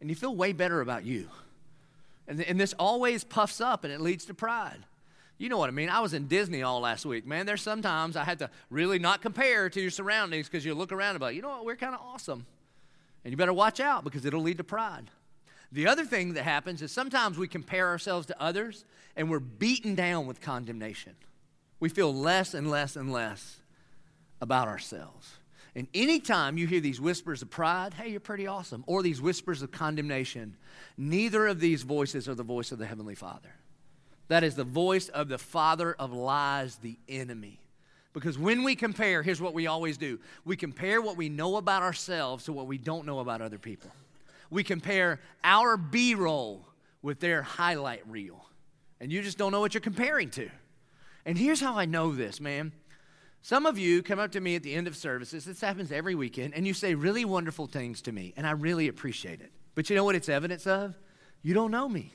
and 0.00 0.08
you 0.08 0.16
feel 0.16 0.34
way 0.34 0.52
better 0.52 0.80
about 0.80 1.04
you. 1.04 1.28
And, 2.26 2.40
and 2.42 2.60
this 2.60 2.74
always 2.78 3.24
puffs 3.24 3.60
up 3.60 3.84
and 3.84 3.92
it 3.92 4.00
leads 4.00 4.24
to 4.26 4.34
pride. 4.34 4.84
You 5.38 5.48
know 5.48 5.56
what 5.56 5.68
I 5.68 5.72
mean? 5.72 5.88
I 5.88 6.00
was 6.00 6.14
in 6.14 6.26
Disney 6.26 6.62
all 6.62 6.80
last 6.80 7.06
week. 7.06 7.24
Man, 7.24 7.46
there's 7.46 7.62
sometimes 7.62 8.16
I 8.16 8.24
had 8.24 8.40
to 8.40 8.50
really 8.70 8.98
not 8.98 9.22
compare 9.22 9.70
to 9.70 9.80
your 9.80 9.90
surroundings 9.90 10.48
because 10.48 10.64
you 10.64 10.74
look 10.74 10.90
around 10.90 11.20
like, 11.20 11.36
you 11.36 11.42
know 11.42 11.48
what, 11.48 11.64
we're 11.64 11.76
kind 11.76 11.94
of 11.94 12.00
awesome. 12.00 12.44
And 13.24 13.32
you 13.32 13.36
better 13.36 13.52
watch 13.52 13.78
out 13.78 14.02
because 14.02 14.24
it'll 14.24 14.42
lead 14.42 14.58
to 14.58 14.64
pride. 14.64 15.10
The 15.72 15.86
other 15.86 16.04
thing 16.04 16.34
that 16.34 16.44
happens 16.44 16.80
is 16.80 16.92
sometimes 16.92 17.36
we 17.36 17.48
compare 17.48 17.88
ourselves 17.88 18.26
to 18.26 18.42
others 18.42 18.84
and 19.16 19.30
we're 19.30 19.40
beaten 19.40 19.94
down 19.94 20.26
with 20.26 20.40
condemnation. 20.40 21.14
We 21.80 21.88
feel 21.88 22.14
less 22.14 22.54
and 22.54 22.70
less 22.70 22.96
and 22.96 23.12
less 23.12 23.60
about 24.40 24.68
ourselves. 24.68 25.38
And 25.74 25.86
anytime 25.94 26.58
you 26.58 26.66
hear 26.66 26.80
these 26.80 27.00
whispers 27.00 27.42
of 27.42 27.50
pride, 27.50 27.94
hey, 27.94 28.08
you're 28.08 28.20
pretty 28.20 28.46
awesome, 28.46 28.82
or 28.86 29.02
these 29.02 29.20
whispers 29.20 29.62
of 29.62 29.70
condemnation, 29.70 30.56
neither 30.96 31.46
of 31.46 31.60
these 31.60 31.82
voices 31.82 32.28
are 32.28 32.34
the 32.34 32.42
voice 32.42 32.72
of 32.72 32.78
the 32.78 32.86
Heavenly 32.86 33.14
Father. 33.14 33.54
That 34.28 34.44
is 34.44 34.56
the 34.56 34.64
voice 34.64 35.08
of 35.08 35.28
the 35.28 35.38
father 35.38 35.94
of 35.94 36.12
lies, 36.12 36.76
the 36.76 36.98
enemy. 37.08 37.60
Because 38.12 38.38
when 38.38 38.64
we 38.64 38.74
compare, 38.74 39.22
here's 39.22 39.40
what 39.40 39.54
we 39.54 39.66
always 39.66 39.98
do 39.98 40.18
we 40.44 40.56
compare 40.56 41.00
what 41.00 41.16
we 41.16 41.28
know 41.28 41.56
about 41.56 41.82
ourselves 41.82 42.44
to 42.44 42.52
what 42.52 42.66
we 42.66 42.78
don't 42.78 43.06
know 43.06 43.20
about 43.20 43.40
other 43.40 43.58
people. 43.58 43.90
We 44.50 44.64
compare 44.64 45.20
our 45.44 45.76
B 45.76 46.14
roll 46.14 46.66
with 47.02 47.20
their 47.20 47.42
highlight 47.42 48.08
reel. 48.08 48.44
And 49.00 49.12
you 49.12 49.22
just 49.22 49.38
don't 49.38 49.52
know 49.52 49.60
what 49.60 49.74
you're 49.74 49.80
comparing 49.80 50.30
to. 50.30 50.50
And 51.24 51.36
here's 51.36 51.60
how 51.60 51.76
I 51.76 51.84
know 51.84 52.12
this, 52.12 52.40
man. 52.40 52.72
Some 53.42 53.66
of 53.66 53.78
you 53.78 54.02
come 54.02 54.18
up 54.18 54.32
to 54.32 54.40
me 54.40 54.56
at 54.56 54.62
the 54.62 54.74
end 54.74 54.86
of 54.86 54.96
services, 54.96 55.44
this 55.44 55.60
happens 55.60 55.92
every 55.92 56.14
weekend, 56.14 56.54
and 56.54 56.66
you 56.66 56.74
say 56.74 56.94
really 56.94 57.24
wonderful 57.24 57.66
things 57.66 58.02
to 58.02 58.12
me, 58.12 58.34
and 58.36 58.46
I 58.46 58.50
really 58.50 58.88
appreciate 58.88 59.40
it. 59.40 59.52
But 59.74 59.88
you 59.88 59.96
know 59.96 60.04
what 60.04 60.16
it's 60.16 60.28
evidence 60.28 60.66
of? 60.66 60.98
You 61.42 61.54
don't 61.54 61.70
know 61.70 61.88
me. 61.88 62.12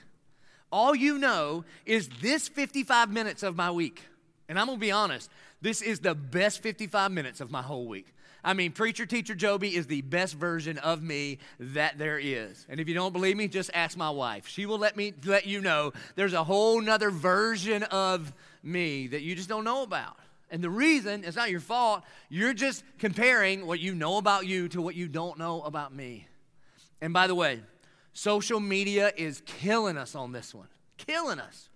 All 0.71 0.93
you 0.93 1.17
know 1.17 1.63
is 1.85 2.09
this 2.21 2.49
55 2.49 3.11
minutes 3.11 3.43
of 3.43 3.55
my 3.55 3.71
week. 3.71 4.01
And 4.49 4.59
I'm 4.59 4.67
gonna 4.67 4.79
be 4.79 4.91
honest, 4.91 5.29
this 5.61 5.81
is 5.81 5.99
the 5.99 6.13
best 6.13 6.61
55 6.61 7.11
minutes 7.11 7.39
of 7.39 7.49
my 7.49 7.61
whole 7.61 7.87
week. 7.87 8.13
I 8.43 8.53
mean, 8.53 8.73
Preacher 8.73 9.05
Teacher 9.05 9.35
Joby 9.35 9.75
is 9.75 9.87
the 9.87 10.01
best 10.01 10.35
version 10.35 10.77
of 10.79 11.01
me 11.01 11.39
that 11.59 11.97
there 11.97 12.19
is. 12.19 12.65
And 12.67 12.79
if 12.79 12.89
you 12.89 12.93
don't 12.93 13.13
believe 13.13 13.37
me, 13.37 13.47
just 13.47 13.71
ask 13.73 13.97
my 13.97 14.09
wife. 14.09 14.47
She 14.47 14.65
will 14.65 14.77
let 14.77 14.97
me 14.97 15.13
let 15.25 15.45
you 15.45 15.61
know 15.61 15.93
there's 16.15 16.33
a 16.33 16.43
whole 16.43 16.81
nother 16.81 17.09
version 17.09 17.83
of 17.83 18.33
me 18.61 19.07
that 19.07 19.21
you 19.21 19.35
just 19.35 19.47
don't 19.47 19.63
know 19.63 19.83
about. 19.83 20.17
And 20.51 20.63
the 20.63 20.69
reason, 20.69 21.23
it's 21.23 21.37
not 21.37 21.49
your 21.49 21.61
fault, 21.61 22.03
you're 22.29 22.53
just 22.53 22.83
comparing 22.99 23.65
what 23.65 23.79
you 23.79 23.95
know 23.95 24.17
about 24.17 24.45
you 24.45 24.67
to 24.69 24.81
what 24.81 24.93
you 24.93 25.07
don't 25.07 25.39
know 25.39 25.61
about 25.61 25.93
me. 25.93 26.27
And 27.01 27.13
by 27.13 27.27
the 27.27 27.35
way, 27.35 27.61
social 28.11 28.59
media 28.59 29.11
is 29.15 29.41
killing 29.45 29.97
us 29.97 30.15
on 30.15 30.31
this 30.31 30.53
one, 30.53 30.67
killing 30.97 31.39
us. 31.39 31.69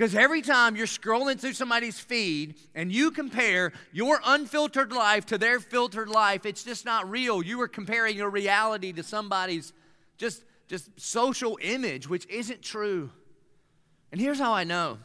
Because 0.00 0.14
every 0.14 0.40
time 0.40 0.76
you're 0.76 0.86
scrolling 0.86 1.38
through 1.38 1.52
somebody's 1.52 2.00
feed 2.00 2.54
and 2.74 2.90
you 2.90 3.10
compare 3.10 3.70
your 3.92 4.18
unfiltered 4.24 4.92
life 4.92 5.26
to 5.26 5.36
their 5.36 5.60
filtered 5.60 6.08
life, 6.08 6.46
it's 6.46 6.64
just 6.64 6.86
not 6.86 7.10
real. 7.10 7.42
You 7.42 7.60
are 7.60 7.68
comparing 7.68 8.16
your 8.16 8.30
reality 8.30 8.94
to 8.94 9.02
somebody's 9.02 9.74
just, 10.16 10.42
just 10.68 10.88
social 10.98 11.58
image, 11.60 12.08
which 12.08 12.26
isn't 12.30 12.62
true. 12.62 13.10
And 14.10 14.18
here's 14.18 14.38
how 14.38 14.54
I 14.54 14.64
know 14.64 14.96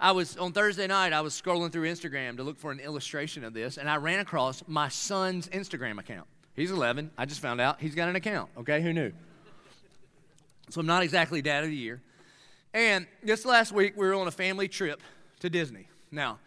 I 0.00 0.10
was 0.10 0.36
on 0.36 0.50
Thursday 0.50 0.88
night, 0.88 1.12
I 1.12 1.20
was 1.20 1.40
scrolling 1.40 1.70
through 1.70 1.88
Instagram 1.88 2.38
to 2.38 2.42
look 2.42 2.58
for 2.58 2.72
an 2.72 2.80
illustration 2.80 3.44
of 3.44 3.54
this, 3.54 3.78
and 3.78 3.88
I 3.88 3.94
ran 3.94 4.18
across 4.18 4.64
my 4.66 4.88
son's 4.88 5.46
Instagram 5.50 6.00
account. 6.00 6.26
He's 6.56 6.72
11. 6.72 7.12
I 7.16 7.26
just 7.26 7.38
found 7.38 7.60
out 7.60 7.80
he's 7.80 7.94
got 7.94 8.08
an 8.08 8.16
account. 8.16 8.50
Okay, 8.58 8.82
who 8.82 8.92
knew? 8.92 9.12
So 10.70 10.80
I'm 10.80 10.86
not 10.86 11.04
exactly 11.04 11.42
dad 11.42 11.62
of 11.62 11.70
the 11.70 11.76
year. 11.76 12.02
And 12.74 13.06
this 13.22 13.44
last 13.44 13.72
week, 13.72 13.94
we 13.96 14.06
were 14.06 14.14
on 14.14 14.28
a 14.28 14.32
family 14.32 14.68
trip 14.68 15.02
to 15.40 15.50
Disney. 15.50 15.88
Now, 16.10 16.38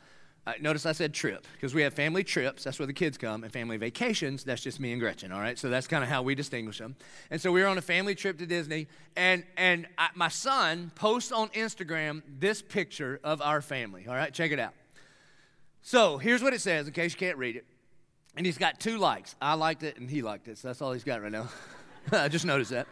uh, 0.47 0.53
notice 0.59 0.85
I 0.85 0.91
said 0.91 1.13
trip 1.13 1.45
because 1.53 1.73
we 1.73 1.81
have 1.81 1.93
family 1.93 2.23
trips. 2.23 2.63
That's 2.63 2.77
where 2.77 2.85
the 2.85 2.93
kids 2.93 3.17
come, 3.17 3.43
and 3.43 3.51
family 3.51 3.77
vacations. 3.77 4.43
That's 4.43 4.61
just 4.61 4.79
me 4.79 4.91
and 4.91 5.01
Gretchen. 5.01 5.31
All 5.31 5.39
right, 5.39 5.57
so 5.57 5.69
that's 5.69 5.87
kind 5.87 6.03
of 6.03 6.09
how 6.09 6.21
we 6.21 6.35
distinguish 6.35 6.77
them. 6.77 6.95
And 7.31 7.41
so 7.41 7.51
we 7.51 7.61
were 7.61 7.67
on 7.67 7.77
a 7.77 7.81
family 7.81 8.13
trip 8.13 8.37
to 8.39 8.45
Disney, 8.45 8.87
and 9.15 9.43
and 9.57 9.87
I, 9.97 10.09
my 10.13 10.27
son 10.27 10.91
posts 10.95 11.31
on 11.31 11.49
Instagram 11.49 12.21
this 12.39 12.61
picture 12.61 13.19
of 13.23 13.41
our 13.41 13.61
family. 13.61 14.05
All 14.07 14.15
right, 14.15 14.31
check 14.31 14.51
it 14.51 14.59
out. 14.59 14.73
So 15.81 16.17
here's 16.17 16.43
what 16.43 16.53
it 16.53 16.61
says, 16.61 16.87
in 16.87 16.93
case 16.93 17.13
you 17.13 17.19
can't 17.19 17.37
read 17.37 17.55
it. 17.55 17.65
And 18.37 18.45
he's 18.45 18.57
got 18.57 18.79
two 18.79 18.97
likes. 18.97 19.35
I 19.41 19.53
liked 19.53 19.83
it, 19.83 19.97
and 19.97 20.09
he 20.09 20.21
liked 20.21 20.47
it. 20.47 20.57
So 20.57 20.67
that's 20.67 20.81
all 20.81 20.91
he's 20.91 21.03
got 21.03 21.21
right 21.21 21.31
now. 21.31 21.47
I 22.11 22.27
just 22.27 22.45
noticed 22.45 22.71
that. 22.71 22.87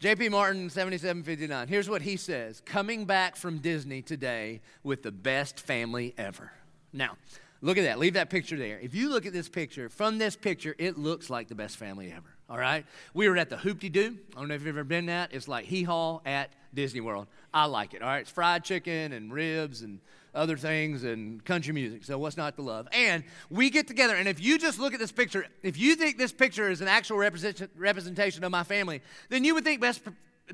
JP 0.00 0.30
Martin, 0.30 0.70
7759. 0.70 1.66
Here's 1.66 1.90
what 1.90 2.02
he 2.02 2.16
says 2.16 2.62
Coming 2.64 3.04
back 3.04 3.34
from 3.34 3.58
Disney 3.58 4.00
today 4.00 4.60
with 4.84 5.02
the 5.02 5.10
best 5.10 5.58
family 5.58 6.14
ever. 6.16 6.52
Now, 6.92 7.16
look 7.62 7.78
at 7.78 7.82
that. 7.82 7.98
Leave 7.98 8.14
that 8.14 8.30
picture 8.30 8.56
there. 8.56 8.78
If 8.78 8.94
you 8.94 9.08
look 9.08 9.26
at 9.26 9.32
this 9.32 9.48
picture, 9.48 9.88
from 9.88 10.18
this 10.18 10.36
picture, 10.36 10.76
it 10.78 10.98
looks 10.98 11.30
like 11.30 11.48
the 11.48 11.56
best 11.56 11.78
family 11.78 12.12
ever. 12.12 12.28
All 12.48 12.56
right? 12.56 12.86
We 13.12 13.28
were 13.28 13.36
at 13.36 13.50
the 13.50 13.56
Hoop-Dee-Doo. 13.56 14.16
I 14.36 14.38
don't 14.38 14.46
know 14.46 14.54
if 14.54 14.60
you've 14.60 14.68
ever 14.68 14.84
been 14.84 15.06
that. 15.06 15.34
It's 15.34 15.48
like 15.48 15.64
hee 15.64 15.82
haw 15.82 16.20
at 16.24 16.50
Disney 16.72 17.00
World. 17.00 17.26
I 17.52 17.64
like 17.64 17.92
it. 17.92 18.00
All 18.00 18.08
right? 18.08 18.20
It's 18.20 18.30
fried 18.30 18.62
chicken 18.62 19.12
and 19.12 19.32
ribs 19.32 19.82
and 19.82 19.98
other 20.34 20.56
things 20.56 21.04
and 21.04 21.44
country 21.44 21.72
music. 21.72 22.04
So 22.04 22.18
what's 22.18 22.36
not 22.36 22.56
to 22.56 22.62
love? 22.62 22.88
And 22.92 23.24
we 23.50 23.70
get 23.70 23.86
together, 23.86 24.14
and 24.14 24.28
if 24.28 24.40
you 24.40 24.58
just 24.58 24.78
look 24.78 24.94
at 24.94 25.00
this 25.00 25.12
picture, 25.12 25.46
if 25.62 25.78
you 25.78 25.96
think 25.96 26.18
this 26.18 26.32
picture 26.32 26.70
is 26.70 26.80
an 26.80 26.88
actual 26.88 27.18
representation 27.18 28.44
of 28.44 28.50
my 28.50 28.62
family, 28.62 29.02
then 29.28 29.44
you 29.44 29.54
would 29.54 29.64
think 29.64 29.80
best 29.80 30.02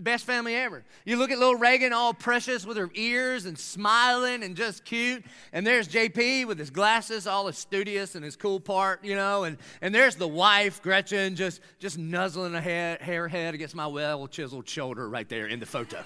best 0.01 0.25
family 0.25 0.55
ever. 0.55 0.85
You 1.05 1.17
look 1.17 1.31
at 1.31 1.39
little 1.39 1.57
Reagan, 1.57 1.93
all 1.93 2.15
precious 2.15 2.67
with 2.67 2.77
her 2.77 2.91
ears 2.95 3.47
and 3.47 3.59
smiling 3.59 4.43
and 4.43 4.57
just 4.57 4.85
cute. 4.85 5.25
And 5.53 5.67
there's 5.67 5.89
JP 5.89 6.47
with 6.47 6.59
his 6.59 6.71
glasses, 6.71 7.27
all 7.27 7.47
his 7.47 7.59
studious 7.59 8.15
and 8.15 8.25
his 8.25 8.37
cool 8.37 8.61
part, 8.61 9.05
you 9.05 9.15
know. 9.15 9.45
And, 9.45 9.59
and 9.81 9.95
there's 9.95 10.17
the 10.17 10.29
wife, 10.29 10.83
Gretchen, 10.83 11.37
just, 11.37 11.61
just 11.79 11.99
nuzzling 11.99 12.55
a 12.55 12.61
hair, 12.61 12.99
hair 13.01 13.29
head 13.29 13.55
against 13.55 13.75
my 13.75 13.87
well 13.87 14.27
chiseled 14.27 14.69
shoulder 14.69 15.09
right 15.09 15.29
there 15.29 15.47
in 15.47 15.61
the 15.61 15.67
photo. 15.67 16.03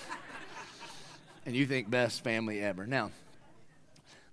and 1.46 1.54
you 1.54 1.66
think 1.66 1.90
best 1.90 2.22
family 2.22 2.61
ever. 2.61 2.87
Now, 2.87 3.11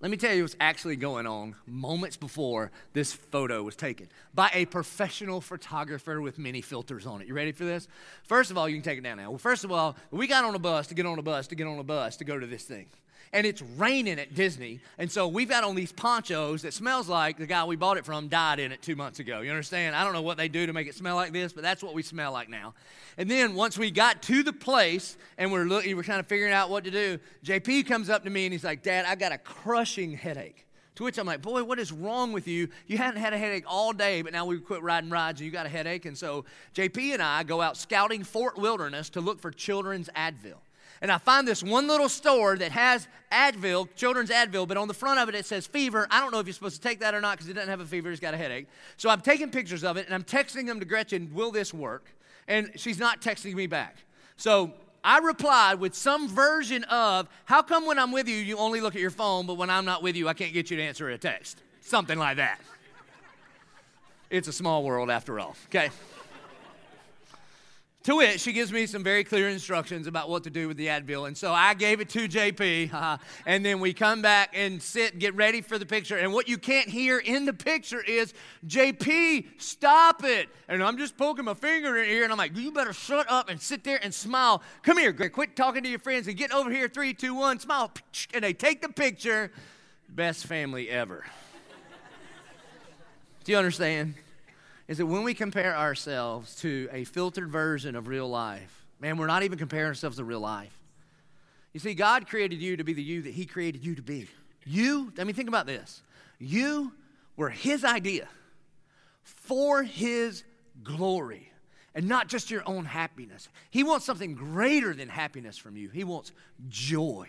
let 0.02 0.12
me 0.12 0.18
tell 0.18 0.34
you 0.34 0.44
what's 0.44 0.56
actually 0.60 0.96
going 0.96 1.26
on 1.26 1.56
moments 1.66 2.18
before 2.18 2.72
this 2.94 3.14
photo 3.14 3.64
was 3.64 3.76
taken 3.76 4.08
by 4.34 4.50
a 4.54 4.66
professional 4.66 5.42
photographer 5.42 6.22
with 6.22 6.38
many 6.38 6.62
filters 6.62 7.06
on 7.06 7.22
it. 7.22 7.28
You 7.28 7.34
ready 7.34 7.52
for 7.52 7.66
this? 7.66 7.88
First 8.24 8.52
of 8.52 8.58
all, 8.58 8.68
you 8.68 8.76
can 8.76 8.84
take 8.84 8.98
it 8.98 9.04
down 9.04 9.18
now. 9.18 9.30
Well, 9.30 9.38
first 9.38 9.64
of 9.64 9.72
all, 9.72 9.96
we 10.12 10.28
got 10.28 10.44
on 10.44 10.54
a 10.54 10.60
bus 10.60 10.88
to 10.88 10.96
get 10.96 11.06
on 11.06 11.18
a 11.18 11.24
bus 11.24 11.48
to 11.48 11.56
get 11.56 11.68
on 11.68 11.80
a 11.80 11.84
bus 11.84 12.18
to 12.18 12.26
go 12.26 12.38
to 12.38 12.46
this 12.46 12.64
thing 12.64 12.88
and 13.36 13.46
it's 13.46 13.62
raining 13.62 14.18
at 14.18 14.34
Disney. 14.34 14.80
And 14.98 15.12
so 15.12 15.28
we've 15.28 15.50
got 15.50 15.66
on 15.66 15.76
these 15.76 15.92
ponchos 15.92 16.62
that 16.62 16.74
smells 16.74 17.10
like 17.10 17.38
the 17.38 17.46
guy 17.46 17.66
we 17.66 17.76
bought 17.76 17.98
it 17.98 18.06
from 18.06 18.30
died 18.30 18.60
in 18.60 18.72
it 18.72 18.82
two 18.82 18.96
months 18.96 19.20
ago. 19.20 19.42
You 19.42 19.50
understand? 19.50 19.94
I 19.94 20.06
don't 20.06 20.14
know 20.14 20.22
what 20.22 20.38
they 20.38 20.48
do 20.48 20.66
to 20.66 20.72
make 20.72 20.88
it 20.88 20.96
smell 20.96 21.18
like 21.18 21.34
this, 21.34 21.52
but 21.52 21.62
that's 21.62 21.84
what 21.84 21.94
we 21.94 22.02
smell 22.02 22.32
like 22.32 22.48
now. 22.48 22.74
And 23.18 23.30
then 23.30 23.54
once 23.54 23.78
we 23.78 23.92
got 23.92 24.22
to 24.24 24.42
the 24.42 24.54
place 24.54 25.18
and 25.38 25.52
we're 25.52 25.66
looking, 25.66 25.98
we're 25.98 26.04
kind 26.04 26.22
of 26.22 26.28
figuring 26.28 26.54
out 26.54 26.70
what 26.70 26.86
to 26.86 26.92
do, 26.92 27.20
JP 27.44 27.88
comes 27.88 28.10
up 28.10 28.24
to 28.24 28.30
me 28.30 28.46
and 28.46 28.54
he's 28.54 28.64
like, 28.64 28.84
Dad, 28.84 29.04
I 29.06 29.16
got 29.16 29.34
a 29.34 29.38
crushing 29.38 30.14
headache. 30.14 30.66
To 30.96 31.04
which 31.04 31.18
I'm 31.18 31.28
like, 31.28 31.42
boy, 31.42 31.62
what 31.62 31.78
is 31.78 31.92
wrong 31.92 32.32
with 32.32 32.48
you? 32.48 32.70
You 32.88 32.98
hadn't 32.98 33.20
had 33.20 33.34
a 33.34 33.38
headache 33.38 33.66
all 33.68 33.92
day, 33.92 34.22
but 34.22 34.32
now 34.32 34.46
we've 34.46 34.64
quit 34.64 34.82
riding 34.82 35.10
rides 35.10 35.42
and 35.42 35.46
you 35.46 35.52
got 35.52 35.66
a 35.66 35.70
headache. 35.70 36.06
And 36.06 36.18
so 36.18 36.46
JP 36.74 37.16
and 37.16 37.22
I 37.22 37.44
go 37.44 37.60
out 37.60 37.76
scouting 37.76 38.24
Fort 38.24 38.58
Wilderness 38.58 39.10
to 39.10 39.20
look 39.20 39.42
for 39.42 39.52
children's 39.52 40.10
Advil 40.16 40.56
and 41.02 41.12
I 41.12 41.18
find 41.18 41.48
this 41.48 41.64
one 41.64 41.88
little 41.88 42.10
store 42.10 42.58
that 42.58 42.72
has 42.72 43.08
Advil, 43.32 43.88
children's 43.96 44.30
Advil, 44.30 44.68
but 44.68 44.78
on 44.78 44.88
the 44.88 44.94
front 44.94 45.20
of 45.20 45.30
it 45.30 45.36
it 45.36 45.46
says 45.46 45.68
fever. 45.68 46.08
I 46.10 46.20
don't 46.20 46.32
know 46.32 46.40
if 46.40 46.48
you're 46.48 46.54
supposed 46.54 46.82
to 46.82 46.88
take 46.88 47.00
that 47.00 47.14
or 47.14 47.22
not 47.22 47.34
because 47.34 47.48
he 47.48 47.54
doesn't 47.54 47.70
have 47.70 47.82
a 47.82 47.86
fever, 47.86 48.10
he's 48.10 48.20
got 48.20 48.34
a 48.34 48.38
headache. 48.38 48.68
So 48.98 49.10
I'm 49.10 49.22
taking 49.22 49.52
pictures 49.52 49.84
of 49.84 49.98
it 49.98 50.06
and 50.06 50.16
I'm 50.16 50.24
texting 50.24 50.66
them 50.68 50.80
to 50.80 50.86
Gretchen, 50.86 51.32
will 51.34 51.52
this 51.52 51.74
work? 51.74 52.06
And 52.48 52.72
she's 52.76 53.00
not 53.00 53.22
texting 53.22 53.54
me 53.56 53.68
back. 53.68 53.98
So 54.38 54.74
I 55.04 55.20
replied 55.20 55.80
with 55.80 55.96
some 55.96 56.28
version 56.28 56.84
of, 56.86 57.28
how 57.46 57.62
come 57.62 57.86
when 57.86 58.00
I'm 58.00 58.12
with 58.12 58.28
you, 58.28 58.36
you 58.36 58.58
only 58.58 58.82
look 58.82 58.96
at 58.96 59.02
your 59.02 59.12
phone, 59.12 59.46
but 59.46 59.56
when 59.56 59.70
I'm 59.70 59.86
not 59.86 60.02
with 60.02 60.16
you, 60.16 60.28
I 60.28 60.34
can't 60.34 60.54
get 60.54 60.72
you 60.72 60.78
to 60.78 60.84
answer 60.84 61.10
a 61.10 61.18
text? 61.18 61.62
Something 61.82 62.18
like 62.18 62.38
that. 62.38 62.60
It's 64.32 64.48
a 64.48 64.54
small 64.54 64.84
world 64.84 65.12
after 65.12 65.40
all, 65.40 65.56
okay? 65.68 65.92
To 68.06 68.20
it, 68.20 68.40
she 68.40 68.54
gives 68.54 68.72
me 68.72 68.86
some 68.86 69.04
very 69.04 69.24
clear 69.24 69.50
instructions 69.50 70.06
about 70.06 70.30
what 70.30 70.44
to 70.44 70.52
do 70.52 70.68
with 70.68 70.78
the 70.78 70.86
Advil. 70.88 71.26
And 71.26 71.36
so 71.36 71.52
I 71.52 71.74
gave 71.74 72.02
it 72.02 72.10
to 72.10 72.28
JP, 72.28 72.94
uh, 72.94 73.18
and 73.48 73.66
then 73.66 73.80
we 73.80 73.94
come 73.94 74.22
back 74.22 74.52
and 74.54 74.80
sit 74.80 75.18
get 75.18 75.34
ready 75.34 75.62
for 75.62 75.80
the 75.80 75.88
picture. 75.88 76.16
And 76.16 76.32
what 76.32 76.48
you 76.48 76.60
can't 76.60 76.88
hear 76.88 77.18
in 77.18 77.46
the 77.46 77.54
picture 77.54 78.04
is, 78.04 78.36
JP, 78.68 79.48
stop 79.58 80.24
it. 80.24 80.50
And 80.68 80.84
I'm 80.84 81.00
just 81.00 81.18
poking 81.18 81.46
my 81.46 81.56
finger 81.56 81.98
in 81.98 82.08
here, 82.08 82.22
and 82.22 82.32
I'm 82.32 82.38
like, 82.38 82.56
you 82.56 82.72
better 82.72 82.94
shut 82.94 83.26
up 83.28 83.50
and 83.50 83.60
sit 83.60 83.84
there 83.84 84.00
and 84.04 84.14
smile. 84.14 84.62
Come 84.84 85.00
here, 85.00 85.12
Greg, 85.12 85.32
quit 85.32 85.56
talking 85.56 85.82
to 85.82 85.90
your 85.90 85.98
friends 85.98 86.28
and 86.28 86.38
get 86.38 86.54
over 86.54 86.70
here. 86.70 86.88
Three, 86.88 87.16
two, 87.16 87.34
one, 87.34 87.60
smile. 87.60 87.92
And 88.36 88.44
they 88.44 88.54
take 88.54 88.84
the 88.84 88.90
picture. 88.90 89.52
Best 90.10 90.46
family 90.46 90.92
ever. 90.92 91.26
Do 93.46 93.52
you 93.52 93.58
understand? 93.58 94.14
Is 94.88 95.00
that 95.00 95.06
when 95.06 95.24
we 95.24 95.34
compare 95.34 95.76
ourselves 95.76 96.56
to 96.58 96.88
a 96.92 97.04
filtered 97.04 97.50
version 97.50 97.96
of 97.96 98.08
real 98.08 98.30
life, 98.30 98.86
man, 99.00 99.18
we're 99.18 99.28
not 99.28 99.44
even 99.44 99.58
comparing 99.58 99.88
ourselves 99.88 100.18
to 100.18 100.24
real 100.24 100.40
life. 100.40 100.78
You 101.74 101.80
see, 101.80 101.94
God 101.94 102.28
created 102.28 102.62
you 102.62 102.78
to 102.78 102.84
be 102.84 102.94
the 102.94 103.04
you 103.04 103.24
that 103.24 103.34
He 103.34 103.46
created 103.46 103.84
you 103.84 103.96
to 103.96 104.02
be. 104.02 104.28
You, 104.66 105.12
I 105.20 105.24
mean, 105.24 105.36
think 105.36 105.50
about 105.50 105.66
this. 105.66 106.02
You 106.40 106.94
were 107.36 107.50
His 107.50 107.84
idea 107.84 108.28
for 109.24 109.84
His 109.84 110.44
glory 110.84 111.52
and 111.96 112.08
not 112.08 112.28
just 112.28 112.52
your 112.52 112.64
own 112.66 112.86
happiness. 112.86 113.50
He 113.72 113.84
wants 113.84 114.06
something 114.06 114.36
greater 114.36 114.94
than 114.94 115.10
happiness 115.10 115.58
from 115.58 115.76
you, 115.76 115.90
He 115.90 116.04
wants 116.04 116.32
joy. 116.70 117.28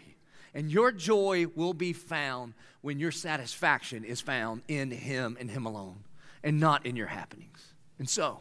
And 0.54 0.70
your 0.70 0.90
joy 0.90 1.46
will 1.54 1.74
be 1.74 1.92
found 1.92 2.54
when 2.80 2.98
your 2.98 3.12
satisfaction 3.12 4.04
is 4.04 4.22
found 4.22 4.62
in 4.68 4.90
Him 4.90 5.36
and 5.38 5.50
Him 5.50 5.66
alone 5.66 5.96
and 6.46 6.60
not 6.60 6.86
in 6.86 6.94
your 6.94 7.08
happenings. 7.08 7.74
And 7.98 8.08
so, 8.08 8.38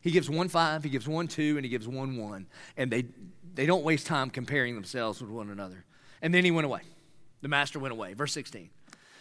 he 0.00 0.10
gives 0.10 0.28
one 0.28 0.48
five, 0.48 0.82
he 0.82 0.90
gives 0.90 1.06
one 1.06 1.28
two, 1.28 1.56
and 1.56 1.64
he 1.64 1.70
gives 1.70 1.86
one 1.86 2.16
one. 2.18 2.48
And 2.76 2.90
they, 2.90 3.04
they 3.54 3.64
don't 3.64 3.84
waste 3.84 4.06
time 4.06 4.28
comparing 4.28 4.74
themselves 4.74 5.22
with 5.22 5.30
one 5.30 5.48
another. 5.48 5.84
And 6.20 6.34
then 6.34 6.44
he 6.44 6.50
went 6.50 6.66
away. 6.66 6.80
The 7.42 7.48
master 7.48 7.78
went 7.78 7.92
away. 7.92 8.12
Verse 8.14 8.32
16. 8.32 8.70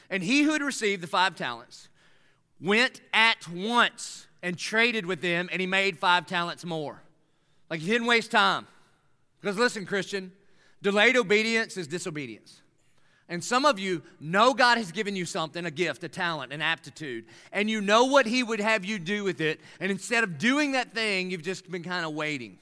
And 0.09 0.23
he 0.23 0.41
who 0.41 0.51
had 0.51 0.63
received 0.63 1.03
the 1.03 1.07
five 1.07 1.35
talents 1.35 1.89
went 2.59 3.01
at 3.13 3.47
once 3.47 4.25
and 4.41 4.57
traded 4.57 5.05
with 5.05 5.21
them, 5.21 5.47
and 5.51 5.61
he 5.61 5.67
made 5.67 5.99
five 5.99 6.25
talents 6.25 6.65
more. 6.65 7.03
Like 7.69 7.81
he 7.81 7.87
didn't 7.87 8.07
waste 8.07 8.31
time. 8.31 8.65
Because 9.41 9.57
listen, 9.57 9.85
Christian, 9.85 10.31
delayed 10.81 11.17
obedience 11.17 11.77
is 11.77 11.87
disobedience. 11.87 12.62
And 13.29 13.43
some 13.43 13.65
of 13.65 13.79
you 13.79 14.03
know 14.19 14.53
God 14.53 14.77
has 14.77 14.91
given 14.91 15.15
you 15.15 15.25
something, 15.25 15.65
a 15.65 15.71
gift, 15.71 16.03
a 16.03 16.09
talent, 16.09 16.51
an 16.51 16.61
aptitude, 16.61 17.25
and 17.51 17.69
you 17.69 17.79
know 17.79 18.05
what 18.05 18.25
He 18.25 18.43
would 18.43 18.59
have 18.59 18.83
you 18.83 18.99
do 18.99 19.23
with 19.23 19.39
it. 19.41 19.61
And 19.79 19.91
instead 19.91 20.23
of 20.23 20.37
doing 20.37 20.73
that 20.73 20.93
thing, 20.93 21.31
you've 21.31 21.43
just 21.43 21.69
been 21.71 21.83
kind 21.83 22.05
of 22.05 22.13
waiting. 22.13 22.59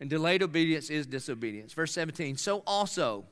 And 0.00 0.08
delayed 0.08 0.42
obedience 0.42 0.90
is 0.90 1.06
disobedience. 1.06 1.72
Verse 1.72 1.92
17 1.92 2.36
So 2.36 2.62
also, 2.66 3.24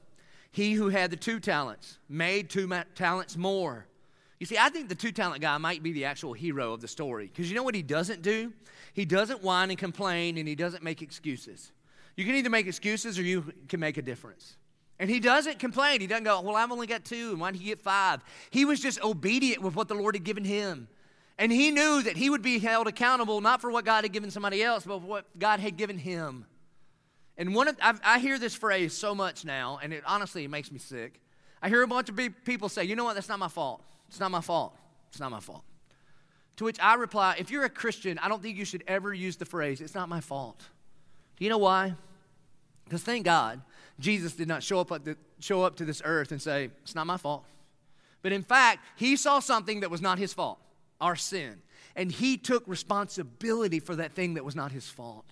he 0.50 0.72
who 0.72 0.88
had 0.88 1.10
the 1.10 1.16
two 1.16 1.40
talents 1.40 1.98
made 2.08 2.50
two 2.50 2.70
talents 2.94 3.36
more. 3.36 3.86
You 4.38 4.46
see, 4.46 4.58
I 4.58 4.68
think 4.70 4.88
the 4.88 4.94
two 4.94 5.12
talent 5.12 5.40
guy 5.40 5.56
might 5.58 5.82
be 5.82 5.92
the 5.92 6.04
actual 6.04 6.32
hero 6.32 6.72
of 6.72 6.80
the 6.80 6.88
story 6.88 7.26
because 7.26 7.48
you 7.48 7.54
know 7.54 7.62
what 7.62 7.76
he 7.76 7.82
doesn't 7.82 8.22
do? 8.22 8.52
He 8.92 9.04
doesn't 9.04 9.42
whine 9.42 9.70
and 9.70 9.78
complain 9.78 10.36
and 10.36 10.48
he 10.48 10.54
doesn't 10.54 10.82
make 10.82 11.00
excuses. 11.00 11.70
You 12.16 12.24
can 12.24 12.34
either 12.34 12.50
make 12.50 12.66
excuses 12.66 13.18
or 13.18 13.22
you 13.22 13.52
can 13.68 13.80
make 13.80 13.96
a 13.96 14.02
difference. 14.02 14.56
And 15.02 15.10
he 15.10 15.18
doesn't 15.18 15.58
complain. 15.58 16.00
He 16.00 16.06
doesn't 16.06 16.22
go, 16.22 16.40
Well, 16.42 16.54
I've 16.54 16.70
only 16.70 16.86
got 16.86 17.04
two, 17.04 17.30
and 17.30 17.40
why 17.40 17.50
did 17.50 17.60
he 17.60 17.66
get 17.66 17.80
five? 17.80 18.22
He 18.50 18.64
was 18.64 18.78
just 18.78 19.02
obedient 19.02 19.60
with 19.60 19.74
what 19.74 19.88
the 19.88 19.94
Lord 19.94 20.14
had 20.14 20.22
given 20.22 20.44
him. 20.44 20.86
And 21.38 21.50
he 21.50 21.72
knew 21.72 22.04
that 22.04 22.16
he 22.16 22.30
would 22.30 22.40
be 22.40 22.60
held 22.60 22.86
accountable 22.86 23.40
not 23.40 23.60
for 23.60 23.68
what 23.72 23.84
God 23.84 24.04
had 24.04 24.12
given 24.12 24.30
somebody 24.30 24.62
else, 24.62 24.84
but 24.84 25.00
for 25.00 25.06
what 25.06 25.24
God 25.36 25.58
had 25.58 25.76
given 25.76 25.98
him. 25.98 26.46
And 27.36 27.52
one 27.52 27.66
of, 27.66 27.76
I, 27.82 27.94
I 28.04 28.18
hear 28.20 28.38
this 28.38 28.54
phrase 28.54 28.96
so 28.96 29.12
much 29.12 29.44
now, 29.44 29.80
and 29.82 29.92
it 29.92 30.04
honestly 30.06 30.44
it 30.44 30.50
makes 30.50 30.70
me 30.70 30.78
sick. 30.78 31.20
I 31.60 31.68
hear 31.68 31.82
a 31.82 31.88
bunch 31.88 32.08
of 32.08 32.16
people 32.44 32.68
say, 32.68 32.84
You 32.84 32.94
know 32.94 33.02
what? 33.02 33.14
That's 33.14 33.28
not 33.28 33.40
my 33.40 33.48
fault. 33.48 33.82
It's 34.06 34.20
not 34.20 34.30
my 34.30 34.40
fault. 34.40 34.76
It's 35.08 35.18
not 35.18 35.32
my 35.32 35.40
fault. 35.40 35.64
To 36.58 36.64
which 36.64 36.78
I 36.78 36.94
reply, 36.94 37.34
If 37.40 37.50
you're 37.50 37.64
a 37.64 37.70
Christian, 37.70 38.20
I 38.20 38.28
don't 38.28 38.40
think 38.40 38.56
you 38.56 38.64
should 38.64 38.84
ever 38.86 39.12
use 39.12 39.34
the 39.34 39.46
phrase, 39.46 39.80
It's 39.80 39.96
not 39.96 40.08
my 40.08 40.20
fault. 40.20 40.62
Do 41.38 41.44
you 41.44 41.50
know 41.50 41.58
why? 41.58 41.96
Because 42.84 43.02
thank 43.02 43.24
God 43.24 43.62
Jesus 43.98 44.32
did 44.32 44.48
not 44.48 44.62
show 44.62 44.80
up, 44.80 44.88
the, 45.04 45.16
show 45.40 45.62
up 45.62 45.76
to 45.76 45.84
this 45.84 46.02
earth 46.04 46.32
and 46.32 46.40
say, 46.40 46.70
It's 46.82 46.94
not 46.94 47.06
my 47.06 47.16
fault. 47.16 47.44
But 48.22 48.32
in 48.32 48.42
fact, 48.42 48.80
he 48.96 49.16
saw 49.16 49.40
something 49.40 49.80
that 49.80 49.90
was 49.90 50.00
not 50.00 50.18
his 50.18 50.32
fault, 50.32 50.58
our 51.00 51.16
sin. 51.16 51.60
And 51.96 52.10
he 52.10 52.36
took 52.36 52.62
responsibility 52.66 53.80
for 53.80 53.96
that 53.96 54.12
thing 54.12 54.34
that 54.34 54.44
was 54.44 54.56
not 54.56 54.72
his 54.72 54.88
fault. 54.88 55.26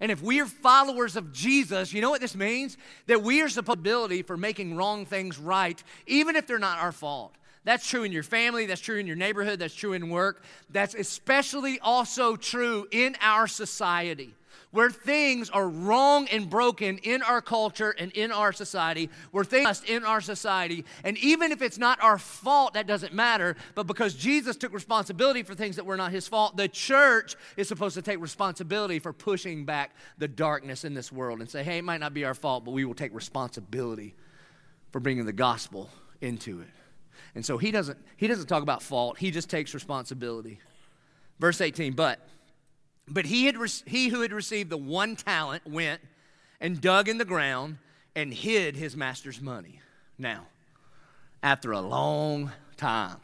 And 0.00 0.10
if 0.10 0.20
we 0.20 0.40
are 0.40 0.46
followers 0.46 1.14
of 1.16 1.32
Jesus, 1.32 1.92
you 1.92 2.00
know 2.00 2.10
what 2.10 2.20
this 2.20 2.34
means? 2.34 2.76
That 3.06 3.22
we 3.22 3.40
are 3.40 3.44
responsibility 3.44 4.22
for 4.22 4.36
making 4.36 4.76
wrong 4.76 5.06
things 5.06 5.38
right, 5.38 5.82
even 6.06 6.34
if 6.34 6.46
they're 6.46 6.58
not 6.58 6.80
our 6.80 6.92
fault. 6.92 7.36
That's 7.64 7.86
true 7.88 8.02
in 8.02 8.10
your 8.10 8.24
family, 8.24 8.66
that's 8.66 8.80
true 8.80 8.98
in 8.98 9.06
your 9.06 9.14
neighborhood, 9.14 9.60
that's 9.60 9.74
true 9.74 9.92
in 9.92 10.10
work. 10.10 10.42
That's 10.70 10.94
especially 10.94 11.78
also 11.78 12.34
true 12.34 12.88
in 12.90 13.16
our 13.20 13.46
society 13.46 14.34
where 14.70 14.90
things 14.90 15.50
are 15.50 15.68
wrong 15.68 16.26
and 16.28 16.48
broken 16.48 16.98
in 16.98 17.22
our 17.22 17.40
culture 17.42 17.94
and 17.98 18.12
in 18.12 18.32
our 18.32 18.52
society, 18.52 19.10
where 19.30 19.44
things 19.44 19.82
in 19.86 20.04
our 20.04 20.20
society, 20.20 20.84
and 21.04 21.18
even 21.18 21.52
if 21.52 21.62
it's 21.62 21.78
not 21.78 22.02
our 22.02 22.18
fault, 22.18 22.74
that 22.74 22.86
doesn't 22.86 23.12
matter, 23.12 23.56
but 23.74 23.86
because 23.86 24.14
Jesus 24.14 24.56
took 24.56 24.72
responsibility 24.72 25.42
for 25.42 25.54
things 25.54 25.76
that 25.76 25.84
were 25.84 25.96
not 25.96 26.10
his 26.10 26.26
fault, 26.26 26.56
the 26.56 26.68
church 26.68 27.36
is 27.56 27.68
supposed 27.68 27.94
to 27.94 28.02
take 28.02 28.20
responsibility 28.20 28.98
for 28.98 29.12
pushing 29.12 29.64
back 29.64 29.94
the 30.18 30.28
darkness 30.28 30.84
in 30.84 30.94
this 30.94 31.12
world 31.12 31.40
and 31.40 31.50
say, 31.50 31.62
hey, 31.62 31.78
it 31.78 31.84
might 31.84 32.00
not 32.00 32.14
be 32.14 32.24
our 32.24 32.34
fault, 32.34 32.64
but 32.64 32.72
we 32.72 32.84
will 32.84 32.94
take 32.94 33.14
responsibility 33.14 34.14
for 34.90 35.00
bringing 35.00 35.24
the 35.24 35.32
gospel 35.32 35.90
into 36.20 36.60
it. 36.60 36.68
And 37.34 37.44
so 37.44 37.58
he 37.58 37.70
doesn't 37.70 37.98
he 38.16 38.26
doesn't 38.26 38.46
talk 38.46 38.62
about 38.62 38.82
fault, 38.82 39.18
he 39.18 39.30
just 39.30 39.48
takes 39.48 39.74
responsibility. 39.74 40.60
Verse 41.38 41.60
18, 41.60 41.94
but 41.94 42.20
but 43.08 43.26
he, 43.26 43.46
had 43.46 43.56
he 43.86 44.08
who 44.08 44.20
had 44.20 44.32
received 44.32 44.70
the 44.70 44.76
one 44.76 45.16
talent 45.16 45.66
went 45.66 46.00
and 46.60 46.80
dug 46.80 47.08
in 47.08 47.18
the 47.18 47.24
ground 47.24 47.78
and 48.14 48.32
hid 48.32 48.76
his 48.76 48.96
master's 48.96 49.40
money. 49.40 49.80
Now, 50.18 50.46
after 51.42 51.72
a 51.72 51.80
long 51.80 52.52
time. 52.76 53.18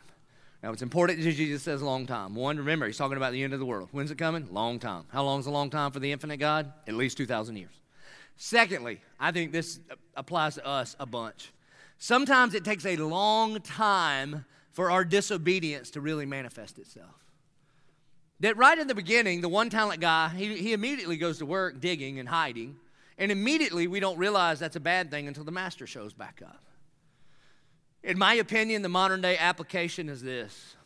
Now, 0.62 0.73
it's 0.73 0.83
important 0.83 1.23
that 1.23 1.33
Jesus 1.33 1.62
says 1.62 1.83
long 1.83 2.07
time. 2.07 2.35
One, 2.35 2.57
remember, 2.57 2.87
he's 2.87 2.97
talking 2.97 3.17
about 3.17 3.33
the 3.33 3.43
end 3.45 3.53
of 3.53 3.61
the 3.61 3.67
world. 3.67 3.88
When's 3.93 4.11
it 4.11 4.19
coming? 4.19 4.53
Long 4.53 4.81
time. 4.81 5.05
How 5.12 5.23
long 5.23 5.38
is 5.38 5.47
a 5.47 5.53
long 5.53 5.71
time 5.71 5.93
for 5.93 6.01
the 6.01 6.11
infinite 6.11 6.38
God? 6.38 6.73
At 6.88 6.95
least 6.95 7.17
2,000 7.17 7.57
years. 7.57 7.71
Secondly, 8.37 9.01
I 9.21 9.31
think 9.31 9.53
this 9.53 9.79
applies 10.17 10.57
to 10.57 10.67
us 10.67 10.97
a 10.99 11.07
bunch. 11.07 11.53
Sometimes 11.99 12.55
it 12.55 12.64
takes 12.64 12.87
a 12.87 12.97
long 12.97 13.61
time 13.61 14.45
for 14.73 14.91
our 14.91 15.05
disobedience 15.05 15.91
to 15.91 16.01
really 16.01 16.27
manifest 16.27 16.79
itself. 16.79 17.28
That 18.40 18.57
right 18.57 18.79
in 18.79 18.87
the 18.87 18.94
beginning, 18.94 19.40
the 19.40 19.48
one 19.48 19.68
talent 19.68 20.01
guy, 20.01 20.29
he, 20.29 20.57
he 20.57 20.72
immediately 20.72 21.16
goes 21.16 21.38
to 21.38 21.46
work 21.46 21.81
digging 21.81 22.20
and 22.20 22.29
hiding, 22.29 22.77
and 23.16 23.33
immediately 23.33 23.88
we 23.88 23.98
don't 23.98 24.18
realize 24.18 24.61
that's 24.61 24.77
a 24.77 24.81
bad 24.81 25.11
thing 25.11 25.27
until 25.27 25.44
the 25.44 25.51
master 25.51 25.87
shows 25.87 26.12
back 26.12 26.40
up. 26.44 26.62
In 28.05 28.16
my 28.16 28.35
opinion, 28.35 28.83
the 28.83 28.88
modern 28.88 29.20
day 29.20 29.37
application 29.37 30.09
is 30.09 30.22
this 30.22 30.77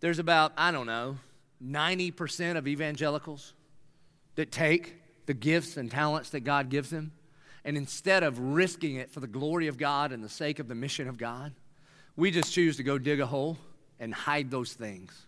there's 0.00 0.18
about, 0.18 0.52
I 0.56 0.72
don't 0.72 0.86
know, 0.86 1.18
90% 1.62 2.56
of 2.56 2.66
evangelicals 2.66 3.52
that 4.34 4.50
take 4.50 4.96
the 5.26 5.34
gifts 5.34 5.76
and 5.76 5.90
talents 5.90 6.30
that 6.30 6.40
God 6.40 6.70
gives 6.70 6.90
them, 6.90 7.12
and 7.64 7.76
instead 7.76 8.22
of 8.22 8.38
risking 8.38 8.96
it 8.96 9.10
for 9.10 9.20
the 9.20 9.26
glory 9.26 9.68
of 9.68 9.78
God 9.78 10.12
and 10.12 10.24
the 10.24 10.28
sake 10.28 10.58
of 10.58 10.68
the 10.68 10.74
mission 10.74 11.08
of 11.08 11.18
God, 11.18 11.52
we 12.16 12.30
just 12.30 12.52
choose 12.52 12.76
to 12.78 12.82
go 12.82 12.98
dig 12.98 13.20
a 13.20 13.26
hole 13.26 13.58
and 13.98 14.12
hide 14.12 14.50
those 14.50 14.72
things. 14.72 15.26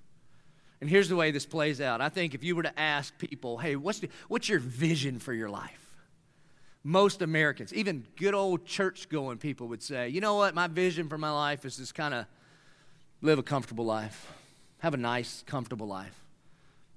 And 0.83 0.91
here's 0.91 1.09
the 1.09 1.15
way 1.15 1.31
this 1.31 1.47
plays 1.47 1.81
out. 1.81 2.01
I 2.01 2.09
think 2.09 2.35
if 2.35 2.43
you 2.43 2.57
were 2.57 2.65
to 2.65 2.77
ask 2.77 3.17
people, 3.17 3.57
hey, 3.57 3.77
what's, 3.77 4.01
the, 4.01 4.09
what's 4.27 4.49
your 4.49 4.59
vision 4.59 5.21
for 5.21 5.33
your 5.33 5.49
life? 5.49 5.97
Most 6.83 7.23
Americans, 7.23 7.73
even 7.73 8.05
good 8.17 8.35
old 8.35 8.67
church 8.67 9.09
going 9.09 9.39
people, 9.39 9.69
would 9.69 9.81
say, 9.81 10.09
you 10.09 10.21
know 10.21 10.35
what, 10.35 10.57
my 10.57 10.67
vision 10.67 11.09
for 11.09 11.17
my 11.17 11.31
life 11.31 11.65
is 11.65 11.77
just 11.77 11.95
kind 11.95 12.13
of 12.13 12.27
live 13.21 13.39
a 13.39 13.45
comfortable 13.45 13.85
life, 13.85 14.33
have 14.79 14.93
a 14.93 14.97
nice, 14.97 15.45
comfortable 15.47 15.87
life. 15.87 16.19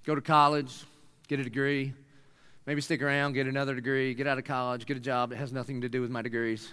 Go 0.04 0.16
to 0.16 0.22
college, 0.22 0.84
get 1.28 1.40
a 1.40 1.44
degree, 1.44 1.94
maybe 2.66 2.82
stick 2.82 3.04
around, 3.04 3.34
get 3.34 3.46
another 3.46 3.76
degree, 3.76 4.16
get 4.16 4.26
out 4.26 4.40
of 4.40 4.46
college, 4.46 4.88
get 4.88 4.98
a 4.98 5.00
job 5.00 5.30
that 5.30 5.36
has 5.36 5.54
nothing 5.54 5.82
to 5.82 5.90
do 5.90 6.02
with 6.02 6.10
my 6.10 6.24
degrees. 6.24 6.72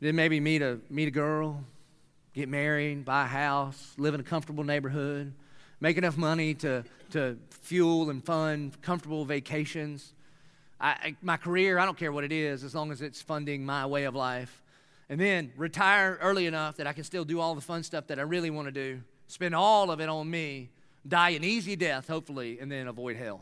Then 0.00 0.16
maybe 0.16 0.40
meet 0.40 0.60
a, 0.60 0.80
meet 0.90 1.06
a 1.06 1.12
girl, 1.12 1.62
get 2.34 2.48
married, 2.48 3.04
buy 3.04 3.26
a 3.26 3.28
house, 3.28 3.94
live 3.96 4.14
in 4.14 4.18
a 4.18 4.24
comfortable 4.24 4.64
neighborhood, 4.64 5.34
make 5.80 5.96
enough 5.96 6.16
money 6.16 6.54
to, 6.54 6.84
to 7.10 7.38
fuel 7.50 8.10
and 8.10 8.24
fund 8.24 8.80
comfortable 8.82 9.24
vacations. 9.24 10.12
I, 10.80 11.16
my 11.20 11.36
career, 11.36 11.78
I 11.78 11.84
don't 11.84 11.98
care 11.98 12.12
what 12.12 12.24
it 12.24 12.32
is, 12.32 12.64
as 12.64 12.74
long 12.74 12.90
as 12.90 13.02
it's 13.02 13.20
funding 13.20 13.64
my 13.64 13.84
way 13.86 14.04
of 14.04 14.14
life. 14.14 14.62
And 15.10 15.20
then 15.20 15.52
retire 15.56 16.18
early 16.22 16.46
enough 16.46 16.76
that 16.76 16.86
I 16.86 16.92
can 16.92 17.04
still 17.04 17.24
do 17.24 17.40
all 17.40 17.54
the 17.54 17.60
fun 17.60 17.82
stuff 17.82 18.06
that 18.06 18.18
I 18.18 18.22
really 18.22 18.50
want 18.50 18.68
to 18.68 18.72
do, 18.72 19.02
spend 19.26 19.54
all 19.54 19.90
of 19.90 20.00
it 20.00 20.08
on 20.08 20.30
me, 20.30 20.70
die 21.06 21.30
an 21.30 21.44
easy 21.44 21.76
death, 21.76 22.08
hopefully, 22.08 22.58
and 22.60 22.70
then 22.70 22.86
avoid 22.86 23.16
hell. 23.16 23.40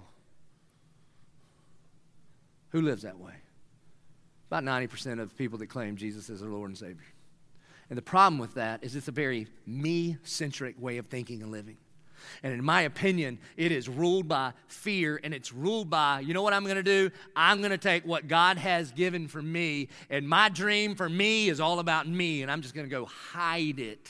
Who 2.71 2.83
lives 2.83 3.03
that 3.03 3.19
way? 3.19 3.35
About 4.51 4.65
90% 4.65 5.21
of 5.21 5.37
people 5.37 5.59
that 5.59 5.67
claim 5.67 5.97
Jesus 5.97 6.31
as 6.31 6.41
their 6.41 6.49
Lord 6.49 6.71
and 6.71 6.79
Savior. 6.79 7.07
And 7.91 7.97
the 7.97 8.03
problem 8.03 8.39
with 8.39 8.55
that 8.55 8.83
is 8.83 8.97
it's 8.97 9.09
a 9.09 9.13
very 9.13 9.47
me 9.67 10.17
centric 10.25 10.81
way 10.81 10.99
of 10.99 11.07
thinking 11.07 11.43
and 11.43 11.51
living. 11.51 11.77
And 12.43 12.53
in 12.53 12.65
my 12.65 12.83
opinion, 12.83 13.39
it 13.57 13.73
is 13.73 13.89
ruled 13.89 14.29
by 14.29 14.53
fear 14.67 15.21
and 15.23 15.35
it's 15.35 15.53
ruled 15.53 15.91
by, 15.91 16.21
you 16.21 16.35
know 16.35 16.43
what 16.43 16.53
I'm 16.53 16.65
going 16.65 16.77
to 16.77 16.83
do? 16.83 17.11
I'm 17.35 17.59
going 17.59 17.71
to 17.71 17.79
take 17.79 18.05
what 18.07 18.29
God 18.29 18.59
has 18.59 18.93
given 18.93 19.29
for 19.29 19.43
me, 19.43 19.89
and 20.11 20.29
my 20.29 20.49
dream 20.49 20.95
for 20.95 21.09
me 21.09 21.49
is 21.49 21.61
all 21.61 21.79
about 21.79 22.09
me, 22.09 22.43
and 22.43 22.51
I'm 22.51 22.63
just 22.63 22.75
going 22.75 22.87
to 22.87 22.91
go 22.91 23.07
hide 23.07 23.79
it 23.79 24.09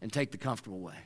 and 0.00 0.12
take 0.12 0.30
the 0.30 0.38
comfortable 0.38 0.80
way. 0.80 0.98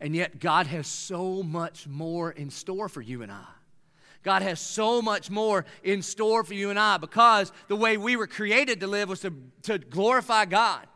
And 0.00 0.14
yet, 0.14 0.40
God 0.40 0.66
has 0.66 0.86
so 0.86 1.42
much 1.42 1.86
more 1.86 2.30
in 2.30 2.50
store 2.50 2.88
for 2.88 3.00
you 3.00 3.22
and 3.22 3.32
I. 3.32 3.46
God 4.22 4.42
has 4.42 4.58
so 4.58 5.02
much 5.02 5.30
more 5.30 5.66
in 5.82 6.02
store 6.02 6.44
for 6.44 6.54
you 6.54 6.70
and 6.70 6.78
I 6.78 6.96
because 6.96 7.52
the 7.68 7.76
way 7.76 7.96
we 7.96 8.16
were 8.16 8.26
created 8.26 8.80
to 8.80 8.86
live 8.86 9.08
was 9.08 9.20
to, 9.20 9.32
to 9.62 9.78
glorify 9.78 10.46
God 10.46 10.86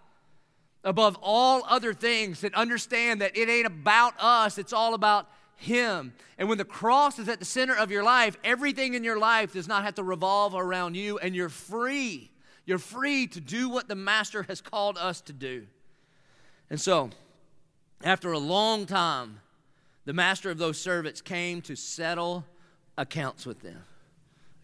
above 0.84 1.18
all 1.22 1.62
other 1.68 1.92
things 1.92 2.44
and 2.44 2.54
understand 2.54 3.20
that 3.20 3.36
it 3.36 3.48
ain't 3.48 3.66
about 3.66 4.14
us, 4.18 4.58
it's 4.58 4.72
all 4.72 4.94
about 4.94 5.28
Him. 5.56 6.12
And 6.38 6.48
when 6.48 6.58
the 6.58 6.64
cross 6.64 7.18
is 7.18 7.28
at 7.28 7.38
the 7.38 7.44
center 7.44 7.76
of 7.76 7.90
your 7.90 8.04
life, 8.04 8.36
everything 8.44 8.94
in 8.94 9.04
your 9.04 9.18
life 9.18 9.52
does 9.52 9.68
not 9.68 9.84
have 9.84 9.96
to 9.96 10.02
revolve 10.02 10.54
around 10.54 10.96
you, 10.96 11.18
and 11.18 11.34
you're 11.34 11.48
free. 11.48 12.30
You're 12.64 12.78
free 12.78 13.26
to 13.28 13.40
do 13.40 13.68
what 13.68 13.88
the 13.88 13.94
Master 13.94 14.44
has 14.44 14.60
called 14.60 14.98
us 14.98 15.20
to 15.22 15.32
do. 15.32 15.66
And 16.70 16.80
so, 16.80 17.10
after 18.04 18.32
a 18.32 18.38
long 18.38 18.86
time, 18.86 19.40
the 20.04 20.12
master 20.12 20.50
of 20.50 20.58
those 20.58 20.80
servants 20.80 21.20
came 21.20 21.60
to 21.62 21.76
settle 21.76 22.44
accounts 22.96 23.44
with 23.44 23.60
them. 23.60 23.84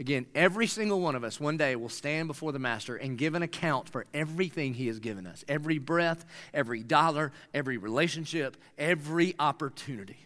Again, 0.01 0.27
every 0.35 0.67
single 0.67 1.01
one 1.01 1.15
of 1.15 1.23
us 1.23 1.39
one 1.39 1.57
day 1.57 1.77
will 1.77 1.89
stand 1.89 2.27
before 2.27 2.51
the 2.51 2.59
Master 2.59 2.97
and 2.97 3.17
give 3.17 3.35
an 3.35 3.43
account 3.43 3.89
for 3.89 4.07
everything 4.13 4.75
He 4.75 4.89
has 4.89 4.99
given 4.99 5.27
us 5.27 5.45
every 5.47 5.79
breath, 5.79 6.25
every 6.53 6.83
dollar, 6.83 7.33
every 7.53 7.79
relationship, 7.79 8.57
every 8.77 9.35
opportunity. 9.39 10.19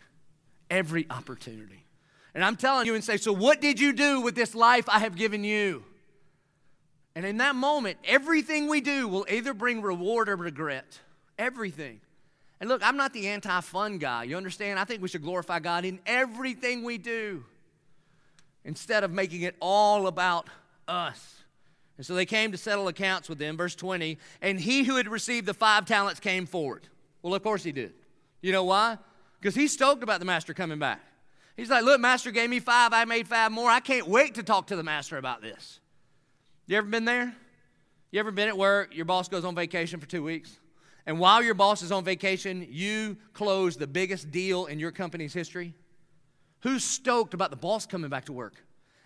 Every 0.70 1.06
opportunity. 1.10 1.84
And 2.34 2.44
I'm 2.44 2.56
telling 2.56 2.86
you 2.86 2.94
and 2.94 3.02
say, 3.02 3.16
So, 3.16 3.32
what 3.32 3.60
did 3.60 3.80
you 3.80 3.92
do 3.92 4.20
with 4.20 4.34
this 4.34 4.54
life 4.54 4.88
I 4.88 5.00
have 5.00 5.16
given 5.16 5.44
you? 5.44 5.84
And 7.14 7.26
in 7.26 7.38
that 7.38 7.54
moment, 7.54 7.98
everything 8.04 8.68
we 8.68 8.80
do 8.80 9.08
will 9.08 9.26
either 9.30 9.52
bring 9.52 9.82
reward 9.82 10.28
or 10.28 10.36
regret. 10.36 11.00
Everything. 11.38 12.00
And 12.60 12.68
look, 12.68 12.82
I'm 12.86 12.96
not 12.96 13.12
the 13.12 13.28
anti 13.28 13.60
fun 13.60 13.98
guy. 13.98 14.24
You 14.24 14.36
understand? 14.36 14.78
I 14.78 14.84
think 14.84 15.02
we 15.02 15.08
should 15.08 15.22
glorify 15.22 15.58
God 15.58 15.84
in 15.84 16.00
everything 16.06 16.84
we 16.84 16.96
do 16.96 17.44
instead 18.68 19.02
of 19.02 19.10
making 19.10 19.40
it 19.40 19.56
all 19.60 20.06
about 20.06 20.46
us. 20.86 21.36
And 21.96 22.04
so 22.04 22.14
they 22.14 22.26
came 22.26 22.52
to 22.52 22.58
settle 22.58 22.86
accounts 22.86 23.26
with 23.26 23.38
them. 23.38 23.56
Verse 23.56 23.74
20, 23.74 24.18
and 24.42 24.60
he 24.60 24.84
who 24.84 24.96
had 24.96 25.08
received 25.08 25.46
the 25.46 25.54
five 25.54 25.86
talents 25.86 26.20
came 26.20 26.44
forward. 26.44 26.86
Well, 27.22 27.34
of 27.34 27.42
course 27.42 27.64
he 27.64 27.72
did. 27.72 27.94
You 28.42 28.52
know 28.52 28.64
why? 28.64 28.98
Because 29.40 29.54
he's 29.54 29.72
stoked 29.72 30.02
about 30.02 30.20
the 30.20 30.26
master 30.26 30.52
coming 30.52 30.78
back. 30.78 31.00
He's 31.56 31.70
like, 31.70 31.82
Look, 31.82 31.98
master 31.98 32.30
gave 32.30 32.50
me 32.50 32.60
five, 32.60 32.92
I 32.92 33.06
made 33.06 33.26
five 33.26 33.50
more. 33.50 33.70
I 33.70 33.80
can't 33.80 34.06
wait 34.06 34.34
to 34.34 34.42
talk 34.42 34.66
to 34.66 34.76
the 34.76 34.84
master 34.84 35.16
about 35.16 35.40
this. 35.40 35.80
You 36.66 36.76
ever 36.76 36.86
been 36.86 37.06
there? 37.06 37.34
You 38.10 38.20
ever 38.20 38.30
been 38.30 38.48
at 38.48 38.58
work? 38.58 38.94
Your 38.94 39.06
boss 39.06 39.28
goes 39.28 39.46
on 39.46 39.54
vacation 39.54 39.98
for 39.98 40.06
two 40.06 40.22
weeks. 40.22 40.58
And 41.06 41.18
while 41.18 41.42
your 41.42 41.54
boss 41.54 41.80
is 41.80 41.90
on 41.90 42.04
vacation, 42.04 42.66
you 42.68 43.16
close 43.32 43.78
the 43.78 43.86
biggest 43.86 44.30
deal 44.30 44.66
in 44.66 44.78
your 44.78 44.92
company's 44.92 45.32
history? 45.32 45.72
Who's 46.60 46.84
stoked 46.84 47.34
about 47.34 47.50
the 47.50 47.56
boss 47.56 47.86
coming 47.86 48.10
back 48.10 48.26
to 48.26 48.32
work? 48.32 48.54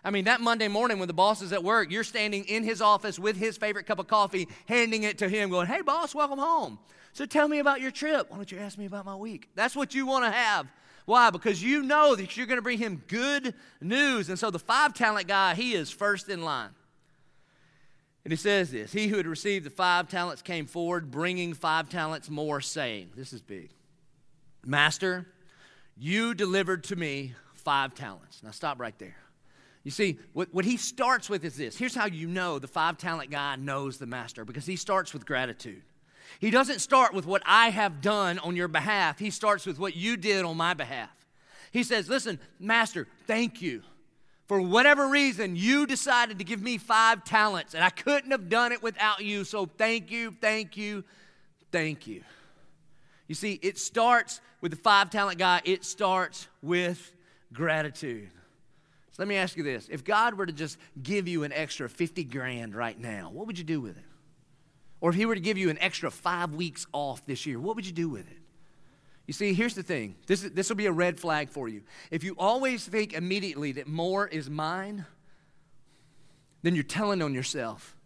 I 0.04 0.10
mean, 0.10 0.24
that 0.24 0.40
Monday 0.40 0.68
morning 0.68 0.98
when 0.98 1.06
the 1.06 1.14
boss 1.14 1.42
is 1.42 1.52
at 1.52 1.62
work, 1.62 1.90
you're 1.90 2.02
standing 2.02 2.44
in 2.44 2.64
his 2.64 2.82
office 2.82 3.18
with 3.18 3.36
his 3.36 3.56
favorite 3.56 3.86
cup 3.86 3.98
of 3.98 4.08
coffee, 4.08 4.48
handing 4.66 5.04
it 5.04 5.18
to 5.18 5.28
him, 5.28 5.50
going, 5.50 5.68
Hey, 5.68 5.80
boss, 5.80 6.14
welcome 6.14 6.38
home. 6.38 6.78
So 7.12 7.26
tell 7.26 7.46
me 7.46 7.58
about 7.58 7.80
your 7.80 7.90
trip. 7.90 8.30
Why 8.30 8.36
don't 8.36 8.50
you 8.50 8.58
ask 8.58 8.78
me 8.78 8.86
about 8.86 9.04
my 9.04 9.14
week? 9.14 9.50
That's 9.54 9.76
what 9.76 9.94
you 9.94 10.06
want 10.06 10.24
to 10.24 10.30
have. 10.30 10.66
Why? 11.04 11.30
Because 11.30 11.62
you 11.62 11.82
know 11.82 12.14
that 12.14 12.36
you're 12.36 12.46
going 12.46 12.58
to 12.58 12.62
bring 12.62 12.78
him 12.78 13.02
good 13.06 13.54
news. 13.80 14.28
And 14.28 14.38
so 14.38 14.50
the 14.50 14.58
five 14.58 14.94
talent 14.94 15.28
guy, 15.28 15.54
he 15.54 15.74
is 15.74 15.90
first 15.90 16.28
in 16.28 16.42
line. 16.42 16.70
And 18.24 18.32
he 18.32 18.36
says 18.36 18.70
this 18.70 18.92
He 18.92 19.08
who 19.08 19.16
had 19.16 19.26
received 19.26 19.66
the 19.66 19.70
five 19.70 20.08
talents 20.08 20.42
came 20.42 20.66
forward, 20.66 21.10
bringing 21.10 21.54
five 21.54 21.88
talents 21.88 22.30
more, 22.30 22.60
saying, 22.60 23.10
This 23.16 23.32
is 23.32 23.42
big. 23.42 23.70
Master, 24.64 25.26
you 25.96 26.34
delivered 26.34 26.84
to 26.84 26.96
me 26.96 27.34
five 27.62 27.94
talents. 27.94 28.42
Now 28.42 28.50
stop 28.50 28.80
right 28.80 28.98
there. 28.98 29.16
You 29.84 29.90
see, 29.90 30.18
what, 30.32 30.52
what 30.52 30.64
he 30.64 30.76
starts 30.76 31.28
with 31.28 31.44
is 31.44 31.56
this. 31.56 31.76
Here's 31.76 31.94
how 31.94 32.06
you 32.06 32.28
know 32.28 32.58
the 32.58 32.68
five 32.68 32.98
talent 32.98 33.30
guy 33.30 33.56
knows 33.56 33.98
the 33.98 34.06
master 34.06 34.44
because 34.44 34.66
he 34.66 34.76
starts 34.76 35.12
with 35.12 35.26
gratitude. 35.26 35.82
He 36.38 36.50
doesn't 36.50 36.80
start 36.80 37.14
with 37.14 37.26
what 37.26 37.42
I 37.44 37.70
have 37.70 38.00
done 38.00 38.38
on 38.38 38.56
your 38.56 38.68
behalf, 38.68 39.18
he 39.18 39.30
starts 39.30 39.66
with 39.66 39.78
what 39.78 39.96
you 39.96 40.16
did 40.16 40.44
on 40.44 40.56
my 40.56 40.74
behalf. 40.74 41.10
He 41.72 41.82
says, 41.82 42.08
Listen, 42.08 42.38
master, 42.58 43.06
thank 43.26 43.62
you. 43.62 43.82
For 44.46 44.60
whatever 44.60 45.08
reason, 45.08 45.56
you 45.56 45.86
decided 45.86 46.38
to 46.38 46.44
give 46.44 46.60
me 46.60 46.76
five 46.76 47.24
talents, 47.24 47.74
and 47.74 47.82
I 47.82 47.90
couldn't 47.90 48.32
have 48.32 48.48
done 48.48 48.72
it 48.72 48.82
without 48.82 49.24
you. 49.24 49.44
So 49.44 49.66
thank 49.66 50.10
you, 50.10 50.32
thank 50.40 50.76
you, 50.76 51.04
thank 51.70 52.06
you. 52.06 52.22
You 53.28 53.34
see, 53.34 53.58
it 53.62 53.78
starts 53.78 54.40
with 54.60 54.72
the 54.72 54.76
five 54.76 55.10
talent 55.10 55.38
guy, 55.38 55.62
it 55.64 55.84
starts 55.84 56.48
with 56.60 57.14
gratitude. 57.52 58.30
So 59.12 59.22
let 59.22 59.28
me 59.28 59.36
ask 59.36 59.56
you 59.56 59.62
this 59.62 59.88
if 59.90 60.04
God 60.04 60.34
were 60.34 60.46
to 60.46 60.52
just 60.52 60.78
give 61.02 61.28
you 61.28 61.44
an 61.44 61.52
extra 61.52 61.88
50 61.88 62.24
grand 62.24 62.74
right 62.74 62.98
now, 62.98 63.30
what 63.32 63.46
would 63.46 63.58
you 63.58 63.64
do 63.64 63.80
with 63.80 63.96
it? 63.96 64.04
Or 65.00 65.10
if 65.10 65.16
He 65.16 65.26
were 65.26 65.34
to 65.34 65.40
give 65.40 65.58
you 65.58 65.68
an 65.68 65.78
extra 65.80 66.10
five 66.10 66.54
weeks 66.54 66.86
off 66.92 67.26
this 67.26 67.44
year, 67.44 67.58
what 67.58 67.76
would 67.76 67.86
you 67.86 67.92
do 67.92 68.08
with 68.08 68.30
it? 68.30 68.38
You 69.26 69.34
see, 69.34 69.54
here's 69.54 69.74
the 69.74 69.82
thing 69.82 70.16
this, 70.26 70.42
this 70.42 70.68
will 70.68 70.76
be 70.76 70.86
a 70.86 70.92
red 70.92 71.18
flag 71.18 71.50
for 71.50 71.68
you. 71.68 71.82
If 72.10 72.24
you 72.24 72.34
always 72.38 72.86
think 72.86 73.12
immediately 73.12 73.72
that 73.72 73.86
more 73.86 74.26
is 74.26 74.48
mine, 74.48 75.04
then 76.62 76.74
you're 76.74 76.84
telling 76.84 77.22
on 77.22 77.34
yourself. 77.34 77.96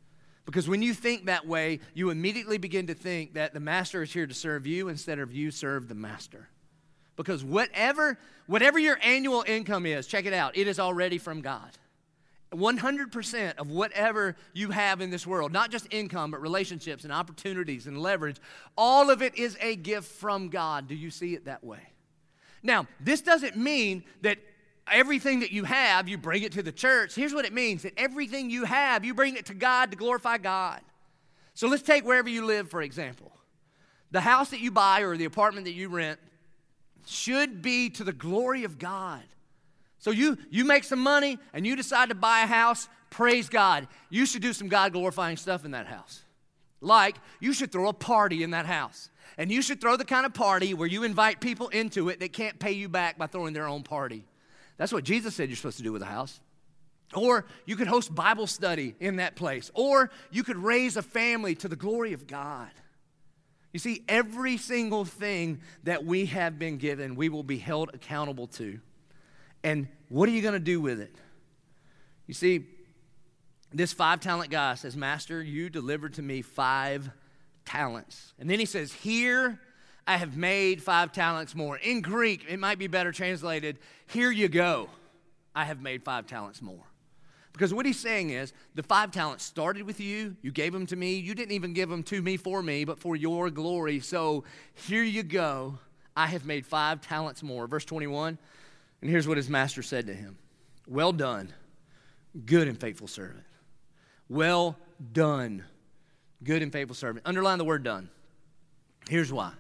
Because 0.45 0.69
when 0.69 0.81
you 0.81 0.95
think 0.95 1.27
that 1.27 1.47
way, 1.47 1.81
you 1.93 2.11
immediately 2.11 2.57
begin 2.57 2.87
to 2.87 2.95
think 2.95 3.35
that 3.35 3.53
the 3.53 3.61
master 3.61 4.03
is 4.03 4.13
here 4.13 4.27
to 4.27 4.35
serve 4.35 4.67
you 4.67 4.89
instead 4.89 5.19
of 5.19 5.33
you 5.33 5.51
serve 5.51 5.89
the 5.89 5.95
master. 5.95 6.49
Because 7.17 7.43
whatever, 7.43 8.19
whatever 8.47 8.79
your 8.79 8.99
annual 9.03 9.45
income 9.47 9.87
is, 9.87 10.07
check 10.07 10.27
it 10.27 10.33
out, 10.33 10.57
it 10.57 10.69
is 10.69 10.79
already 10.79 11.19
from 11.19 11.41
God. 11.41 11.71
100% 12.53 13.57
of 13.57 13.71
whatever 13.71 14.37
you 14.55 14.71
have 14.71 15.01
in 15.01 15.11
this 15.11 15.27
world, 15.27 15.53
not 15.53 15.71
just 15.71 15.93
income, 15.93 16.31
but 16.31 16.41
relationships 16.41 17.05
and 17.05 17.13
opportunities 17.13 17.87
and 17.87 17.99
leverage, 17.99 18.37
all 18.77 19.11
of 19.11 19.21
it 19.21 19.37
is 19.37 19.57
a 19.61 19.77
gift 19.77 20.11
from 20.13 20.49
God. 20.49 20.87
Do 20.87 20.95
you 20.95 21.11
see 21.11 21.35
it 21.35 21.47
that 21.47 21.65
way? 21.65 21.81
Now, 22.63 22.87
this 23.01 23.21
doesn't 23.21 23.57
mean 23.57 24.05
that 24.23 24.39
everything 24.91 25.41
that 25.41 25.51
you 25.51 25.65
have, 25.65 26.09
you 26.09 26.19
bring 26.19 26.43
it 26.43 26.53
to 26.53 26.63
the 26.63 26.73
church. 26.73 27.15
Here's 27.15 27.35
what 27.35 27.45
it 27.45 27.53
means 27.53 27.83
that 27.83 27.93
everything 27.97 28.51
you 28.51 28.65
have, 28.65 29.05
you 29.05 29.15
bring 29.15 29.37
it 29.37 29.47
to 29.47 29.55
God 29.55 29.91
to 29.91 29.97
glorify 29.97 30.39
God. 30.39 30.81
So 31.55 31.69
let's 31.69 31.83
take 31.83 32.05
wherever 32.05 32.29
you 32.29 32.45
live, 32.45 32.71
for 32.71 32.83
example. 32.83 33.33
The 34.13 34.21
house 34.21 34.51
that 34.51 34.61
you 34.61 34.71
buy 34.71 35.01
or 35.01 35.17
the 35.17 35.25
apartment 35.25 35.67
that 35.67 35.73
you 35.73 35.89
rent 35.89 36.21
should 37.07 37.63
be 37.63 37.91
to 37.91 38.05
the 38.05 38.13
glory 38.13 38.65
of 38.65 38.79
God. 38.79 39.23
So 39.99 40.11
you 40.11 40.37
you 40.51 40.65
make 40.65 40.85
some 40.85 41.01
money 41.01 41.39
and 41.53 41.67
you 41.67 41.75
decide 41.77 42.11
to 42.11 42.15
buy 42.15 42.41
a 42.41 42.47
house, 42.47 42.89
praise 43.11 43.49
God. 43.49 43.89
You 44.11 44.27
should 44.27 44.43
do 44.43 44.53
some 44.53 44.69
God 44.69 44.93
glorifying 44.93 45.37
stuff 45.37 45.65
in 45.65 45.71
that 45.73 45.87
house. 45.87 46.23
Like 46.81 47.17
you 47.41 47.53
should 47.53 47.73
throw 47.73 47.89
a 47.89 47.93
party 47.93 48.43
in 48.43 48.51
that 48.51 48.67
house. 48.67 49.11
And 49.39 49.51
you 49.51 49.61
should 49.61 49.81
throw 49.81 49.97
the 49.97 50.05
kind 50.05 50.25
of 50.25 50.33
party 50.33 50.73
where 50.73 50.89
you 50.89 51.03
invite 51.03 51.41
people 51.41 51.69
into 51.69 52.09
it 52.09 52.21
that 52.21 52.33
can't 52.33 52.59
pay 52.59 52.73
you 52.73 52.89
back 52.89 53.19
by 53.19 53.27
throwing 53.27 53.53
their 53.53 53.67
own 53.67 53.83
party. 53.83 54.25
That's 54.79 54.93
what 54.93 55.05
Jesus 55.05 55.35
said 55.35 55.49
you're 55.49 55.57
supposed 55.57 55.77
to 55.79 55.83
do 55.83 55.93
with 55.93 56.03
a 56.03 56.07
house. 56.07 56.41
Or 57.15 57.47
you 57.67 57.77
could 57.77 57.87
host 57.87 58.15
Bible 58.15 58.47
study 58.47 58.95
in 58.99 59.17
that 59.17 59.37
place. 59.37 59.71
Or 59.75 60.11
you 60.31 60.43
could 60.43 60.57
raise 60.57 60.97
a 60.97 61.03
family 61.03 61.55
to 61.57 61.69
the 61.69 61.77
glory 61.77 62.13
of 62.13 62.27
God. 62.27 62.71
You 63.77 63.81
see, 63.81 64.05
every 64.09 64.57
single 64.57 65.05
thing 65.05 65.61
that 65.85 66.03
we 66.03 66.25
have 66.25 66.59
been 66.59 66.79
given, 66.79 67.15
we 67.15 67.29
will 67.29 67.43
be 67.43 67.59
held 67.59 67.91
accountable 67.93 68.47
to. 68.47 68.81
And 69.63 69.89
what 70.09 70.31
are 70.31 70.33
you 70.33 70.41
going 70.41 70.55
to 70.55 70.59
do 70.59 70.81
with 70.81 70.99
it? 70.99 71.15
You 72.27 72.33
see, 72.33 72.65
this 73.75 73.93
five 73.93 74.21
talent 74.21 74.51
guy 74.51 74.77
says, 74.77 74.97
Master, 74.97 75.43
you 75.43 75.69
delivered 75.69 76.15
to 76.15 76.23
me 76.23 76.41
five 76.41 77.11
talents. 77.67 78.33
And 78.39 78.49
then 78.49 78.59
he 78.59 78.65
says, 78.65 78.95
Here 78.95 79.61
I 80.07 80.17
have 80.17 80.39
made 80.39 80.83
five 80.83 81.13
talents 81.13 81.55
more. 81.55 81.77
In 81.77 82.01
Greek, 82.01 82.47
it 82.49 82.59
might 82.59 82.79
be 82.79 82.87
better 82.87 83.13
translated, 83.13 83.79
Here 84.07 84.31
you 84.31 84.49
go, 84.49 84.89
I 85.55 85.67
have 85.67 85.83
made 85.83 86.03
five 86.03 86.27
talents 86.27 86.63
more. 86.63 86.85
Because 87.57 87.73
what 87.73 87.87
he's 87.87 87.99
saying 87.99 88.29
is, 88.31 88.53
the 88.75 88.83
five 88.83 89.11
talents 89.11 89.43
started 89.43 89.85
with 89.85 89.99
you, 89.99 90.37
you 90.43 90.53
gave 90.53 90.75
them 90.75 90.85
to 90.87 90.95
me, 90.95 91.15
you 91.15 91.35
didn't 91.35 91.53
even 91.53 91.73
give 91.73 91.89
them 91.89 92.03
to 92.03 92.21
me 92.21 92.37
for 92.37 92.63
me, 92.63 92.85
but 92.85 92.99
for 92.99 93.17
your 93.17 93.49
glory. 93.49 93.99
So 94.01 94.45
here 94.75 95.03
you 95.03 95.23
go, 95.23 95.79
I 96.15 96.27
have 96.27 96.45
made 96.45 96.67
five 96.67 97.01
talents 97.01 97.43
more. 97.43 97.67
Verse 97.67 97.87
21, 97.87 98.37
and 99.01 99.11
here's 99.11 99.27
what 99.27 99.39
his 99.39 99.49
master 99.49 99.83
said 99.83 100.07
to 100.09 100.13
him 100.13 100.37
Well 100.87 101.13
done, 101.13 101.51
good 102.45 102.69
and 102.69 102.79
faithful 102.79 103.09
servant. 103.09 103.45
Well 104.29 104.77
done, 105.15 105.65
good 106.45 106.61
and 106.61 106.71
faithful 106.71 106.95
servant. 106.95 107.25
Underline 107.25 107.57
the 107.57 107.65
word 107.65 107.85
done. 107.85 108.11
Here's 109.09 109.33
why. 109.33 109.53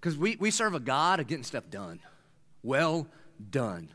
Because 0.00 0.16
we, 0.16 0.36
we 0.36 0.50
serve 0.50 0.74
a 0.74 0.80
God 0.80 1.20
of 1.20 1.26
getting 1.26 1.44
stuff 1.44 1.68
done. 1.68 2.00
Well 2.62 3.06
done 3.50 3.90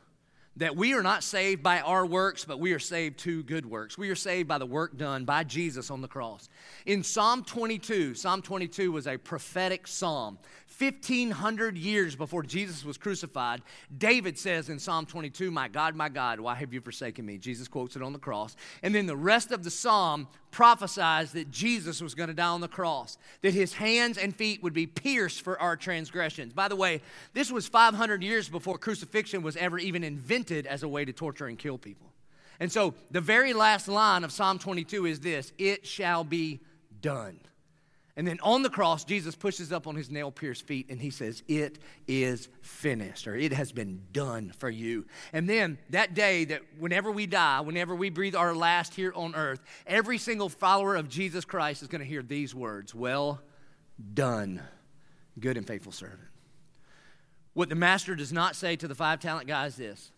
that 0.58 0.76
we 0.76 0.94
are 0.94 1.02
not 1.02 1.24
saved 1.24 1.64
by 1.64 1.80
our 1.80 2.06
works, 2.06 2.44
but 2.44 2.60
we 2.60 2.74
are 2.74 2.80
saved 2.80 3.20
to 3.20 3.42
good 3.44 3.66
works. 3.66 3.98
We 3.98 4.10
are 4.10 4.16
saved 4.16 4.50
by 4.50 4.58
the 4.58 4.66
work 4.66 4.98
done 4.98 5.24
by 5.24 5.44
Jesus 5.46 5.90
on 5.90 6.02
the 6.02 6.08
cross. 6.08 6.50
In 6.86 7.04
Psalm 7.04 7.44
22, 7.44 8.16
Psalm 8.16 8.42
22 8.42 8.92
was 8.92 9.08
a 9.08 9.18
prophetic 9.18 9.88
psalm. 9.88 10.38
1500 10.82 11.78
years 11.78 12.16
before 12.16 12.42
Jesus 12.42 12.84
was 12.84 12.98
crucified, 12.98 13.62
David 13.96 14.40
says 14.40 14.70
in 14.70 14.80
Psalm 14.80 15.06
22, 15.06 15.52
My 15.52 15.68
God, 15.68 15.96
my 15.96 16.10
God, 16.10 16.40
why 16.40 16.56
have 16.56 16.74
you 16.74 16.82
forsaken 16.82 17.24
me? 17.24 17.38
Jesus 17.38 17.68
quotes 17.68 17.96
it 17.96 18.02
on 18.02 18.14
the 18.14 18.20
cross. 18.20 18.56
And 18.82 18.96
then 18.96 19.06
the 19.06 19.16
rest 19.16 19.52
of 19.52 19.64
the 19.64 19.70
psalm 19.70 20.28
prophesies 20.50 21.34
that 21.34 21.52
Jesus 21.52 22.02
was 22.02 22.16
going 22.16 22.30
to 22.30 22.34
die 22.34 22.48
on 22.48 22.62
the 22.62 22.68
cross, 22.68 23.20
that 23.44 23.54
his 23.54 23.74
hands 23.74 24.18
and 24.18 24.36
feet 24.36 24.64
would 24.64 24.74
be 24.74 24.88
pierced 24.88 25.42
for 25.42 25.60
our 25.62 25.76
transgressions. 25.76 26.52
By 26.52 26.68
the 26.68 26.76
way, 26.76 27.02
this 27.34 27.52
was 27.52 27.68
500 27.68 28.24
years 28.24 28.50
before 28.50 28.80
crucifixion 28.80 29.44
was 29.44 29.56
ever 29.58 29.78
even 29.78 30.04
invented 30.04 30.66
as 30.66 30.82
a 30.82 30.88
way 30.88 31.06
to 31.06 31.14
torture 31.14 31.46
and 31.46 31.60
kill 31.60 31.78
people. 31.78 32.12
And 32.60 32.72
so 32.72 32.96
the 33.12 33.22
very 33.22 33.54
last 33.54 33.88
line 33.88 34.24
of 34.24 34.32
Psalm 34.32 34.58
22 34.58 35.06
is 35.06 35.20
this 35.20 35.54
It 35.60 35.86
shall 35.86 36.24
be 36.24 36.60
done. 37.02 37.40
And 38.18 38.28
then 38.28 38.40
on 38.44 38.62
the 38.62 38.70
cross, 38.70 39.06
Jesus 39.06 39.36
pushes 39.36 39.72
up 39.72 39.88
on 39.88 39.96
his 39.96 40.10
nail 40.10 40.32
pierced 40.32 40.68
feet 40.68 40.88
and 40.90 41.00
he 41.00 41.10
says, 41.10 41.44
It 41.48 41.80
is 42.08 42.50
finished, 42.62 43.28
or 43.28 43.36
it 43.36 43.54
has 43.54 43.72
been 43.72 44.02
done 44.12 44.52
for 44.58 44.70
you. 44.70 45.06
And 45.32 45.48
then 45.50 45.78
that 45.92 46.14
day, 46.14 46.46
that 46.46 46.62
whenever 46.78 47.10
we 47.10 47.26
die, 47.26 47.62
whenever 47.62 47.96
we 47.96 48.10
breathe 48.10 48.36
our 48.36 48.54
last 48.54 48.96
here 48.96 49.14
on 49.16 49.34
earth, 49.34 49.62
every 49.88 50.18
single 50.18 50.50
follower 50.50 50.96
of 50.96 51.08
Jesus 51.08 51.46
Christ 51.46 51.82
is 51.82 51.88
going 51.88 52.02
to 52.02 52.08
hear 52.08 52.22
these 52.22 52.54
words 52.54 52.94
Well 52.94 53.42
done, 54.14 54.62
good 55.40 55.56
and 55.56 55.66
faithful 55.66 55.94
servant. 55.94 56.20
What 57.54 57.70
the 57.70 57.76
master 57.76 58.16
does 58.16 58.34
not 58.34 58.56
say 58.56 58.76
to 58.76 58.88
the 58.88 58.96
five 58.96 59.20
talent 59.20 59.48
guy 59.48 59.68
is 59.68 59.78
this 59.78 60.12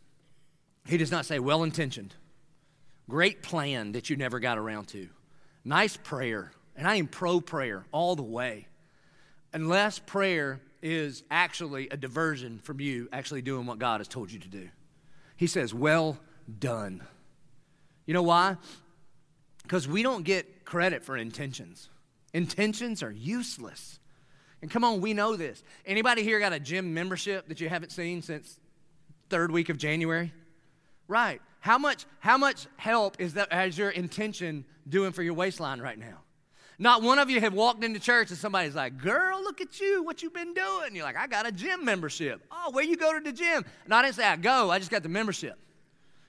He 0.88 0.98
does 0.98 1.12
not 1.12 1.28
say, 1.28 1.38
Well 1.38 1.62
intentioned, 1.62 2.16
great 3.08 3.44
plan 3.44 3.92
that 3.92 4.10
you 4.10 4.18
never 4.18 4.40
got 4.40 4.58
around 4.58 4.88
to, 4.90 5.10
nice 5.64 5.96
prayer 5.96 6.52
and 6.76 6.88
I 6.88 6.96
am 6.96 7.08
pro 7.08 7.42
prayer 7.42 7.86
all 7.92 8.16
the 8.16 8.24
way. 8.24 8.68
Unless 9.54 10.00
prayer 10.00 10.62
is 10.82 11.24
actually 11.32 11.88
a 11.90 11.98
diversion 11.98 12.60
from 12.60 12.80
you 12.80 13.08
actually 13.14 13.42
doing 13.42 13.66
what 13.66 13.80
God 13.80 14.00
has 14.00 14.08
told 14.08 14.32
you 14.32 14.40
to 14.40 14.48
do. 14.48 14.70
He 15.38 15.48
says, 15.48 15.74
Well 15.74 16.20
done. 16.60 17.04
You 18.06 18.14
know 18.14 18.24
why? 18.24 18.58
Because 19.62 19.88
we 19.88 20.04
don't 20.04 20.24
get 20.24 20.66
credit 20.66 21.04
for 21.04 21.16
intentions. 21.16 21.90
Intentions 22.34 23.02
are 23.02 23.12
useless. 23.12 24.00
And 24.62 24.70
come 24.70 24.84
on, 24.84 25.02
we 25.02 25.14
know 25.14 25.36
this. 25.36 25.64
Anybody 25.86 26.24
here 26.24 26.40
got 26.40 26.54
a 26.54 26.60
gym 26.60 26.94
membership 26.94 27.48
that 27.48 27.62
you 27.62 27.70
haven't 27.70 27.92
seen 27.92 28.22
since 28.22 28.60
third 29.30 29.52
week 29.52 29.70
of 29.70 29.78
January? 29.78 30.34
Right. 31.08 31.42
How 31.60 31.78
much, 31.78 32.06
how 32.20 32.38
much 32.38 32.68
help 32.78 33.20
is 33.20 33.36
that 33.36 33.52
as 33.52 33.78
your 33.78 33.90
intention 33.90 34.66
doing 34.88 35.12
for 35.12 35.24
your 35.24 35.34
waistline 35.34 35.80
right 35.80 35.98
now? 35.98 36.23
Not 36.80 37.02
one 37.02 37.20
of 37.20 37.30
you 37.30 37.40
have 37.40 37.54
walked 37.54 37.84
into 37.84 38.00
church 38.00 38.30
and 38.30 38.38
somebody's 38.38 38.76
like, 38.76 38.98
Girl, 38.98 39.42
look 39.42 39.62
at 39.62 39.80
you, 39.80 40.04
what 40.04 40.24
you 40.24 40.30
been 40.30 40.54
doing? 40.54 40.96
You're 40.96 41.06
like, 41.06 41.18
I 41.18 41.28
got 41.28 41.48
a 41.48 41.52
gym 41.52 41.86
membership. 41.86 42.42
Oh, 42.52 42.72
where 42.72 42.84
you 42.84 42.98
go 42.98 43.14
to 43.14 43.24
the 43.24 43.32
gym? 43.32 43.64
And 43.86 43.94
I 43.94 44.02
didn't 44.02 44.16
say 44.16 44.26
I 44.26 44.36
go, 44.36 44.70
I 44.72 44.80
just 44.80 44.92
got 44.92 45.04
the 45.04 45.10
membership. 45.10 45.58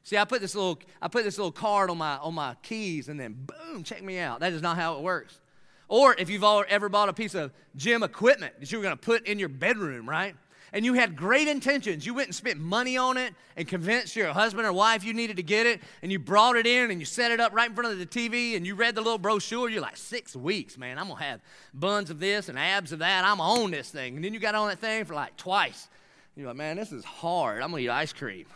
See, 0.02 0.18
I 0.18 0.24
put 0.26 0.42
this 0.42 0.54
little, 0.54 0.78
I 1.00 1.08
put 1.08 1.24
this 1.24 1.38
little 1.38 1.52
card 1.52 1.88
on 1.88 1.96
my 1.96 2.18
on 2.18 2.34
my 2.34 2.56
keys 2.62 3.08
and 3.08 3.18
then 3.18 3.46
boom, 3.46 3.82
check 3.82 4.02
me 4.02 4.18
out. 4.18 4.40
That 4.40 4.52
is 4.52 4.60
not 4.60 4.76
how 4.76 4.96
it 4.96 5.02
works. 5.02 5.40
Or 5.88 6.14
if 6.18 6.28
you've 6.28 6.44
ever 6.44 6.88
bought 6.88 7.08
a 7.08 7.12
piece 7.12 7.34
of 7.34 7.52
gym 7.76 8.02
equipment 8.02 8.54
that 8.60 8.70
you 8.70 8.78
were 8.78 8.84
gonna 8.84 8.96
put 8.96 9.26
in 9.26 9.38
your 9.38 9.48
bedroom, 9.48 10.08
right? 10.08 10.36
And 10.74 10.84
you 10.84 10.94
had 10.94 11.14
great 11.14 11.46
intentions. 11.46 12.04
You 12.04 12.14
went 12.14 12.26
and 12.26 12.34
spent 12.34 12.58
money 12.58 12.96
on 12.96 13.16
it 13.16 13.32
and 13.56 13.66
convinced 13.66 14.16
your 14.16 14.32
husband 14.32 14.66
or 14.66 14.72
wife 14.72 15.04
you 15.04 15.14
needed 15.14 15.36
to 15.36 15.42
get 15.42 15.66
it, 15.66 15.80
and 16.02 16.10
you 16.10 16.18
brought 16.18 16.56
it 16.56 16.66
in 16.66 16.90
and 16.90 16.98
you 16.98 17.06
set 17.06 17.30
it 17.30 17.38
up 17.38 17.54
right 17.54 17.70
in 17.70 17.76
front 17.76 17.92
of 17.92 17.98
the 18.00 18.06
TV 18.06 18.56
and 18.56 18.66
you 18.66 18.74
read 18.74 18.96
the 18.96 19.00
little 19.00 19.16
brochure. 19.16 19.70
You're 19.70 19.80
like, 19.80 19.96
six 19.96 20.34
weeks, 20.34 20.76
man, 20.76 20.98
I'm 20.98 21.06
gonna 21.06 21.22
have 21.22 21.40
buns 21.72 22.10
of 22.10 22.18
this 22.18 22.48
and 22.48 22.58
abs 22.58 22.90
of 22.90 22.98
that. 22.98 23.24
I'm 23.24 23.38
gonna 23.38 23.62
own 23.62 23.70
this 23.70 23.88
thing. 23.88 24.16
And 24.16 24.24
then 24.24 24.34
you 24.34 24.40
got 24.40 24.56
on 24.56 24.68
that 24.68 24.80
thing 24.80 25.04
for 25.04 25.14
like 25.14 25.36
twice. 25.36 25.88
You're 26.36 26.48
like, 26.48 26.56
man, 26.56 26.76
this 26.76 26.90
is 26.90 27.04
hard. 27.04 27.62
I'm 27.62 27.70
gonna 27.70 27.82
eat 27.82 27.90
ice 27.90 28.12
cream. 28.12 28.46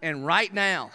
And 0.00 0.24
right 0.24 0.54
now, 0.54 0.92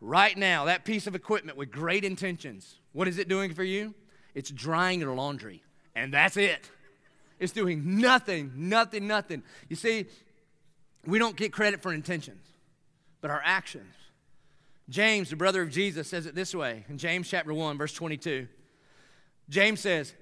right 0.00 0.36
now, 0.36 0.64
that 0.64 0.84
piece 0.84 1.06
of 1.06 1.14
equipment 1.14 1.56
with 1.56 1.70
great 1.70 2.04
intentions, 2.04 2.80
what 2.92 3.06
is 3.06 3.18
it 3.18 3.28
doing 3.28 3.54
for 3.54 3.62
you? 3.62 3.94
It's 4.34 4.50
drying 4.50 4.98
your 4.98 5.14
laundry. 5.14 5.62
And 5.94 6.12
that's 6.12 6.36
it. 6.36 6.68
It's 7.38 7.52
doing 7.52 8.00
nothing, 8.00 8.52
nothing, 8.56 9.06
nothing. 9.06 9.42
You 9.68 9.76
see, 9.76 10.06
we 11.06 11.18
don't 11.18 11.36
get 11.36 11.52
credit 11.52 11.82
for 11.82 11.92
intentions, 11.92 12.44
but 13.20 13.30
our 13.30 13.42
actions. 13.44 13.94
James, 14.88 15.30
the 15.30 15.36
brother 15.36 15.62
of 15.62 15.70
Jesus, 15.70 16.08
says 16.08 16.26
it 16.26 16.34
this 16.34 16.54
way 16.54 16.84
in 16.88 16.98
James 16.98 17.28
chapter 17.28 17.52
1, 17.52 17.78
verse 17.78 17.92
22. 17.92 18.48
James 19.48 19.80
says, 19.80 20.14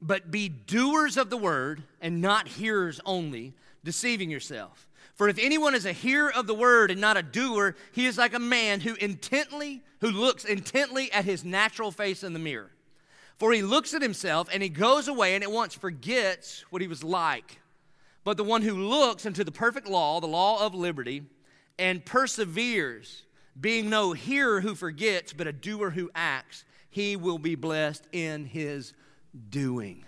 But 0.00 0.30
be 0.30 0.48
doers 0.48 1.16
of 1.16 1.30
the 1.30 1.36
word 1.36 1.82
and 2.00 2.20
not 2.20 2.48
hearers 2.48 3.00
only, 3.04 3.54
deceiving 3.82 4.30
yourself. 4.30 4.88
For 5.14 5.28
if 5.28 5.38
anyone 5.38 5.74
is 5.74 5.84
a 5.84 5.92
hearer 5.92 6.32
of 6.32 6.46
the 6.46 6.54
word 6.54 6.90
and 6.90 7.00
not 7.00 7.16
a 7.16 7.22
doer, 7.22 7.76
he 7.92 8.06
is 8.06 8.16
like 8.16 8.32
a 8.32 8.38
man 8.38 8.80
who 8.80 8.94
intently, 8.94 9.82
who 10.00 10.10
looks 10.10 10.44
intently 10.44 11.12
at 11.12 11.24
his 11.24 11.44
natural 11.44 11.90
face 11.90 12.22
in 12.22 12.32
the 12.32 12.38
mirror. 12.38 12.70
For 13.40 13.54
he 13.54 13.62
looks 13.62 13.94
at 13.94 14.02
himself 14.02 14.48
and 14.52 14.62
he 14.62 14.68
goes 14.68 15.08
away 15.08 15.34
and 15.34 15.42
at 15.42 15.50
once 15.50 15.74
forgets 15.74 16.62
what 16.68 16.82
he 16.82 16.88
was 16.88 17.02
like. 17.02 17.58
But 18.22 18.36
the 18.36 18.44
one 18.44 18.60
who 18.60 18.74
looks 18.74 19.24
into 19.24 19.44
the 19.44 19.50
perfect 19.50 19.88
law, 19.88 20.20
the 20.20 20.26
law 20.26 20.64
of 20.64 20.74
liberty, 20.74 21.22
and 21.78 22.04
perseveres, 22.04 23.22
being 23.58 23.88
no 23.88 24.12
hearer 24.12 24.60
who 24.60 24.74
forgets, 24.74 25.32
but 25.32 25.46
a 25.46 25.54
doer 25.54 25.88
who 25.88 26.10
acts, 26.14 26.66
he 26.90 27.16
will 27.16 27.38
be 27.38 27.54
blessed 27.54 28.06
in 28.12 28.44
his 28.44 28.92
doing. 29.48 30.04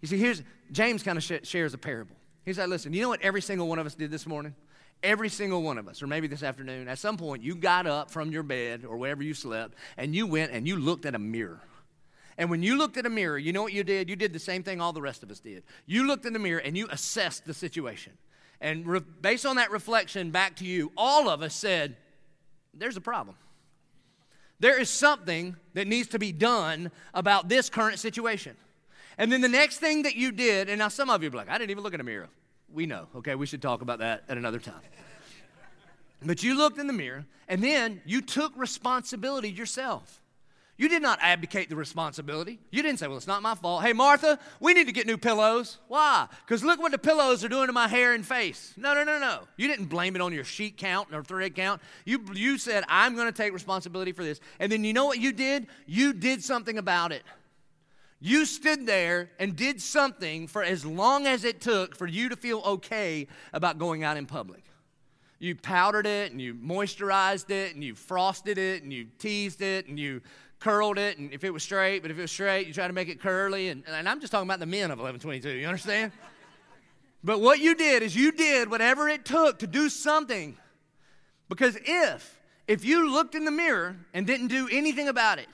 You 0.00 0.08
see, 0.08 0.16
here's 0.16 0.42
James 0.72 1.02
kind 1.02 1.18
of 1.18 1.22
sh- 1.22 1.46
shares 1.46 1.74
a 1.74 1.78
parable. 1.78 2.16
He's 2.46 2.58
like, 2.58 2.68
listen, 2.68 2.94
you 2.94 3.02
know 3.02 3.10
what 3.10 3.20
every 3.20 3.42
single 3.42 3.68
one 3.68 3.78
of 3.78 3.84
us 3.84 3.94
did 3.94 4.10
this 4.10 4.26
morning? 4.26 4.54
Every 5.02 5.28
single 5.28 5.62
one 5.62 5.76
of 5.76 5.86
us, 5.86 6.02
or 6.02 6.06
maybe 6.06 6.28
this 6.28 6.42
afternoon, 6.42 6.88
at 6.88 6.98
some 6.98 7.18
point, 7.18 7.42
you 7.42 7.56
got 7.56 7.86
up 7.86 8.10
from 8.10 8.32
your 8.32 8.42
bed 8.42 8.86
or 8.86 8.96
wherever 8.96 9.22
you 9.22 9.34
slept 9.34 9.74
and 9.98 10.14
you 10.14 10.26
went 10.26 10.52
and 10.52 10.66
you 10.66 10.76
looked 10.76 11.04
at 11.04 11.14
a 11.14 11.18
mirror. 11.18 11.60
And 12.40 12.48
when 12.48 12.62
you 12.62 12.78
looked 12.78 12.96
at 12.96 13.04
a 13.04 13.10
mirror, 13.10 13.36
you 13.36 13.52
know 13.52 13.62
what 13.62 13.74
you 13.74 13.84
did? 13.84 14.08
You 14.08 14.16
did 14.16 14.32
the 14.32 14.38
same 14.38 14.62
thing 14.62 14.80
all 14.80 14.94
the 14.94 15.02
rest 15.02 15.22
of 15.22 15.30
us 15.30 15.40
did. 15.40 15.62
You 15.84 16.06
looked 16.06 16.24
in 16.24 16.32
the 16.32 16.38
mirror 16.38 16.60
and 16.60 16.74
you 16.74 16.88
assessed 16.88 17.44
the 17.44 17.52
situation. 17.52 18.14
And 18.62 18.86
re- 18.86 19.00
based 19.20 19.44
on 19.44 19.56
that 19.56 19.70
reflection 19.70 20.30
back 20.30 20.56
to 20.56 20.64
you, 20.64 20.90
all 20.96 21.28
of 21.28 21.42
us 21.42 21.54
said, 21.54 21.98
There's 22.72 22.96
a 22.96 23.00
problem. 23.02 23.36
There 24.58 24.80
is 24.80 24.88
something 24.88 25.54
that 25.74 25.86
needs 25.86 26.08
to 26.08 26.18
be 26.18 26.32
done 26.32 26.90
about 27.12 27.50
this 27.50 27.68
current 27.68 27.98
situation. 27.98 28.56
And 29.18 29.30
then 29.30 29.42
the 29.42 29.48
next 29.48 29.76
thing 29.76 30.04
that 30.04 30.16
you 30.16 30.32
did, 30.32 30.70
and 30.70 30.78
now 30.78 30.88
some 30.88 31.10
of 31.10 31.22
you 31.22 31.28
are 31.28 31.32
like, 31.32 31.50
I 31.50 31.58
didn't 31.58 31.72
even 31.72 31.84
look 31.84 31.92
in 31.92 32.00
a 32.00 32.04
mirror. 32.04 32.30
We 32.72 32.86
know, 32.86 33.06
okay? 33.16 33.34
We 33.34 33.44
should 33.44 33.60
talk 33.60 33.82
about 33.82 33.98
that 33.98 34.24
at 34.30 34.38
another 34.38 34.60
time. 34.60 34.80
But 36.22 36.42
you 36.42 36.56
looked 36.56 36.78
in 36.78 36.86
the 36.86 36.94
mirror, 36.94 37.26
and 37.48 37.62
then 37.62 38.00
you 38.06 38.22
took 38.22 38.56
responsibility 38.56 39.50
yourself. 39.50 40.22
You 40.80 40.88
did 40.88 41.02
not 41.02 41.18
abdicate 41.20 41.68
the 41.68 41.76
responsibility. 41.76 42.58
You 42.70 42.82
didn't 42.82 43.00
say, 43.00 43.06
Well, 43.06 43.18
it's 43.18 43.26
not 43.26 43.42
my 43.42 43.54
fault. 43.54 43.82
Hey, 43.82 43.92
Martha, 43.92 44.38
we 44.60 44.72
need 44.72 44.86
to 44.86 44.94
get 44.94 45.06
new 45.06 45.18
pillows. 45.18 45.76
Why? 45.88 46.26
Because 46.46 46.64
look 46.64 46.80
what 46.80 46.90
the 46.90 46.96
pillows 46.96 47.44
are 47.44 47.50
doing 47.50 47.66
to 47.66 47.72
my 47.74 47.86
hair 47.86 48.14
and 48.14 48.24
face. 48.24 48.72
No, 48.78 48.94
no, 48.94 49.04
no, 49.04 49.18
no. 49.18 49.40
You 49.58 49.68
didn't 49.68 49.90
blame 49.90 50.16
it 50.16 50.22
on 50.22 50.32
your 50.32 50.42
sheet 50.42 50.78
count 50.78 51.08
or 51.12 51.22
thread 51.22 51.54
count. 51.54 51.82
You, 52.06 52.24
you 52.32 52.56
said, 52.56 52.84
I'm 52.88 53.14
going 53.14 53.26
to 53.26 53.32
take 53.32 53.52
responsibility 53.52 54.12
for 54.12 54.24
this. 54.24 54.40
And 54.58 54.72
then 54.72 54.82
you 54.82 54.94
know 54.94 55.04
what 55.04 55.18
you 55.18 55.32
did? 55.32 55.66
You 55.84 56.14
did 56.14 56.42
something 56.42 56.78
about 56.78 57.12
it. 57.12 57.24
You 58.18 58.46
stood 58.46 58.86
there 58.86 59.32
and 59.38 59.54
did 59.54 59.82
something 59.82 60.46
for 60.46 60.64
as 60.64 60.86
long 60.86 61.26
as 61.26 61.44
it 61.44 61.60
took 61.60 61.94
for 61.94 62.06
you 62.06 62.30
to 62.30 62.36
feel 62.36 62.62
okay 62.64 63.26
about 63.52 63.78
going 63.78 64.02
out 64.02 64.16
in 64.16 64.24
public. 64.24 64.64
You 65.40 65.56
powdered 65.56 66.06
it 66.06 66.32
and 66.32 66.40
you 66.40 66.54
moisturized 66.54 67.50
it 67.50 67.74
and 67.74 67.82
you 67.82 67.94
frosted 67.94 68.58
it 68.58 68.82
and 68.82 68.92
you 68.92 69.06
teased 69.18 69.62
it 69.62 69.88
and 69.88 69.98
you 69.98 70.20
curled 70.60 70.98
it, 70.98 71.18
and 71.18 71.32
if 71.32 71.42
it 71.42 71.50
was 71.50 71.62
straight, 71.62 72.02
but 72.02 72.10
if 72.10 72.18
it 72.18 72.20
was 72.20 72.30
straight, 72.30 72.66
you 72.66 72.72
try 72.72 72.86
to 72.86 72.92
make 72.92 73.08
it 73.08 73.20
curly. 73.20 73.70
And, 73.70 73.82
and 73.86 74.08
I'm 74.08 74.20
just 74.20 74.30
talking 74.30 74.48
about 74.48 74.60
the 74.60 74.66
men 74.66 74.90
of 74.90 74.98
1122, 74.98 75.58
you 75.58 75.66
understand? 75.66 76.12
but 77.24 77.40
what 77.40 77.58
you 77.58 77.74
did 77.74 78.02
is 78.02 78.14
you 78.14 78.30
did 78.30 78.70
whatever 78.70 79.08
it 79.08 79.24
took 79.24 79.58
to 79.60 79.66
do 79.66 79.88
something. 79.88 80.56
Because 81.48 81.76
if, 81.84 82.38
if 82.68 82.84
you 82.84 83.10
looked 83.10 83.34
in 83.34 83.44
the 83.44 83.50
mirror 83.50 83.96
and 84.14 84.26
didn't 84.26 84.48
do 84.48 84.68
anything 84.70 85.08
about 85.08 85.38
it, 85.38 85.48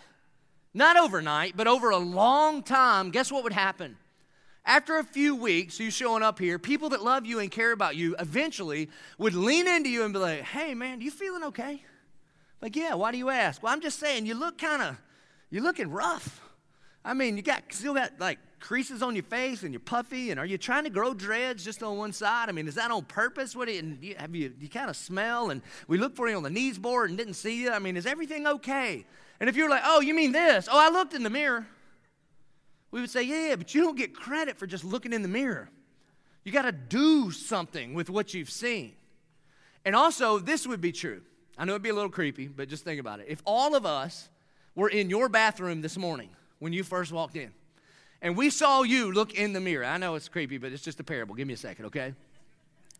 not 0.74 0.98
overnight, 0.98 1.56
but 1.56 1.66
over 1.66 1.90
a 1.90 1.96
long 1.96 2.62
time, 2.62 3.10
guess 3.10 3.32
what 3.32 3.44
would 3.44 3.54
happen? 3.54 3.96
After 4.66 4.98
a 4.98 5.04
few 5.04 5.36
weeks, 5.36 5.78
you 5.78 5.92
showing 5.92 6.24
up 6.24 6.40
here, 6.40 6.58
people 6.58 6.88
that 6.88 7.02
love 7.02 7.24
you 7.24 7.38
and 7.38 7.50
care 7.50 7.70
about 7.70 7.94
you 7.94 8.16
eventually 8.18 8.90
would 9.16 9.34
lean 9.34 9.68
into 9.68 9.88
you 9.88 10.02
and 10.02 10.12
be 10.12 10.18
like, 10.18 10.42
hey, 10.42 10.74
man, 10.74 11.00
you 11.00 11.12
feeling 11.12 11.44
okay? 11.44 11.82
Like, 12.60 12.76
yeah, 12.76 12.94
why 12.94 13.12
do 13.12 13.18
you 13.18 13.30
ask? 13.30 13.62
Well, 13.62 13.72
I'm 13.72 13.80
just 13.80 13.98
saying, 13.98 14.26
you 14.26 14.34
look 14.34 14.58
kind 14.58 14.82
of, 14.82 14.96
you're 15.50 15.62
looking 15.62 15.90
rough. 15.90 16.40
I 17.04 17.14
mean, 17.14 17.36
you 17.36 17.42
got 17.42 17.62
still 17.70 17.94
got 17.94 18.12
like 18.18 18.38
creases 18.58 19.02
on 19.02 19.14
your 19.14 19.22
face 19.22 19.62
and 19.62 19.72
you're 19.72 19.80
puffy, 19.80 20.30
and 20.30 20.40
are 20.40 20.46
you 20.46 20.58
trying 20.58 20.84
to 20.84 20.90
grow 20.90 21.14
dreads 21.14 21.64
just 21.64 21.82
on 21.82 21.96
one 21.98 22.12
side? 22.12 22.48
I 22.48 22.52
mean, 22.52 22.66
is 22.66 22.74
that 22.74 22.90
on 22.90 23.04
purpose? 23.04 23.54
What 23.54 23.68
do 23.68 23.74
you, 23.74 24.16
have 24.18 24.34
you, 24.34 24.52
you 24.58 24.68
kind 24.68 24.90
of 24.90 24.96
smell? 24.96 25.50
And 25.50 25.62
we 25.86 25.98
looked 25.98 26.16
for 26.16 26.28
you 26.28 26.36
on 26.36 26.42
the 26.42 26.50
knees 26.50 26.78
board 26.78 27.10
and 27.10 27.18
didn't 27.18 27.34
see 27.34 27.62
you. 27.62 27.70
I 27.70 27.78
mean, 27.78 27.96
is 27.96 28.06
everything 28.06 28.46
okay? 28.46 29.04
And 29.38 29.48
if 29.48 29.56
you're 29.56 29.70
like, 29.70 29.82
oh, 29.84 30.00
you 30.00 30.14
mean 30.14 30.32
this? 30.32 30.68
Oh, 30.70 30.78
I 30.78 30.90
looked 30.90 31.14
in 31.14 31.22
the 31.22 31.30
mirror. 31.30 31.66
We 32.90 33.00
would 33.00 33.10
say, 33.10 33.22
yeah, 33.22 33.56
but 33.56 33.74
you 33.74 33.82
don't 33.82 33.96
get 33.96 34.14
credit 34.14 34.58
for 34.58 34.66
just 34.66 34.82
looking 34.82 35.12
in 35.12 35.22
the 35.22 35.28
mirror. 35.28 35.68
You 36.44 36.52
got 36.52 36.62
to 36.62 36.72
do 36.72 37.30
something 37.30 37.94
with 37.94 38.08
what 38.08 38.32
you've 38.32 38.50
seen. 38.50 38.94
And 39.84 39.94
also, 39.94 40.38
this 40.38 40.66
would 40.66 40.80
be 40.80 40.92
true. 40.92 41.22
I 41.58 41.64
know 41.64 41.72
it'd 41.72 41.82
be 41.82 41.88
a 41.88 41.94
little 41.94 42.10
creepy, 42.10 42.48
but 42.48 42.68
just 42.68 42.84
think 42.84 43.00
about 43.00 43.20
it. 43.20 43.26
If 43.28 43.42
all 43.44 43.74
of 43.74 43.86
us 43.86 44.28
were 44.74 44.88
in 44.88 45.08
your 45.08 45.28
bathroom 45.28 45.80
this 45.80 45.96
morning 45.96 46.28
when 46.58 46.72
you 46.72 46.82
first 46.82 47.12
walked 47.12 47.36
in, 47.36 47.50
and 48.20 48.36
we 48.36 48.50
saw 48.50 48.82
you 48.82 49.12
look 49.12 49.34
in 49.34 49.52
the 49.52 49.60
mirror, 49.60 49.84
I 49.84 49.98
know 49.98 50.14
it's 50.14 50.28
creepy, 50.28 50.58
but 50.58 50.72
it's 50.72 50.82
just 50.82 51.00
a 51.00 51.04
parable. 51.04 51.34
Give 51.34 51.46
me 51.46 51.54
a 51.54 51.58
second, 51.58 51.86
okay? 51.86 52.14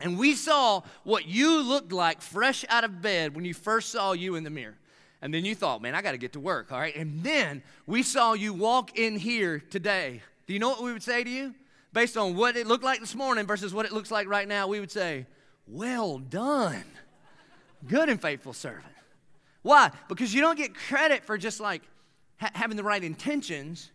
And 0.00 0.18
we 0.18 0.34
saw 0.34 0.82
what 1.04 1.26
you 1.26 1.62
looked 1.62 1.92
like 1.92 2.20
fresh 2.20 2.64
out 2.68 2.84
of 2.84 3.00
bed 3.00 3.34
when 3.34 3.44
you 3.44 3.54
first 3.54 3.90
saw 3.90 4.12
you 4.12 4.34
in 4.34 4.44
the 4.44 4.50
mirror. 4.50 4.76
And 5.22 5.32
then 5.32 5.44
you 5.44 5.54
thought, 5.54 5.80
man, 5.80 5.94
I 5.94 6.02
got 6.02 6.12
to 6.12 6.18
get 6.18 6.34
to 6.34 6.40
work, 6.40 6.70
all 6.70 6.78
right? 6.78 6.94
And 6.94 7.22
then 7.22 7.62
we 7.86 8.02
saw 8.02 8.34
you 8.34 8.52
walk 8.52 8.98
in 8.98 9.16
here 9.16 9.60
today. 9.70 10.20
Do 10.46 10.52
you 10.52 10.58
know 10.58 10.68
what 10.68 10.82
we 10.82 10.92
would 10.92 11.02
say 11.02 11.24
to 11.24 11.30
you? 11.30 11.54
Based 11.94 12.16
on 12.18 12.36
what 12.36 12.56
it 12.56 12.66
looked 12.66 12.84
like 12.84 13.00
this 13.00 13.14
morning 13.14 13.46
versus 13.46 13.72
what 13.72 13.86
it 13.86 13.92
looks 13.92 14.10
like 14.10 14.28
right 14.28 14.46
now, 14.46 14.68
we 14.68 14.80
would 14.80 14.90
say, 14.90 15.26
well 15.66 16.18
done 16.18 16.84
good 17.86 18.08
and 18.08 18.20
faithful 18.20 18.52
servant. 18.52 18.84
Why? 19.62 19.90
Because 20.08 20.32
you 20.32 20.40
don't 20.40 20.56
get 20.56 20.74
credit 20.74 21.24
for 21.24 21.36
just 21.36 21.60
like 21.60 21.82
ha- 22.38 22.50
having 22.54 22.76
the 22.76 22.84
right 22.84 23.02
intentions, 23.02 23.90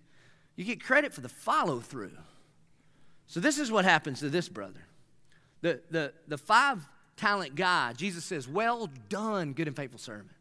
you 0.56 0.66
get 0.66 0.84
credit 0.84 1.14
for 1.14 1.22
the 1.22 1.30
follow 1.30 1.80
through. 1.80 2.18
So, 3.28 3.40
this 3.40 3.58
is 3.58 3.72
what 3.72 3.86
happens 3.86 4.20
to 4.20 4.30
this 4.30 4.50
brother. 4.50 4.86
The, 5.62 5.80
the, 5.90 6.14
the 6.28 6.38
five 6.38 6.86
talent 7.16 7.56
guy, 7.56 7.94
Jesus 7.94 8.26
says, 8.26 8.48
Well 8.48 8.90
done, 9.08 9.54
good 9.54 9.68
and 9.68 9.76
faithful 9.76 10.00
servant. 10.00 10.32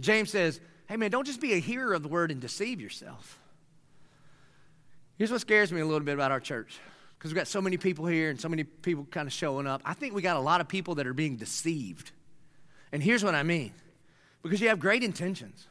James 0.00 0.30
says, 0.30 0.60
Hey 0.88 0.96
man, 0.96 1.10
don't 1.10 1.26
just 1.26 1.40
be 1.40 1.52
a 1.52 1.58
hearer 1.58 1.92
of 1.92 2.02
the 2.02 2.08
word 2.08 2.30
and 2.30 2.40
deceive 2.40 2.80
yourself. 2.80 3.38
Here's 5.18 5.30
what 5.30 5.42
scares 5.42 5.70
me 5.70 5.80
a 5.80 5.84
little 5.84 6.00
bit 6.00 6.14
about 6.14 6.32
our 6.32 6.40
church 6.40 6.78
because 7.18 7.30
we've 7.30 7.36
got 7.36 7.46
so 7.46 7.60
many 7.60 7.76
people 7.76 8.06
here 8.06 8.30
and 8.30 8.40
so 8.40 8.48
many 8.48 8.64
people 8.64 9.06
kind 9.10 9.26
of 9.26 9.32
showing 9.32 9.66
up. 9.66 9.82
I 9.84 9.92
think 9.92 10.14
we 10.14 10.22
got 10.22 10.36
a 10.36 10.40
lot 10.40 10.62
of 10.62 10.68
people 10.68 10.94
that 10.94 11.06
are 11.06 11.12
being 11.12 11.36
deceived. 11.36 12.12
And 12.92 13.02
here's 13.02 13.24
what 13.24 13.34
I 13.34 13.42
mean 13.42 13.72
because 14.42 14.60
you 14.60 14.68
have 14.68 14.80
great 14.80 15.02
intentions. 15.02 15.66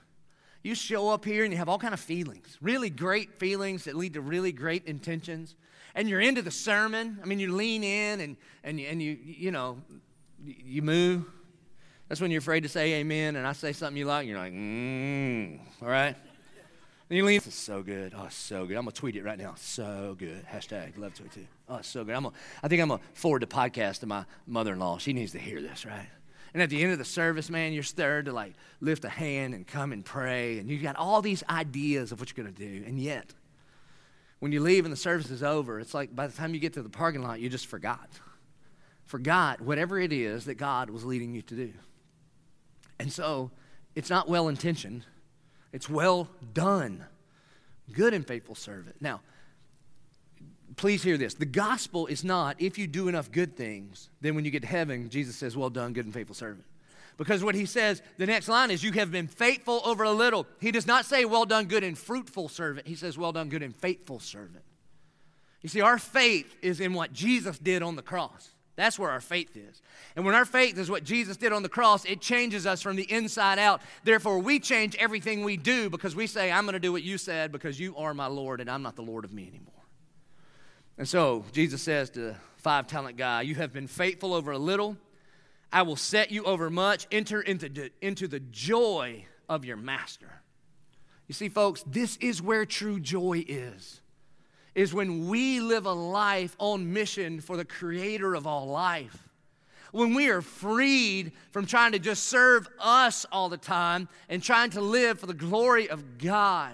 You 0.61 0.75
show 0.75 1.09
up 1.09 1.23
here 1.23 1.43
and 1.45 1.53
you 1.53 1.57
have 1.57 1.69
all 1.69 1.79
kind 1.79 1.93
of 1.93 1.99
feelings, 1.99 2.57
really 2.61 2.89
great 2.89 3.39
feelings 3.39 3.85
that 3.85 3.95
lead 3.95 4.13
to 4.15 4.21
really 4.21 4.51
great 4.51 4.85
intentions. 4.85 5.55
And 5.95 6.09
you're 6.09 6.19
into 6.19 6.41
the 6.41 6.51
sermon. 6.51 7.19
I 7.23 7.25
mean, 7.25 7.39
you 7.39 7.53
lean 7.55 7.83
in 7.83 8.19
and, 8.19 8.37
and, 8.63 8.79
and 8.79 9.01
you, 9.01 9.17
you 9.23 9.51
know, 9.51 9.81
you 10.43 10.81
move. 10.81 11.25
That's 12.09 12.19
when 12.19 12.31
you're 12.31 12.39
afraid 12.39 12.61
to 12.63 12.69
say 12.69 12.95
amen, 12.95 13.35
and 13.35 13.45
I 13.45 13.53
say 13.53 13.71
something 13.71 13.95
you 13.95 14.05
like, 14.05 14.21
and 14.21 14.29
you're 14.29 14.39
like, 14.39 14.51
mmm, 14.51 15.59
all 15.81 15.87
right? 15.87 16.15
And 17.09 17.17
you 17.17 17.23
lean, 17.23 17.37
this 17.37 17.47
is 17.47 17.53
so 17.53 17.81
good. 17.81 18.13
Oh, 18.15 18.27
so 18.29 18.65
good. 18.65 18.77
I'm 18.77 18.83
going 18.83 18.93
to 18.93 18.99
tweet 18.99 19.15
it 19.15 19.23
right 19.23 19.37
now. 19.37 19.53
So 19.57 20.15
good. 20.17 20.45
Hashtag 20.45 20.97
love 20.97 21.15
tweet 21.15 21.31
too. 21.31 21.47
Oh, 21.67 21.81
so 21.81 22.03
good. 22.03 22.15
I'm 22.15 22.23
gonna, 22.23 22.35
I 22.61 22.67
think 22.67 22.81
I'm 22.81 22.89
going 22.89 22.99
to 22.99 23.05
forward 23.13 23.41
the 23.41 23.47
podcast 23.47 23.99
to 24.01 24.05
my 24.05 24.25
mother 24.45 24.73
in 24.73 24.79
law. 24.79 24.97
She 24.97 25.13
needs 25.13 25.31
to 25.31 25.39
hear 25.39 25.61
this, 25.61 25.85
right? 25.85 26.07
And 26.53 26.63
at 26.63 26.69
the 26.69 26.81
end 26.81 26.91
of 26.91 26.97
the 26.97 27.05
service, 27.05 27.49
man, 27.49 27.73
you're 27.73 27.83
stirred 27.83 28.25
to 28.25 28.33
like 28.33 28.53
lift 28.81 29.05
a 29.05 29.09
hand 29.09 29.53
and 29.53 29.67
come 29.67 29.91
and 29.91 30.03
pray. 30.03 30.59
And 30.59 30.69
you've 30.69 30.83
got 30.83 30.95
all 30.95 31.21
these 31.21 31.43
ideas 31.49 32.11
of 32.11 32.19
what 32.19 32.29
you're 32.35 32.43
going 32.43 32.55
to 32.55 32.59
do. 32.59 32.83
And 32.85 32.99
yet, 32.99 33.33
when 34.39 34.51
you 34.51 34.61
leave 34.61 34.85
and 34.85 34.91
the 34.91 34.97
service 34.97 35.29
is 35.29 35.43
over, 35.43 35.79
it's 35.79 35.93
like 35.93 36.15
by 36.15 36.27
the 36.27 36.33
time 36.35 36.53
you 36.53 36.59
get 36.59 36.73
to 36.73 36.81
the 36.81 36.89
parking 36.89 37.21
lot, 37.21 37.39
you 37.39 37.49
just 37.49 37.67
forgot. 37.67 38.09
Forgot 39.05 39.61
whatever 39.61 39.99
it 39.99 40.13
is 40.13 40.45
that 40.45 40.55
God 40.55 40.89
was 40.89 41.03
leading 41.03 41.33
you 41.33 41.41
to 41.43 41.55
do. 41.55 41.73
And 42.99 43.11
so, 43.11 43.51
it's 43.95 44.09
not 44.09 44.29
well 44.29 44.47
intentioned, 44.47 45.05
it's 45.73 45.89
well 45.89 46.29
done. 46.53 47.05
Good 47.91 48.13
and 48.13 48.25
faithful 48.25 48.55
servant. 48.55 48.97
Now, 49.01 49.21
please 50.79 51.03
hear 51.03 51.17
this. 51.17 51.33
The 51.33 51.45
gospel 51.45 52.07
is 52.07 52.23
not 52.23 52.55
if 52.59 52.77
you 52.77 52.87
do 52.87 53.09
enough 53.09 53.29
good 53.31 53.57
things, 53.57 54.09
then 54.21 54.33
when 54.33 54.45
you 54.45 54.51
get 54.51 54.61
to 54.61 54.67
heaven, 54.67 55.09
Jesus 55.09 55.35
says, 55.35 55.57
Well 55.57 55.69
done, 55.69 55.91
good 55.91 56.05
and 56.05 56.13
faithful 56.13 56.35
servant. 56.35 56.63
Because 57.17 57.43
what 57.43 57.53
he 57.53 57.65
says, 57.65 58.01
the 58.17 58.25
next 58.25 58.47
line 58.47 58.71
is, 58.71 58.81
You 58.81 58.93
have 58.93 59.11
been 59.11 59.27
faithful 59.27 59.81
over 59.83 60.03
a 60.03 60.11
little. 60.11 60.47
He 60.61 60.71
does 60.71 60.87
not 60.87 61.05
say, 61.05 61.25
Well 61.25 61.45
done, 61.45 61.65
good 61.65 61.83
and 61.83 61.97
fruitful 61.97 62.47
servant. 62.47 62.87
He 62.87 62.95
says, 62.95 63.17
Well 63.17 63.33
done, 63.33 63.49
good 63.49 63.61
and 63.61 63.75
faithful 63.75 64.21
servant. 64.21 64.63
You 65.61 65.67
see, 65.67 65.81
our 65.81 65.97
faith 65.97 66.55
is 66.61 66.79
in 66.79 66.93
what 66.93 67.11
Jesus 67.11 67.59
did 67.59 67.83
on 67.83 67.97
the 67.97 68.01
cross. 68.01 68.49
That's 68.77 68.97
where 68.97 69.11
our 69.11 69.19
faith 69.19 69.57
is. 69.57 69.81
And 70.15 70.25
when 70.25 70.33
our 70.33 70.45
faith 70.45 70.77
is 70.77 70.89
what 70.89 71.03
Jesus 71.03 71.35
did 71.35 71.51
on 71.51 71.61
the 71.61 71.67
cross, 71.67 72.05
it 72.05 72.21
changes 72.21 72.65
us 72.65 72.81
from 72.81 72.95
the 72.95 73.11
inside 73.11 73.59
out. 73.59 73.81
Therefore, 74.05 74.39
we 74.39 74.61
change 74.61 74.95
everything 74.95 75.43
we 75.43 75.57
do 75.57 75.89
because 75.89 76.15
we 76.15 76.25
say, 76.25 76.49
I'm 76.49 76.63
going 76.63 76.73
to 76.73 76.79
do 76.79 76.93
what 76.93 77.03
you 77.03 77.17
said 77.17 77.51
because 77.51 77.77
you 77.77 77.97
are 77.97 78.13
my 78.13 78.27
Lord 78.27 78.61
and 78.61 78.71
I'm 78.71 78.81
not 78.81 78.95
the 78.95 79.01
Lord 79.01 79.25
of 79.25 79.33
me 79.33 79.45
anymore. 79.45 79.78
And 80.99 81.07
so 81.07 81.45
Jesus 81.53 81.81
says 81.81 82.09
to 82.11 82.19
the 82.19 82.35
five 82.57 82.85
talent 82.85 83.15
guy, 83.15 83.41
You 83.41 83.55
have 83.55 83.71
been 83.71 83.87
faithful 83.87 84.33
over 84.33 84.51
a 84.51 84.57
little. 84.57 84.97
I 85.71 85.83
will 85.83 85.95
set 85.95 86.29
you 86.29 86.43
over 86.43 86.69
much. 86.69 87.07
Enter 87.09 87.41
into 87.41 87.89
into 88.01 88.27
the 88.27 88.41
joy 88.41 89.25
of 89.47 89.63
your 89.63 89.77
master. 89.77 90.41
You 91.27 91.33
see, 91.33 91.47
folks, 91.47 91.83
this 91.87 92.17
is 92.17 92.41
where 92.41 92.65
true 92.65 92.99
joy 92.99 93.45
is. 93.47 94.01
Is 94.75 94.93
when 94.93 95.29
we 95.29 95.61
live 95.61 95.85
a 95.85 95.93
life 95.93 96.55
on 96.59 96.91
mission 96.91 97.39
for 97.39 97.55
the 97.55 97.65
creator 97.65 98.35
of 98.35 98.45
all 98.45 98.67
life. 98.67 99.29
When 99.91 100.13
we 100.13 100.29
are 100.29 100.41
freed 100.41 101.31
from 101.51 101.65
trying 101.65 101.93
to 101.93 101.99
just 101.99 102.25
serve 102.25 102.67
us 102.77 103.25
all 103.31 103.47
the 103.47 103.57
time 103.57 104.09
and 104.27 104.43
trying 104.43 104.71
to 104.71 104.81
live 104.81 105.19
for 105.19 105.27
the 105.27 105.33
glory 105.33 105.89
of 105.89 106.17
God. 106.17 106.73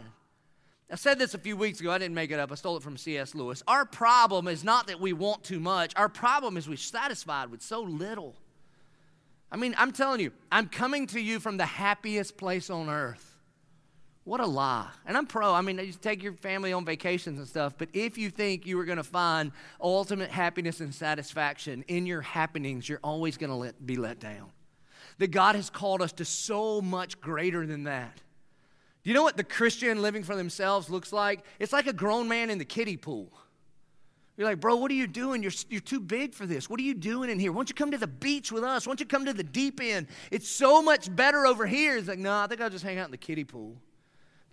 I 0.91 0.95
said 0.95 1.17
this 1.17 1.33
a 1.33 1.39
few 1.39 1.57
weeks 1.57 1.79
ago. 1.79 1.91
I 1.91 1.97
didn't 1.97 2.13
make 2.13 2.31
it 2.31 2.39
up. 2.39 2.51
I 2.51 2.55
stole 2.55 2.77
it 2.77 2.83
from 2.83 2.95
C.S. 2.95 3.33
Lewis. 3.33 3.63
Our 3.67 3.85
problem 3.85 4.47
is 4.47 4.63
not 4.63 4.87
that 4.87 4.99
we 4.99 5.13
want 5.13 5.43
too 5.43 5.59
much. 5.59 5.93
Our 5.95 6.09
problem 6.09 6.57
is 6.57 6.69
we're 6.69 6.77
satisfied 6.77 7.49
with 7.49 7.61
so 7.61 7.81
little. 7.81 8.35
I 9.51 9.57
mean, 9.57 9.73
I'm 9.77 9.91
telling 9.91 10.19
you, 10.19 10.31
I'm 10.51 10.67
coming 10.67 11.07
to 11.07 11.19
you 11.19 11.39
from 11.39 11.57
the 11.57 11.65
happiest 11.65 12.37
place 12.37 12.69
on 12.69 12.89
earth. 12.89 13.35
What 14.25 14.39
a 14.39 14.45
lie. 14.45 14.89
And 15.05 15.15
I'm 15.15 15.27
pro. 15.27 15.53
I 15.53 15.61
mean, 15.61 15.77
you 15.77 15.93
take 15.93 16.23
your 16.23 16.33
family 16.33 16.73
on 16.73 16.83
vacations 16.83 17.37
and 17.37 17.47
stuff, 17.47 17.75
but 17.77 17.89
if 17.93 18.17
you 18.17 18.29
think 18.31 18.65
you 18.65 18.79
are 18.79 18.85
going 18.85 18.97
to 18.97 19.03
find 19.03 19.51
ultimate 19.79 20.31
happiness 20.31 20.81
and 20.81 20.93
satisfaction 20.93 21.83
in 21.87 22.07
your 22.07 22.21
happenings, 22.21 22.89
you're 22.89 22.99
always 23.03 23.37
going 23.37 23.51
to 23.51 23.73
be 23.83 23.95
let 23.95 24.19
down. 24.19 24.51
That 25.19 25.27
God 25.27 25.55
has 25.55 25.69
called 25.69 26.01
us 26.01 26.11
to 26.13 26.25
so 26.25 26.81
much 26.81 27.21
greater 27.21 27.65
than 27.67 27.83
that. 27.83 28.19
Do 29.05 29.11
you 29.11 29.13
know 29.13 29.21
what 29.21 29.37
the 29.37 29.43
Christian 29.43 30.01
living 30.01 30.23
for 30.23 30.35
themselves 30.35 30.89
looks 30.89 31.13
like? 31.13 31.45
It's 31.59 31.71
like 31.71 31.85
a 31.85 31.93
grown 31.93 32.27
man 32.27 32.49
in 32.49 32.57
the 32.57 32.65
kiddie 32.65 32.97
pool. 32.97 33.31
You're 34.35 34.47
like, 34.47 34.59
bro, 34.59 34.77
what 34.77 34.89
are 34.89 34.95
you 34.95 35.05
doing? 35.05 35.43
You're, 35.43 35.51
you're 35.69 35.79
too 35.79 35.99
big 35.99 36.33
for 36.33 36.47
this. 36.47 36.67
What 36.67 36.79
are 36.79 36.83
you 36.83 36.95
doing 36.95 37.29
in 37.29 37.37
here? 37.37 37.51
Why 37.51 37.57
don't 37.57 37.69
you 37.69 37.75
come 37.75 37.91
to 37.91 37.99
the 37.99 38.07
beach 38.07 38.51
with 38.51 38.63
us? 38.63 38.87
Why 38.87 38.89
don't 38.89 38.99
you 38.99 39.05
come 39.05 39.25
to 39.25 39.33
the 39.33 39.43
deep 39.43 39.79
end? 39.79 40.07
It's 40.31 40.49
so 40.49 40.81
much 40.81 41.15
better 41.15 41.45
over 41.45 41.67
here. 41.67 41.97
It's 41.97 42.07
like, 42.07 42.17
no, 42.17 42.35
I 42.35 42.47
think 42.47 42.61
I'll 42.61 42.69
just 42.71 42.83
hang 42.83 42.97
out 42.97 43.05
in 43.05 43.11
the 43.11 43.17
kiddie 43.17 43.43
pool. 43.43 43.77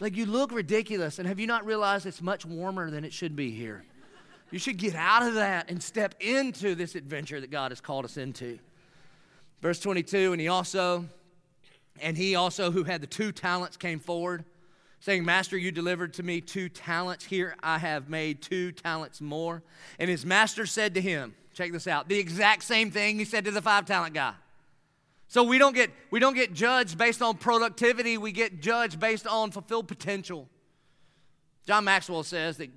Like, 0.00 0.16
you 0.16 0.26
look 0.26 0.52
ridiculous. 0.52 1.18
And 1.18 1.26
have 1.26 1.40
you 1.40 1.46
not 1.46 1.64
realized 1.64 2.04
it's 2.04 2.20
much 2.20 2.44
warmer 2.44 2.90
than 2.90 3.06
it 3.06 3.12
should 3.14 3.34
be 3.34 3.52
here? 3.52 3.86
You 4.50 4.58
should 4.58 4.76
get 4.76 4.94
out 4.94 5.26
of 5.26 5.34
that 5.34 5.70
and 5.70 5.82
step 5.82 6.14
into 6.20 6.74
this 6.74 6.94
adventure 6.94 7.40
that 7.40 7.50
God 7.50 7.70
has 7.70 7.80
called 7.80 8.04
us 8.04 8.18
into. 8.18 8.58
Verse 9.62 9.80
22, 9.80 10.32
and 10.32 10.40
he 10.40 10.48
also, 10.48 11.06
and 12.00 12.16
he 12.16 12.34
also 12.34 12.70
who 12.70 12.84
had 12.84 13.00
the 13.00 13.06
two 13.06 13.32
talents 13.32 13.76
came 13.76 13.98
forward, 13.98 14.44
saying, 15.00 15.24
Master, 15.24 15.58
you 15.58 15.72
delivered 15.72 16.14
to 16.14 16.22
me 16.22 16.40
two 16.40 16.68
talents. 16.68 17.24
Here 17.24 17.56
I 17.62 17.78
have 17.78 18.08
made 18.08 18.40
two 18.40 18.72
talents 18.72 19.20
more. 19.20 19.62
And 19.98 20.08
his 20.08 20.24
master 20.24 20.64
said 20.64 20.94
to 20.94 21.00
him, 21.00 21.34
check 21.54 21.72
this 21.72 21.86
out, 21.86 22.08
the 22.08 22.18
exact 22.18 22.62
same 22.62 22.90
thing 22.90 23.18
he 23.18 23.24
said 23.24 23.44
to 23.44 23.50
the 23.50 23.62
five 23.62 23.84
talent 23.84 24.14
guy. 24.14 24.34
So 25.28 25.42
we 25.42 25.56
don't 25.56 25.74
get 25.74 25.90
we 26.10 26.20
don't 26.20 26.34
get 26.34 26.52
judged 26.52 26.98
based 26.98 27.22
on 27.22 27.38
productivity, 27.38 28.18
we 28.18 28.32
get 28.32 28.60
judged 28.60 29.00
based 29.00 29.26
on 29.26 29.50
fulfilled 29.50 29.88
potential. 29.88 30.48
John 31.66 31.84
Maxwell 31.84 32.22
says 32.22 32.58
that 32.58 32.68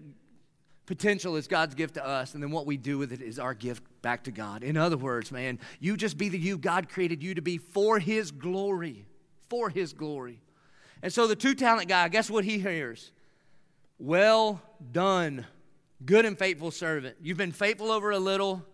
potential 0.85 1.35
is 1.35 1.47
God's 1.47 1.75
gift 1.75 1.95
to 1.95 2.05
us, 2.05 2.33
and 2.33 2.43
then 2.43 2.51
what 2.51 2.65
we 2.65 2.77
do 2.77 2.97
with 2.97 3.11
it 3.11 3.21
is 3.21 3.39
our 3.39 3.53
gift 3.53 3.83
back 4.01 4.23
to 4.25 4.31
God. 4.31 4.63
In 4.63 4.77
other 4.77 4.97
words, 4.97 5.31
man, 5.31 5.59
you 5.79 5.97
just 5.97 6.17
be 6.17 6.29
the 6.29 6.37
you 6.37 6.57
God 6.57 6.89
created 6.89 7.23
you 7.23 7.35
to 7.35 7.41
be 7.41 7.57
for 7.57 7.99
His 7.99 8.31
glory. 8.31 9.05
For 9.49 9.69
His 9.69 9.93
glory. 9.93 10.41
And 11.05 11.13
so 11.13 11.27
the 11.27 11.35
two 11.35 11.53
talent 11.53 11.87
guy, 11.87 12.07
guess 12.07 12.31
what 12.31 12.45
he 12.45 12.57
hears? 12.57 13.11
Well 13.99 14.59
done, 14.91 15.45
good 16.03 16.25
and 16.25 16.35
faithful 16.35 16.71
servant. 16.71 17.17
You've 17.21 17.37
been 17.37 17.51
faithful 17.51 17.91
over 17.91 18.09
a 18.09 18.17
little, 18.17 18.65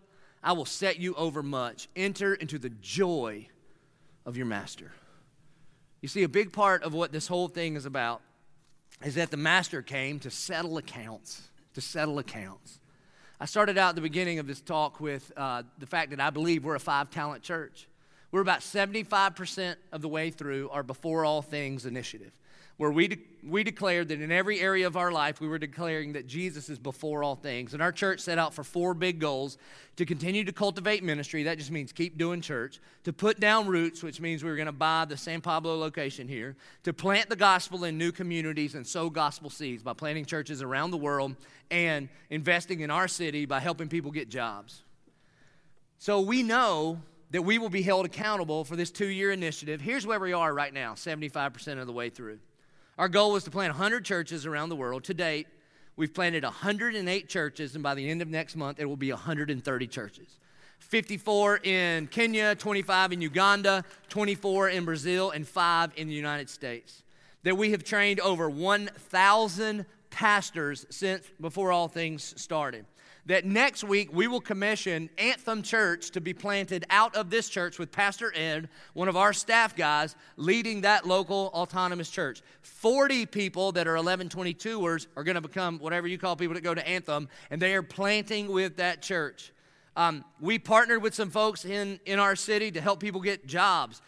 I 0.42 0.52
will 0.52 0.64
set 0.64 0.98
you 0.98 1.14
over 1.14 1.42
much. 1.42 1.88
Enter 1.94 2.34
into 2.34 2.58
the 2.58 2.70
joy 2.70 3.48
of 4.24 4.38
your 4.38 4.46
master. 4.46 4.92
You 6.00 6.08
see, 6.08 6.22
a 6.22 6.28
big 6.28 6.52
part 6.52 6.82
of 6.82 6.94
what 6.94 7.12
this 7.12 7.26
whole 7.26 7.48
thing 7.48 7.76
is 7.76 7.84
about 7.84 8.22
is 9.04 9.16
that 9.16 9.30
the 9.30 9.36
master 9.36 9.82
came 9.82 10.18
to 10.20 10.30
settle 10.30 10.78
accounts, 10.78 11.42
to 11.74 11.80
settle 11.80 12.18
accounts. 12.18 12.78
I 13.40 13.46
started 13.46 13.76
out 13.76 13.90
at 13.90 13.94
the 13.96 14.00
beginning 14.02 14.38
of 14.38 14.46
this 14.46 14.60
talk 14.60 15.00
with 15.00 15.32
uh, 15.36 15.62
the 15.78 15.86
fact 15.86 16.10
that 16.10 16.20
I 16.20 16.30
believe 16.30 16.64
we're 16.64 16.76
a 16.76 16.80
five 16.80 17.10
talent 17.10 17.42
church. 17.42 17.88
We're 18.30 18.40
about 18.40 18.60
75% 18.60 19.76
of 19.92 20.00
the 20.00 20.08
way 20.08 20.30
through 20.30 20.70
our 20.70 20.82
Before 20.82 21.24
All 21.24 21.42
Things 21.42 21.84
initiative 21.84 22.32
where 22.76 22.90
we, 22.90 23.08
de- 23.08 23.22
we 23.46 23.62
declared 23.62 24.08
that 24.08 24.20
in 24.20 24.32
every 24.32 24.60
area 24.60 24.86
of 24.86 24.96
our 24.96 25.12
life, 25.12 25.40
we 25.40 25.48
were 25.48 25.58
declaring 25.58 26.14
that 26.14 26.26
Jesus 26.26 26.68
is 26.68 26.78
before 26.78 27.22
all 27.22 27.36
things. 27.36 27.74
And 27.74 27.82
our 27.82 27.92
church 27.92 28.20
set 28.20 28.38
out 28.38 28.54
for 28.54 28.64
four 28.64 28.94
big 28.94 29.18
goals 29.18 29.58
to 29.96 30.06
continue 30.06 30.42
to 30.44 30.52
cultivate 30.52 31.04
ministry, 31.04 31.42
that 31.42 31.58
just 31.58 31.70
means 31.70 31.92
keep 31.92 32.16
doing 32.16 32.40
church, 32.40 32.80
to 33.04 33.12
put 33.12 33.38
down 33.38 33.66
roots, 33.66 34.02
which 34.02 34.20
means 34.20 34.42
we 34.42 34.50
were 34.50 34.56
going 34.56 34.66
to 34.66 34.72
buy 34.72 35.04
the 35.04 35.16
San 35.16 35.40
Pablo 35.40 35.76
location 35.76 36.26
here, 36.26 36.56
to 36.84 36.92
plant 36.92 37.28
the 37.28 37.36
gospel 37.36 37.84
in 37.84 37.98
new 37.98 38.10
communities 38.10 38.74
and 38.74 38.86
sow 38.86 39.10
gospel 39.10 39.50
seeds 39.50 39.82
by 39.82 39.92
planting 39.92 40.24
churches 40.24 40.62
around 40.62 40.90
the 40.90 40.96
world 40.96 41.36
and 41.70 42.08
investing 42.30 42.80
in 42.80 42.90
our 42.90 43.06
city 43.08 43.44
by 43.44 43.60
helping 43.60 43.88
people 43.88 44.10
get 44.10 44.28
jobs. 44.28 44.82
So 45.98 46.20
we 46.20 46.42
know 46.42 47.00
that 47.32 47.42
we 47.42 47.58
will 47.58 47.70
be 47.70 47.82
held 47.82 48.06
accountable 48.06 48.64
for 48.64 48.76
this 48.76 48.90
two 48.90 49.06
year 49.06 49.32
initiative. 49.32 49.80
Here's 49.80 50.06
where 50.06 50.20
we 50.20 50.32
are 50.32 50.52
right 50.52 50.72
now 50.72 50.94
75% 50.94 51.80
of 51.80 51.86
the 51.86 51.92
way 51.92 52.10
through. 52.10 52.38
Our 52.98 53.08
goal 53.08 53.32
was 53.32 53.44
to 53.44 53.50
plant 53.50 53.72
100 53.72 54.04
churches 54.04 54.44
around 54.44 54.68
the 54.68 54.76
world. 54.76 55.04
To 55.04 55.14
date, 55.14 55.46
we've 55.96 56.12
planted 56.12 56.44
108 56.44 57.28
churches, 57.28 57.74
and 57.74 57.82
by 57.82 57.94
the 57.94 58.08
end 58.08 58.20
of 58.20 58.28
next 58.28 58.54
month, 58.54 58.78
it 58.80 58.84
will 58.84 58.96
be 58.96 59.10
130 59.10 59.86
churches. 59.86 60.38
54 60.78 61.60
in 61.64 62.06
Kenya, 62.08 62.54
25 62.54 63.12
in 63.12 63.20
Uganda, 63.22 63.84
24 64.08 64.68
in 64.70 64.84
Brazil, 64.84 65.30
and 65.30 65.48
5 65.48 65.92
in 65.96 66.08
the 66.08 66.14
United 66.14 66.50
States. 66.50 67.02
That 67.44 67.56
we 67.56 67.70
have 67.70 67.82
trained 67.82 68.20
over 68.20 68.50
1,000 68.50 69.86
pastors 70.10 70.84
since 70.90 71.26
before 71.40 71.72
all 71.72 71.88
things 71.88 72.34
started 72.40 72.84
that 73.26 73.44
next 73.44 73.84
week 73.84 74.12
we 74.12 74.26
will 74.26 74.40
commission 74.40 75.08
Anthem 75.16 75.62
Church 75.62 76.10
to 76.10 76.20
be 76.20 76.34
planted 76.34 76.84
out 76.90 77.14
of 77.14 77.30
this 77.30 77.48
church 77.48 77.78
with 77.78 77.92
Pastor 77.92 78.32
Ed, 78.34 78.68
one 78.94 79.08
of 79.08 79.16
our 79.16 79.32
staff 79.32 79.76
guys, 79.76 80.16
leading 80.36 80.80
that 80.80 81.06
local 81.06 81.50
autonomous 81.54 82.10
church. 82.10 82.42
40 82.62 83.26
people 83.26 83.72
that 83.72 83.86
are 83.86 83.94
1122ers 83.94 85.06
are 85.16 85.24
going 85.24 85.36
to 85.36 85.40
become 85.40 85.78
whatever 85.78 86.08
you 86.08 86.18
call 86.18 86.36
people 86.36 86.54
that 86.54 86.62
go 86.62 86.74
to 86.74 86.86
Anthem, 86.88 87.28
and 87.50 87.62
they 87.62 87.74
are 87.74 87.82
planting 87.82 88.48
with 88.50 88.76
that 88.76 89.02
church. 89.02 89.52
Um, 89.94 90.24
we 90.40 90.58
partnered 90.58 91.02
with 91.02 91.14
some 91.14 91.30
folks 91.30 91.64
in, 91.64 92.00
in 92.06 92.18
our 92.18 92.34
city 92.34 92.70
to 92.72 92.80
help 92.80 92.98
people 92.98 93.20
get 93.20 93.46
jobs. 93.46 94.00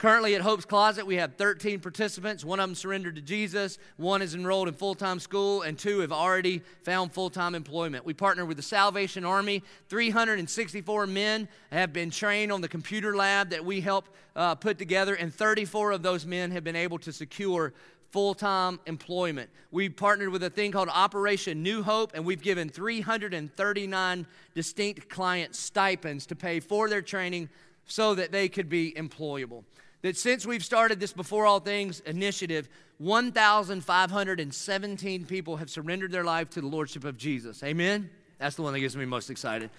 Currently 0.00 0.34
at 0.34 0.40
Hope's 0.40 0.64
Closet, 0.64 1.06
we 1.06 1.16
have 1.16 1.34
13 1.34 1.78
participants. 1.80 2.42
One 2.42 2.58
of 2.58 2.66
them 2.66 2.74
surrendered 2.74 3.16
to 3.16 3.20
Jesus, 3.20 3.76
one 3.98 4.22
is 4.22 4.34
enrolled 4.34 4.66
in 4.66 4.72
full 4.72 4.94
time 4.94 5.20
school, 5.20 5.60
and 5.60 5.78
two 5.78 5.98
have 5.98 6.10
already 6.10 6.62
found 6.84 7.12
full 7.12 7.28
time 7.28 7.54
employment. 7.54 8.06
We 8.06 8.14
partner 8.14 8.46
with 8.46 8.56
the 8.56 8.62
Salvation 8.62 9.26
Army. 9.26 9.62
364 9.90 11.06
men 11.06 11.48
have 11.70 11.92
been 11.92 12.10
trained 12.10 12.50
on 12.50 12.62
the 12.62 12.68
computer 12.68 13.14
lab 13.14 13.50
that 13.50 13.62
we 13.62 13.82
help 13.82 14.08
uh, 14.34 14.54
put 14.54 14.78
together, 14.78 15.16
and 15.16 15.34
34 15.34 15.92
of 15.92 16.02
those 16.02 16.24
men 16.24 16.50
have 16.52 16.64
been 16.64 16.76
able 16.76 16.98
to 17.00 17.12
secure 17.12 17.74
full 18.10 18.32
time 18.32 18.80
employment. 18.86 19.50
We 19.70 19.90
partnered 19.90 20.30
with 20.30 20.42
a 20.44 20.48
thing 20.48 20.72
called 20.72 20.88
Operation 20.88 21.62
New 21.62 21.82
Hope, 21.82 22.12
and 22.14 22.24
we've 22.24 22.40
given 22.40 22.70
339 22.70 24.26
distinct 24.54 25.10
client 25.10 25.54
stipends 25.54 26.24
to 26.24 26.34
pay 26.34 26.58
for 26.58 26.88
their 26.88 27.02
training 27.02 27.50
so 27.84 28.14
that 28.14 28.32
they 28.32 28.48
could 28.48 28.70
be 28.70 28.92
employable 28.92 29.64
that 30.02 30.16
since 30.16 30.46
we've 30.46 30.64
started 30.64 31.00
this 31.00 31.12
Before 31.12 31.44
All 31.46 31.60
Things 31.60 32.00
initiative, 32.00 32.68
1,517 32.98 35.26
people 35.26 35.56
have 35.56 35.70
surrendered 35.70 36.12
their 36.12 36.24
life 36.24 36.50
to 36.50 36.60
the 36.60 36.66
Lordship 36.66 37.04
of 37.04 37.16
Jesus. 37.16 37.62
Amen? 37.62 38.10
That's 38.38 38.56
the 38.56 38.62
one 38.62 38.72
that 38.72 38.80
gets 38.80 38.96
me 38.96 39.04
most 39.04 39.30
excited. 39.30 39.70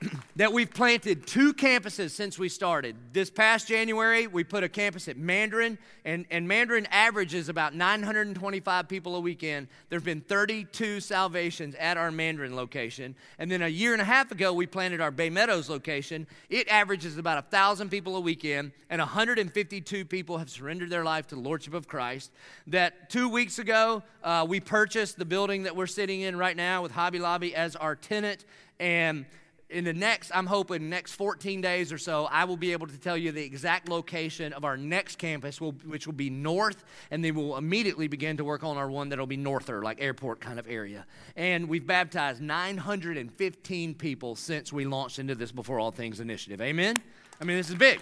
that 0.36 0.52
we've 0.52 0.70
planted 0.70 1.26
two 1.26 1.52
campuses 1.52 2.10
since 2.10 2.38
we 2.38 2.48
started. 2.48 2.96
This 3.12 3.30
past 3.30 3.66
January, 3.68 4.26
we 4.26 4.44
put 4.44 4.62
a 4.62 4.68
campus 4.68 5.08
at 5.08 5.16
Mandarin, 5.16 5.78
and, 6.04 6.26
and 6.30 6.46
Mandarin 6.46 6.86
averages 6.90 7.48
about 7.48 7.74
925 7.74 8.88
people 8.88 9.16
a 9.16 9.20
weekend. 9.20 9.68
There 9.88 9.98
have 9.98 10.04
been 10.04 10.20
32 10.20 11.00
salvations 11.00 11.74
at 11.76 11.96
our 11.96 12.10
Mandarin 12.10 12.54
location. 12.54 13.14
And 13.38 13.50
then 13.50 13.62
a 13.62 13.68
year 13.68 13.92
and 13.92 14.02
a 14.02 14.04
half 14.04 14.30
ago, 14.30 14.52
we 14.52 14.66
planted 14.66 15.00
our 15.00 15.10
Bay 15.10 15.30
Meadows 15.30 15.68
location. 15.68 16.26
It 16.48 16.68
averages 16.68 17.18
about 17.18 17.42
1,000 17.44 17.90
people 17.90 18.16
a 18.16 18.20
weekend, 18.20 18.72
and 18.90 19.00
152 19.00 20.04
people 20.04 20.38
have 20.38 20.50
surrendered 20.50 20.90
their 20.90 21.04
life 21.04 21.26
to 21.28 21.34
the 21.34 21.40
Lordship 21.40 21.74
of 21.74 21.88
Christ. 21.88 22.30
That 22.68 23.10
two 23.10 23.28
weeks 23.28 23.58
ago, 23.58 24.02
uh, 24.22 24.46
we 24.48 24.60
purchased 24.60 25.18
the 25.18 25.24
building 25.24 25.64
that 25.64 25.74
we're 25.74 25.86
sitting 25.86 26.20
in 26.20 26.36
right 26.36 26.56
now 26.56 26.82
with 26.82 26.92
Hobby 26.92 27.18
Lobby 27.18 27.54
as 27.54 27.74
our 27.74 27.96
tenant. 27.96 28.44
And 28.78 29.26
in 29.70 29.84
the 29.84 29.92
next, 29.92 30.30
I'm 30.34 30.46
hoping, 30.46 30.88
next 30.88 31.12
14 31.12 31.60
days 31.60 31.92
or 31.92 31.98
so, 31.98 32.24
I 32.30 32.44
will 32.44 32.56
be 32.56 32.72
able 32.72 32.86
to 32.86 32.96
tell 32.96 33.18
you 33.18 33.32
the 33.32 33.44
exact 33.44 33.88
location 33.88 34.54
of 34.54 34.64
our 34.64 34.78
next 34.78 35.16
campus, 35.16 35.60
which 35.60 36.06
will 36.06 36.14
be 36.14 36.30
north, 36.30 36.84
and 37.10 37.22
then 37.22 37.34
we'll 37.34 37.56
immediately 37.56 38.08
begin 38.08 38.38
to 38.38 38.44
work 38.44 38.64
on 38.64 38.78
our 38.78 38.90
one 38.90 39.10
that'll 39.10 39.26
be 39.26 39.36
norther, 39.36 39.82
like 39.82 40.00
airport 40.00 40.40
kind 40.40 40.58
of 40.58 40.66
area. 40.68 41.04
And 41.36 41.68
we've 41.68 41.86
baptized 41.86 42.40
915 42.40 43.94
people 43.94 44.36
since 44.36 44.72
we 44.72 44.86
launched 44.86 45.18
into 45.18 45.34
this 45.34 45.52
Before 45.52 45.78
All 45.78 45.90
Things 45.90 46.20
initiative. 46.20 46.62
Amen? 46.62 46.94
I 47.38 47.44
mean, 47.44 47.58
this 47.58 47.68
is 47.68 47.74
big. 47.74 48.00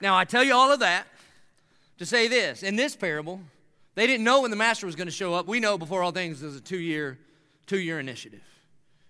Now, 0.00 0.16
I 0.16 0.24
tell 0.24 0.44
you 0.44 0.54
all 0.54 0.70
of 0.70 0.80
that 0.80 1.08
to 1.98 2.06
say 2.06 2.28
this 2.28 2.62
in 2.62 2.76
this 2.76 2.94
parable, 2.94 3.40
they 3.96 4.06
didn't 4.06 4.24
know 4.24 4.42
when 4.42 4.50
the 4.50 4.56
master 4.56 4.86
was 4.86 4.94
going 4.94 5.08
to 5.08 5.12
show 5.12 5.34
up. 5.34 5.46
We 5.48 5.58
know 5.58 5.78
before 5.78 6.02
all 6.02 6.12
things 6.12 6.42
is 6.42 6.56
a 6.56 6.60
two 6.60 6.78
year 6.78 7.18
two 7.66 7.78
your 7.78 7.98
initiative. 7.98 8.42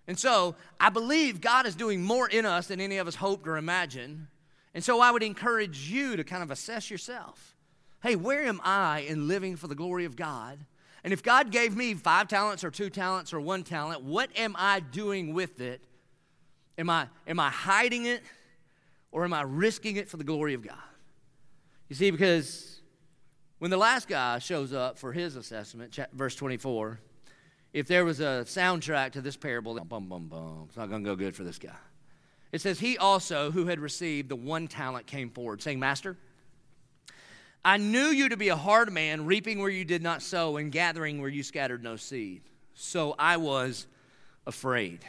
And 0.06 0.18
so 0.18 0.54
I 0.78 0.90
believe 0.90 1.40
God 1.40 1.66
is 1.66 1.74
doing 1.74 2.02
more 2.02 2.28
in 2.28 2.44
us 2.44 2.68
than 2.68 2.80
any 2.80 2.98
of 2.98 3.08
us 3.08 3.14
hoped 3.14 3.46
or 3.48 3.56
imagined. 3.56 4.26
And 4.74 4.84
so 4.84 5.00
I 5.00 5.10
would 5.10 5.22
encourage 5.22 5.90
you 5.90 6.16
to 6.16 6.24
kind 6.24 6.42
of 6.42 6.50
assess 6.50 6.90
yourself. 6.90 7.56
Hey, 8.02 8.16
where 8.16 8.44
am 8.44 8.60
I 8.62 9.00
in 9.00 9.28
living 9.28 9.56
for 9.56 9.66
the 9.66 9.74
glory 9.74 10.04
of 10.04 10.14
God? 10.14 10.58
And 11.02 11.12
if 11.12 11.22
God 11.22 11.50
gave 11.50 11.76
me 11.76 11.94
five 11.94 12.28
talents 12.28 12.64
or 12.64 12.70
two 12.70 12.90
talents 12.90 13.32
or 13.32 13.40
one 13.40 13.62
talent, 13.62 14.02
what 14.02 14.30
am 14.36 14.54
I 14.58 14.80
doing 14.80 15.32
with 15.32 15.60
it 15.60 15.82
Am 16.76 16.90
I, 16.90 17.08
am 17.26 17.38
I 17.38 17.50
hiding 17.50 18.06
it 18.06 18.22
or 19.12 19.24
am 19.24 19.32
I 19.32 19.42
risking 19.42 19.96
it 19.96 20.08
for 20.08 20.16
the 20.16 20.24
glory 20.24 20.54
of 20.54 20.66
God? 20.66 20.76
You 21.88 21.96
see, 21.96 22.10
because 22.10 22.80
when 23.58 23.70
the 23.70 23.76
last 23.76 24.08
guy 24.08 24.38
shows 24.38 24.72
up 24.72 24.98
for 24.98 25.12
his 25.12 25.36
assessment, 25.36 25.96
verse 26.12 26.34
24, 26.34 26.98
if 27.74 27.88
there 27.88 28.04
was 28.04 28.20
a 28.20 28.44
soundtrack 28.46 29.12
to 29.12 29.20
this 29.20 29.36
parable, 29.36 29.74
bum, 29.74 30.08
bum, 30.08 30.28
bum, 30.28 30.64
it's 30.68 30.76
not 30.76 30.88
going 30.88 31.02
to 31.02 31.10
go 31.10 31.16
good 31.16 31.34
for 31.34 31.42
this 31.42 31.58
guy. 31.58 31.74
It 32.52 32.60
says, 32.60 32.78
He 32.78 32.96
also, 32.96 33.50
who 33.50 33.66
had 33.66 33.80
received 33.80 34.28
the 34.28 34.36
one 34.36 34.68
talent, 34.68 35.08
came 35.08 35.28
forward, 35.28 35.60
saying, 35.60 35.80
Master, 35.80 36.16
I 37.64 37.78
knew 37.78 38.06
you 38.06 38.28
to 38.28 38.36
be 38.36 38.48
a 38.48 38.56
hard 38.56 38.92
man, 38.92 39.26
reaping 39.26 39.58
where 39.58 39.70
you 39.70 39.84
did 39.84 40.02
not 40.02 40.22
sow 40.22 40.56
and 40.56 40.70
gathering 40.70 41.20
where 41.20 41.28
you 41.28 41.42
scattered 41.42 41.82
no 41.82 41.96
seed. 41.96 42.42
So 42.74 43.16
I 43.18 43.38
was 43.38 43.86
afraid. 44.46 45.00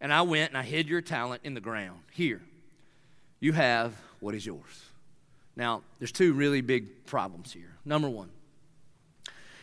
And 0.00 0.10
I 0.10 0.22
went 0.22 0.50
and 0.50 0.56
I 0.56 0.62
hid 0.62 0.88
your 0.88 1.02
talent 1.02 1.42
in 1.44 1.52
the 1.52 1.60
ground. 1.60 1.98
Here, 2.12 2.40
you 3.40 3.52
have 3.52 3.92
what 4.20 4.34
is 4.34 4.46
yours. 4.46 4.84
Now, 5.54 5.82
there's 5.98 6.12
two 6.12 6.32
really 6.32 6.62
big 6.62 7.04
problems 7.04 7.52
here. 7.52 7.76
Number 7.84 8.08
one, 8.08 8.30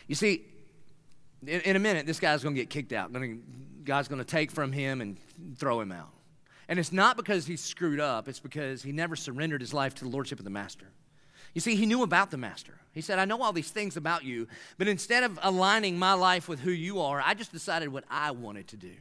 you 0.06 0.14
see, 0.14 0.44
in, 1.48 1.60
in 1.62 1.76
a 1.76 1.78
minute, 1.78 2.06
this 2.06 2.20
guy's 2.20 2.42
going 2.42 2.54
to 2.54 2.60
get 2.60 2.70
kicked 2.70 2.92
out. 2.92 3.12
God's 3.84 4.08
going 4.08 4.18
to 4.18 4.24
take 4.24 4.50
from 4.50 4.72
him 4.72 5.00
and 5.00 5.16
throw 5.56 5.80
him 5.80 5.92
out. 5.92 6.10
And 6.68 6.78
it's 6.78 6.92
not 6.92 7.16
because 7.16 7.46
he's 7.46 7.62
screwed 7.62 8.00
up, 8.00 8.28
it's 8.28 8.40
because 8.40 8.82
he 8.82 8.92
never 8.92 9.14
surrendered 9.14 9.60
his 9.60 9.72
life 9.72 9.94
to 9.96 10.04
the 10.04 10.10
lordship 10.10 10.38
of 10.38 10.44
the 10.44 10.50
master. 10.50 10.86
You 11.54 11.60
see, 11.60 11.76
he 11.76 11.86
knew 11.86 12.02
about 12.02 12.30
the 12.30 12.36
master. 12.36 12.74
He 12.92 13.00
said, 13.00 13.18
I 13.18 13.24
know 13.24 13.40
all 13.42 13.52
these 13.52 13.70
things 13.70 13.96
about 13.96 14.24
you, 14.24 14.48
but 14.78 14.88
instead 14.88 15.22
of 15.22 15.38
aligning 15.42 15.98
my 15.98 16.12
life 16.12 16.48
with 16.48 16.60
who 16.60 16.70
you 16.70 17.00
are, 17.00 17.22
I 17.24 17.34
just 17.34 17.52
decided 17.52 17.88
what 17.88 18.04
I 18.10 18.32
wanted 18.32 18.68
to 18.68 18.76
do. 18.76 18.92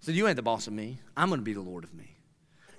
So 0.00 0.12
You 0.12 0.28
ain't 0.28 0.36
the 0.36 0.42
boss 0.42 0.66
of 0.66 0.72
me. 0.72 0.98
I'm 1.16 1.28
going 1.28 1.40
to 1.40 1.44
be 1.44 1.52
the 1.52 1.60
Lord 1.60 1.84
of 1.84 1.92
me. 1.94 2.16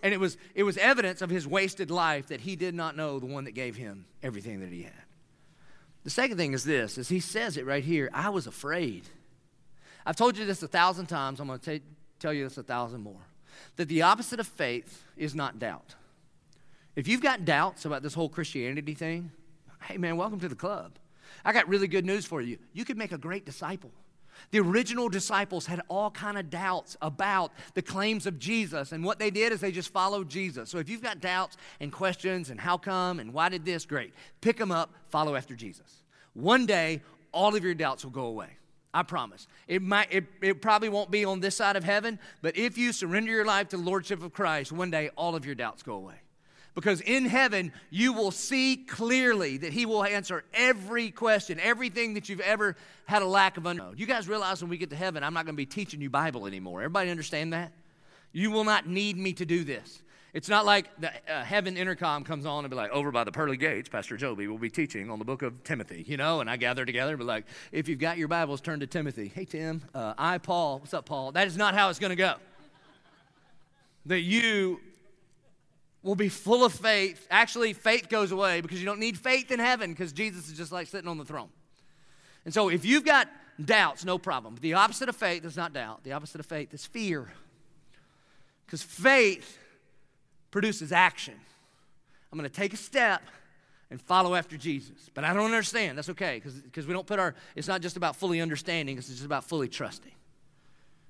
And 0.04 0.14
it 0.14 0.20
was, 0.20 0.38
it 0.56 0.64
was 0.64 0.78
evidence 0.78 1.22
of 1.22 1.30
his 1.30 1.46
wasted 1.46 1.92
life 1.92 2.28
that 2.28 2.42
he 2.42 2.56
did 2.56 2.74
not 2.74 2.96
know 2.96 3.20
the 3.20 3.28
one 3.28 3.44
that 3.44 3.52
gave 3.52 3.76
him 3.76 4.06
everything 4.24 4.62
that 4.62 4.72
he 4.72 4.84
had. 4.84 4.94
The 6.04 6.10
second 6.10 6.38
thing 6.38 6.54
is 6.54 6.64
this, 6.64 6.98
as 6.98 7.10
he 7.10 7.20
says 7.20 7.58
it 7.58 7.66
right 7.66 7.84
here, 7.84 8.10
I 8.14 8.30
was 8.30 8.48
afraid. 8.48 9.04
I've 10.06 10.16
told 10.16 10.38
you 10.38 10.46
this 10.46 10.64
a 10.64 10.68
thousand 10.68 11.06
times. 11.06 11.40
I'm 11.40 11.48
going 11.48 11.60
to 11.60 11.80
tell 12.20 12.34
you 12.34 12.44
this 12.44 12.58
a 12.58 12.64
thousand 12.64 13.02
more. 13.02 13.22
That 13.76 13.88
the 13.88 14.02
opposite 14.02 14.40
of 14.40 14.48
faith 14.48 15.04
is 15.16 15.36
not 15.36 15.60
doubt. 15.60 15.96
If 16.96 17.08
you've 17.08 17.22
got 17.22 17.46
doubts 17.46 17.86
about 17.86 18.02
this 18.02 18.14
whole 18.14 18.30
Christianity 18.30 18.96
thing, 18.96 19.32
hey 19.84 19.98
man, 19.98 20.18
welcome 20.18 20.40
to 20.40 20.50
the 20.50 20.56
club. 20.56 20.94
I 21.46 21.54
got 21.54 21.68
really 21.68 21.88
good 21.88 22.06
news 22.06 22.26
for 22.26 22.42
you. 22.42 22.58
You 22.74 22.84
could 22.84 22.98
make 22.98 23.12
a 23.12 23.18
great 23.18 23.46
disciple. 23.46 23.92
The 24.50 24.60
original 24.60 25.08
disciples 25.08 25.68
had 25.68 25.82
all 25.88 26.10
kind 26.10 26.38
of 26.38 26.50
doubts 26.50 26.98
about 27.02 27.52
the 27.76 27.82
claims 27.82 28.26
of 28.26 28.40
Jesus, 28.40 28.92
and 28.92 29.04
what 29.04 29.20
they 29.20 29.30
did 29.30 29.54
is 29.54 29.62
they 29.62 29.72
just 29.72 29.94
followed 29.94 30.28
Jesus. 30.30 30.70
So 30.70 30.80
if 30.80 30.90
you've 30.90 31.04
got 31.04 31.22
doubts 31.22 31.58
and 31.80 31.92
questions 31.92 32.50
and 32.50 32.60
how 32.60 32.78
come 32.78 33.20
and 33.20 33.34
why 33.34 33.50
did 33.50 33.64
this, 33.64 33.86
great. 33.86 34.14
Pick 34.42 34.58
them 34.58 34.72
up, 34.72 34.92
follow 35.10 35.36
after 35.36 35.56
Jesus. 35.56 36.04
One 36.34 36.66
day, 36.66 37.02
all 37.32 37.56
of 37.56 37.64
your 37.64 37.76
doubts 37.76 38.04
will 38.04 38.12
go 38.12 38.26
away. 38.26 38.58
I 38.94 39.04
promise. 39.04 39.48
It 39.68 39.82
might 39.82 40.12
it, 40.12 40.26
it 40.42 40.62
probably 40.62 40.90
won't 40.90 41.12
be 41.12 41.24
on 41.24 41.40
this 41.40 41.56
side 41.56 41.76
of 41.76 41.84
heaven, 41.84 42.20
but 42.42 42.58
if 42.58 42.78
you 42.78 42.92
surrender 42.92 43.32
your 43.32 43.46
life 43.46 43.70
to 43.70 43.78
the 43.78 43.84
Lordship 43.84 44.22
of 44.22 44.34
Christ, 44.34 44.72
one 44.72 44.92
day 44.92 45.10
all 45.16 45.36
of 45.36 45.46
your 45.46 45.56
doubts 45.56 45.82
go 45.82 45.94
away. 45.94 46.16
Because 46.74 47.02
in 47.02 47.26
heaven, 47.26 47.74
you 47.90 48.14
will 48.14 48.32
see 48.32 48.78
clearly 48.78 49.58
that 49.58 49.74
He 49.74 49.86
will 49.86 50.06
answer 50.06 50.44
every 50.54 51.12
question, 51.12 51.60
everything 51.60 52.14
that 52.14 52.30
you've 52.30 52.40
ever 52.40 52.78
had 53.06 53.22
a 53.22 53.26
lack 53.26 53.58
of 53.58 53.68
understanding. 53.68 54.00
You 54.00 54.06
guys 54.06 54.30
realize 54.30 54.62
when 54.62 54.70
we 54.70 54.78
get 54.78 54.90
to 54.92 54.96
heaven, 54.96 55.24
I'm 55.24 55.34
not 55.34 55.46
going 55.46 55.56
to 55.56 55.58
be 55.58 55.66
teaching 55.66 56.00
you 56.02 56.10
Bible 56.10 56.48
anymore. 56.48 56.82
Everybody 56.82 57.10
understand 57.10 57.52
that? 57.52 57.74
You 58.32 58.52
will 58.52 58.64
not 58.64 58.88
need 58.88 59.18
me 59.18 59.34
to 59.34 59.46
do 59.46 59.66
this. 59.66 60.02
It's 60.34 60.48
not 60.48 60.66
like 60.66 60.88
the 61.02 61.12
uh, 61.30 61.44
heaven 61.44 61.76
intercom 61.76 62.24
comes 62.24 62.46
on 62.46 62.64
and 62.64 62.70
be 62.70 62.78
like, 62.78 62.92
over 62.92 63.12
by 63.12 63.26
the 63.26 63.34
pearly 63.34 63.58
gates, 63.58 63.90
Pastor 63.90 64.16
Joby 64.16 64.48
will 64.48 64.58
be 64.58 64.70
teaching 64.70 65.12
on 65.12 65.20
the 65.20 65.26
book 65.26 65.42
of 65.42 65.62
Timothy, 65.66 66.06
you 66.08 66.16
know, 66.16 66.40
and 66.40 66.50
I 66.50 66.56
gather 66.56 66.86
together 66.86 67.12
and 67.12 67.20
be 67.20 67.26
like, 67.26 67.44
if 67.74 67.90
you've 67.90 68.00
got 68.00 68.18
your 68.18 68.30
Bibles, 68.30 68.62
turn 68.62 68.80
to 68.80 68.88
Timothy. 68.88 69.30
Hey, 69.36 69.44
Tim, 69.44 69.82
uh, 69.94 70.14
I, 70.18 70.38
Paul, 70.38 70.80
what's 70.80 70.94
up, 70.94 71.06
Paul? 71.06 71.34
That 71.34 71.48
is 71.48 71.58
not 71.58 71.74
how 71.74 71.90
it's 71.90 72.00
going 72.00 72.12
to 72.12 72.16
go. 72.16 72.36
That 74.06 74.22
you 74.22 74.80
will 76.04 76.16
be 76.16 76.30
full 76.30 76.66
of 76.66 76.74
faith. 76.74 77.28
Actually, 77.30 77.74
faith 77.74 78.10
goes 78.10 78.32
away 78.32 78.62
because 78.62 78.80
you 78.80 78.86
don't 78.86 79.00
need 79.00 79.18
faith 79.18 79.52
in 79.52 79.60
heaven 79.60 79.92
because 79.92 80.12
Jesus 80.12 80.50
is 80.50 80.58
just 80.58 80.72
like 80.72 80.88
sitting 80.88 81.08
on 81.08 81.18
the 81.18 81.26
throne. 81.26 81.50
And 82.46 82.54
so 82.54 82.70
if 82.70 82.86
you've 82.86 83.06
got 83.06 83.28
doubts, 83.64 84.04
no 84.04 84.18
problem. 84.18 84.58
The 84.60 84.74
opposite 84.74 85.10
of 85.10 85.16
faith 85.16 85.46
is 85.46 85.56
not 85.56 85.74
doubt, 85.74 86.04
the 86.04 86.14
opposite 86.14 86.40
of 86.40 86.46
faith 86.46 86.74
is 86.74 86.86
fear. 86.86 87.32
Because 88.66 88.82
faith 88.82 89.58
produces 90.50 90.92
action. 90.92 91.36
I'm 92.32 92.40
going 92.40 92.50
to 92.50 92.56
take 92.56 92.74
a 92.74 92.78
step 92.78 93.22
and 93.90 94.02
follow 94.02 94.36
after 94.36 94.58
Jesus. 94.58 95.10
But 95.14 95.26
I 95.26 95.34
don't 95.34 95.46
understand. 95.46 95.98
That's 95.98 96.10
okay 96.10 96.42
because 96.44 96.88
we 96.88 96.94
don't 96.94 97.06
put 97.06 97.20
our, 97.20 97.36
it's 97.56 97.68
not 97.68 97.82
just 97.82 97.98
about 97.98 98.16
fully 98.16 98.42
understanding, 98.42 98.98
it's 98.98 99.10
just 99.10 99.26
about 99.26 99.44
fully 99.44 99.68
trusting. 99.68 100.14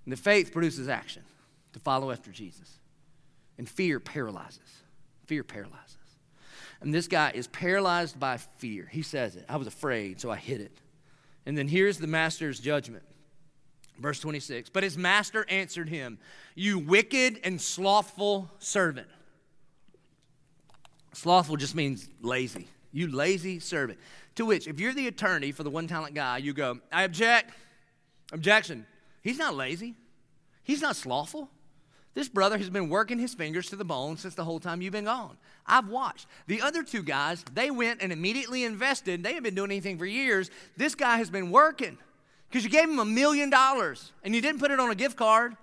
And 0.05 0.11
the 0.11 0.17
faith 0.17 0.51
produces 0.51 0.89
action 0.89 1.23
to 1.73 1.79
follow 1.79 2.11
after 2.11 2.31
Jesus. 2.31 2.79
And 3.57 3.69
fear 3.69 3.99
paralyzes. 3.99 4.80
Fear 5.31 5.45
paralyzes. 5.45 5.95
And 6.81 6.93
this 6.93 7.07
guy 7.07 7.31
is 7.33 7.47
paralyzed 7.47 8.19
by 8.19 8.35
fear. 8.35 8.89
He 8.91 9.01
says 9.01 9.37
it. 9.37 9.45
I 9.47 9.55
was 9.55 9.65
afraid, 9.65 10.19
so 10.19 10.29
I 10.29 10.35
hid 10.35 10.59
it. 10.59 10.77
And 11.45 11.57
then 11.57 11.69
here's 11.69 11.99
the 11.99 12.05
master's 12.05 12.59
judgment. 12.59 13.05
Verse 13.97 14.19
26. 14.19 14.71
But 14.71 14.83
his 14.83 14.97
master 14.97 15.45
answered 15.47 15.87
him, 15.87 16.19
You 16.53 16.79
wicked 16.79 17.39
and 17.45 17.61
slothful 17.61 18.51
servant. 18.59 19.07
Slothful 21.13 21.55
just 21.55 21.75
means 21.75 22.09
lazy. 22.21 22.67
You 22.91 23.09
lazy 23.09 23.59
servant. 23.59 23.99
To 24.35 24.45
which, 24.45 24.67
if 24.67 24.81
you're 24.81 24.93
the 24.93 25.07
attorney 25.07 25.53
for 25.53 25.63
the 25.63 25.69
one 25.69 25.87
talent 25.87 26.13
guy, 26.13 26.39
you 26.39 26.51
go, 26.51 26.81
I 26.91 27.03
object. 27.03 27.53
Objection. 28.33 28.85
He's 29.21 29.37
not 29.37 29.55
lazy. 29.55 29.95
He's 30.61 30.81
not 30.81 30.97
slothful. 30.97 31.49
This 32.13 32.27
brother 32.27 32.57
has 32.57 32.69
been 32.69 32.89
working 32.89 33.19
his 33.19 33.33
fingers 33.33 33.69
to 33.69 33.75
the 33.75 33.85
bone 33.85 34.17
since 34.17 34.35
the 34.35 34.43
whole 34.43 34.59
time 34.59 34.81
you've 34.81 34.91
been 34.91 35.05
gone. 35.05 35.37
I've 35.65 35.87
watched. 35.87 36.27
The 36.47 36.61
other 36.61 36.83
two 36.83 37.03
guys, 37.03 37.45
they 37.53 37.71
went 37.71 38.01
and 38.01 38.11
immediately 38.11 38.65
invested. 38.65 39.23
They 39.23 39.29
haven't 39.29 39.43
been 39.43 39.55
doing 39.55 39.71
anything 39.71 39.97
for 39.97 40.05
years. 40.05 40.51
This 40.75 40.93
guy 40.93 41.17
has 41.17 41.29
been 41.29 41.51
working 41.51 41.97
because 42.49 42.65
you 42.65 42.69
gave 42.69 42.89
him 42.89 42.99
a 42.99 43.05
million 43.05 43.49
dollars 43.49 44.11
and 44.23 44.35
you 44.35 44.41
didn't 44.41 44.59
put 44.59 44.71
it 44.71 44.79
on 44.79 44.91
a 44.91 44.95
gift 44.95 45.15
card. 45.15 45.55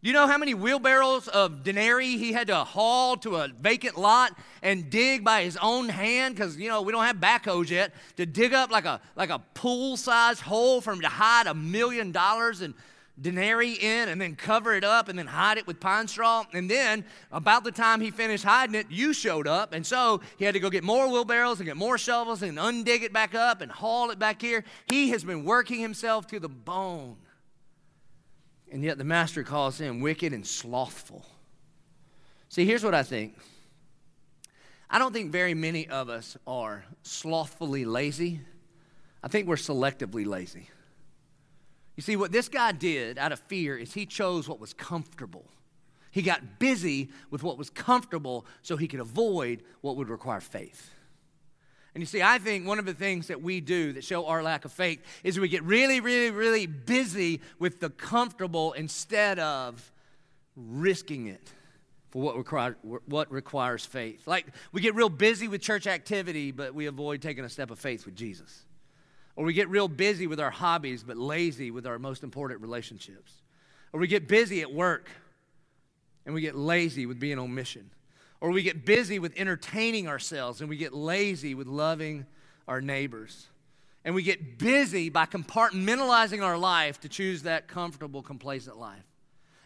You 0.00 0.12
know 0.12 0.28
how 0.28 0.38
many 0.38 0.54
wheelbarrows 0.54 1.26
of 1.26 1.64
denarii 1.64 2.18
he 2.18 2.32
had 2.32 2.46
to 2.48 2.56
haul 2.56 3.16
to 3.16 3.36
a 3.36 3.48
vacant 3.48 3.98
lot 3.98 4.32
and 4.62 4.88
dig 4.90 5.24
by 5.24 5.42
his 5.42 5.56
own 5.56 5.88
hand? 5.88 6.36
Because 6.36 6.56
you 6.56 6.68
know 6.68 6.82
we 6.82 6.92
don't 6.92 7.04
have 7.04 7.16
backhoes 7.16 7.68
yet 7.68 7.92
to 8.16 8.24
dig 8.24 8.52
up 8.54 8.70
like 8.70 8.84
a 8.84 9.00
like 9.16 9.30
a 9.30 9.40
pool-sized 9.54 10.40
hole 10.40 10.80
for 10.80 10.92
him 10.92 11.00
to 11.00 11.08
hide 11.08 11.48
a 11.48 11.54
million 11.54 12.12
dollars 12.12 12.60
and 12.60 12.74
denarii 13.20 13.74
in 13.74 14.08
and 14.08 14.20
then 14.20 14.36
cover 14.36 14.74
it 14.74 14.84
up 14.84 15.08
and 15.08 15.18
then 15.18 15.26
hide 15.26 15.58
it 15.58 15.66
with 15.66 15.80
pine 15.80 16.08
straw. 16.08 16.44
And 16.52 16.70
then, 16.70 17.04
about 17.32 17.64
the 17.64 17.72
time 17.72 18.00
he 18.00 18.10
finished 18.10 18.44
hiding 18.44 18.74
it, 18.74 18.86
you 18.90 19.12
showed 19.12 19.46
up. 19.46 19.72
And 19.72 19.86
so 19.86 20.20
he 20.38 20.44
had 20.44 20.54
to 20.54 20.60
go 20.60 20.70
get 20.70 20.84
more 20.84 21.08
wheelbarrows 21.08 21.58
and 21.58 21.66
get 21.66 21.76
more 21.76 21.98
shovels 21.98 22.42
and 22.42 22.58
undig 22.58 23.02
it 23.02 23.12
back 23.12 23.34
up 23.34 23.60
and 23.60 23.70
haul 23.70 24.10
it 24.10 24.18
back 24.18 24.40
here. 24.40 24.64
He 24.88 25.10
has 25.10 25.24
been 25.24 25.44
working 25.44 25.80
himself 25.80 26.26
to 26.28 26.40
the 26.40 26.48
bone. 26.48 27.16
And 28.70 28.84
yet 28.84 28.98
the 28.98 29.04
master 29.04 29.42
calls 29.42 29.78
him 29.78 30.00
wicked 30.00 30.32
and 30.32 30.46
slothful. 30.46 31.24
See, 32.48 32.64
here's 32.64 32.84
what 32.84 32.94
I 32.94 33.02
think. 33.02 33.36
I 34.90 34.98
don't 34.98 35.12
think 35.12 35.32
very 35.32 35.54
many 35.54 35.88
of 35.88 36.08
us 36.08 36.36
are 36.46 36.84
slothfully 37.02 37.84
lazy. 37.84 38.40
I 39.22 39.28
think 39.28 39.46
we're 39.46 39.56
selectively 39.56 40.26
lazy. 40.26 40.68
You 41.98 42.02
see, 42.02 42.14
what 42.14 42.30
this 42.30 42.48
guy 42.48 42.70
did 42.70 43.18
out 43.18 43.32
of 43.32 43.40
fear 43.40 43.76
is 43.76 43.92
he 43.92 44.06
chose 44.06 44.48
what 44.48 44.60
was 44.60 44.72
comfortable. 44.72 45.46
He 46.12 46.22
got 46.22 46.60
busy 46.60 47.08
with 47.28 47.42
what 47.42 47.58
was 47.58 47.70
comfortable 47.70 48.46
so 48.62 48.76
he 48.76 48.86
could 48.86 49.00
avoid 49.00 49.64
what 49.80 49.96
would 49.96 50.08
require 50.08 50.38
faith. 50.38 50.90
And 51.94 52.00
you 52.00 52.06
see, 52.06 52.22
I 52.22 52.38
think 52.38 52.68
one 52.68 52.78
of 52.78 52.84
the 52.84 52.94
things 52.94 53.26
that 53.26 53.42
we 53.42 53.60
do 53.60 53.94
that 53.94 54.04
show 54.04 54.26
our 54.26 54.44
lack 54.44 54.64
of 54.64 54.70
faith 54.70 55.00
is 55.24 55.40
we 55.40 55.48
get 55.48 55.64
really, 55.64 55.98
really, 55.98 56.30
really 56.30 56.66
busy 56.66 57.40
with 57.58 57.80
the 57.80 57.90
comfortable 57.90 58.74
instead 58.74 59.40
of 59.40 59.90
risking 60.54 61.26
it 61.26 61.50
for 62.10 62.22
what, 62.22 62.36
require, 62.36 62.76
what 63.06 63.28
requires 63.32 63.84
faith. 63.84 64.28
Like 64.28 64.46
we 64.70 64.82
get 64.82 64.94
real 64.94 65.08
busy 65.08 65.48
with 65.48 65.62
church 65.62 65.88
activity, 65.88 66.52
but 66.52 66.76
we 66.76 66.86
avoid 66.86 67.22
taking 67.22 67.44
a 67.44 67.48
step 67.48 67.72
of 67.72 67.80
faith 67.80 68.04
with 68.04 68.14
Jesus. 68.14 68.66
Or 69.38 69.44
we 69.44 69.52
get 69.52 69.68
real 69.68 69.86
busy 69.86 70.26
with 70.26 70.40
our 70.40 70.50
hobbies, 70.50 71.04
but 71.04 71.16
lazy 71.16 71.70
with 71.70 71.86
our 71.86 71.96
most 72.00 72.24
important 72.24 72.60
relationships. 72.60 73.34
Or 73.92 74.00
we 74.00 74.08
get 74.08 74.26
busy 74.26 74.62
at 74.62 74.74
work 74.74 75.08
and 76.26 76.34
we 76.34 76.40
get 76.40 76.56
lazy 76.56 77.06
with 77.06 77.20
being 77.20 77.38
on 77.38 77.54
mission. 77.54 77.88
Or 78.40 78.50
we 78.50 78.64
get 78.64 78.84
busy 78.84 79.20
with 79.20 79.32
entertaining 79.36 80.08
ourselves 80.08 80.60
and 80.60 80.68
we 80.68 80.76
get 80.76 80.92
lazy 80.92 81.54
with 81.54 81.68
loving 81.68 82.26
our 82.66 82.80
neighbors. 82.80 83.46
And 84.04 84.12
we 84.12 84.24
get 84.24 84.58
busy 84.58 85.08
by 85.08 85.26
compartmentalizing 85.26 86.42
our 86.42 86.58
life 86.58 86.98
to 87.02 87.08
choose 87.08 87.42
that 87.42 87.68
comfortable, 87.68 88.24
complacent 88.24 88.76
life. 88.76 89.04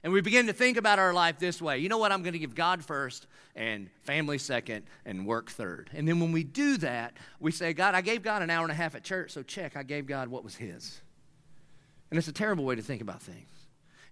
And 0.05 0.13
we 0.13 0.21
begin 0.21 0.49
to 0.49 0.53
think 0.53 0.77
about 0.77 0.99
our 0.99 1.13
life 1.13 1.39
this 1.39 1.63
way 1.63 1.79
you 1.79 1.89
know 1.89 1.99
what? 1.99 2.13
I'm 2.13 2.23
going 2.23 2.33
to 2.33 2.39
give 2.39 2.55
God 2.55 2.85
first, 2.85 3.27
and 3.55 3.89
family 4.03 4.39
second, 4.39 4.85
and 5.05 5.27
work 5.27 5.51
third. 5.51 5.91
And 5.93 6.09
then 6.09 6.21
when 6.21 6.33
we 6.33 6.45
do 6.45 6.77
that, 6.79 7.17
we 7.39 7.53
say, 7.53 7.73
God, 7.73 7.95
I 7.95 8.01
gave 8.01 8.23
God 8.23 8.43
an 8.43 8.51
hour 8.51 8.63
and 8.63 8.73
a 8.73 8.75
half 8.75 8.95
at 8.95 9.05
church, 9.05 9.31
so 9.31 9.43
check, 9.43 9.77
I 9.77 9.83
gave 9.83 10.07
God 10.07 10.29
what 10.29 10.45
was 10.45 10.57
His. 10.57 11.01
And 12.11 12.19
it's 12.19 12.29
a 12.29 12.33
terrible 12.33 12.65
way 12.65 12.75
to 12.75 12.83
think 12.83 13.01
about 13.01 13.23
things. 13.23 13.62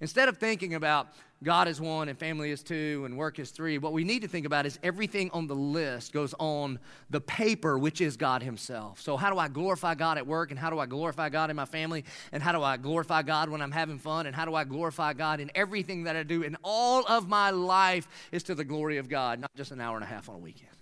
Instead 0.00 0.28
of 0.30 0.38
thinking 0.38 0.74
about 0.74 1.08
God 1.42 1.68
is 1.68 1.80
one 1.80 2.08
and 2.08 2.18
family 2.18 2.50
is 2.50 2.62
two 2.62 3.02
and 3.04 3.16
work 3.16 3.38
is 3.38 3.50
three, 3.50 3.78
what 3.78 3.92
we 3.92 4.04
need 4.04 4.20
to 4.22 4.28
think 4.28 4.44
about 4.46 4.66
is 4.66 4.78
everything 4.82 5.30
on 5.32 5.46
the 5.46 5.54
list 5.54 6.12
goes 6.12 6.34
on 6.38 6.78
the 7.08 7.20
paper, 7.20 7.78
which 7.78 8.00
is 8.00 8.16
God 8.16 8.42
Himself. 8.42 9.00
So, 9.00 9.16
how 9.16 9.30
do 9.30 9.38
I 9.38 9.48
glorify 9.48 9.94
God 9.94 10.18
at 10.18 10.26
work? 10.26 10.50
And 10.50 10.58
how 10.58 10.70
do 10.70 10.78
I 10.78 10.86
glorify 10.86 11.28
God 11.28 11.50
in 11.50 11.56
my 11.56 11.64
family? 11.66 12.04
And 12.32 12.42
how 12.42 12.52
do 12.52 12.62
I 12.62 12.78
glorify 12.78 13.22
God 13.22 13.50
when 13.50 13.60
I'm 13.60 13.72
having 13.72 13.98
fun? 13.98 14.26
And 14.26 14.34
how 14.34 14.44
do 14.44 14.54
I 14.54 14.64
glorify 14.64 15.12
God 15.12 15.40
in 15.40 15.50
everything 15.54 16.04
that 16.04 16.16
I 16.16 16.22
do? 16.22 16.44
And 16.44 16.56
all 16.62 17.06
of 17.06 17.28
my 17.28 17.50
life 17.50 18.08
is 18.32 18.42
to 18.44 18.54
the 18.54 18.64
glory 18.64 18.98
of 18.98 19.08
God, 19.08 19.38
not 19.38 19.54
just 19.54 19.70
an 19.70 19.80
hour 19.80 19.96
and 19.96 20.04
a 20.04 20.08
half 20.08 20.28
on 20.28 20.36
a 20.36 20.38
weekend. 20.38 20.72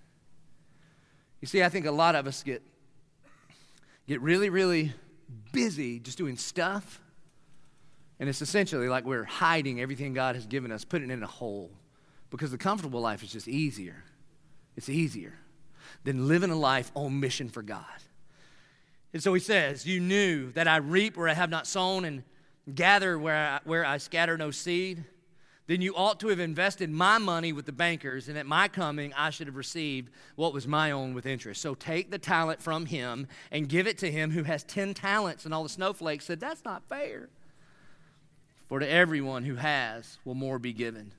You 1.40 1.46
see, 1.46 1.62
I 1.62 1.68
think 1.68 1.86
a 1.86 1.92
lot 1.92 2.16
of 2.16 2.26
us 2.26 2.42
get, 2.42 2.62
get 4.08 4.20
really, 4.20 4.50
really 4.50 4.92
busy 5.52 6.00
just 6.00 6.18
doing 6.18 6.36
stuff 6.36 7.00
and 8.20 8.28
it's 8.28 8.42
essentially 8.42 8.88
like 8.88 9.04
we're 9.04 9.24
hiding 9.24 9.80
everything 9.80 10.12
God 10.12 10.34
has 10.34 10.46
given 10.46 10.72
us, 10.72 10.84
putting 10.84 11.10
it 11.10 11.14
in 11.14 11.22
a 11.22 11.26
hole. 11.26 11.70
Because 12.30 12.50
the 12.50 12.58
comfortable 12.58 13.00
life 13.00 13.22
is 13.22 13.32
just 13.32 13.48
easier. 13.48 14.04
It's 14.76 14.88
easier 14.88 15.34
than 16.04 16.28
living 16.28 16.50
a 16.50 16.56
life 16.56 16.90
on 16.94 17.20
mission 17.20 17.48
for 17.48 17.62
God. 17.62 17.84
And 19.12 19.22
so 19.22 19.32
he 19.32 19.40
says, 19.40 19.86
You 19.86 20.00
knew 20.00 20.52
that 20.52 20.68
I 20.68 20.76
reap 20.76 21.16
where 21.16 21.28
I 21.28 21.34
have 21.34 21.50
not 21.50 21.66
sown 21.66 22.04
and 22.04 22.22
gather 22.74 23.18
where 23.18 23.34
I, 23.34 23.60
where 23.64 23.84
I 23.84 23.98
scatter 23.98 24.36
no 24.36 24.50
seed. 24.50 25.04
Then 25.66 25.82
you 25.82 25.94
ought 25.94 26.18
to 26.20 26.28
have 26.28 26.40
invested 26.40 26.90
my 26.90 27.18
money 27.18 27.52
with 27.52 27.66
the 27.66 27.72
bankers, 27.72 28.28
and 28.28 28.38
at 28.38 28.46
my 28.46 28.68
coming 28.68 29.12
I 29.14 29.28
should 29.28 29.48
have 29.48 29.56
received 29.56 30.10
what 30.34 30.54
was 30.54 30.66
my 30.66 30.90
own 30.90 31.12
with 31.12 31.26
interest. 31.26 31.60
So 31.60 31.74
take 31.74 32.10
the 32.10 32.18
talent 32.18 32.62
from 32.62 32.86
him 32.86 33.26
and 33.50 33.68
give 33.68 33.86
it 33.86 33.98
to 33.98 34.10
him 34.10 34.30
who 34.30 34.44
has 34.44 34.64
10 34.64 34.94
talents. 34.94 35.44
And 35.44 35.52
all 35.52 35.62
the 35.62 35.68
snowflakes 35.68 36.24
said, 36.24 36.40
That's 36.40 36.64
not 36.64 36.88
fair. 36.88 37.28
For 38.68 38.78
to 38.78 38.88
everyone 38.88 39.44
who 39.44 39.54
has 39.54 40.18
will 40.24 40.34
more 40.34 40.58
be 40.58 40.72
given, 40.72 41.12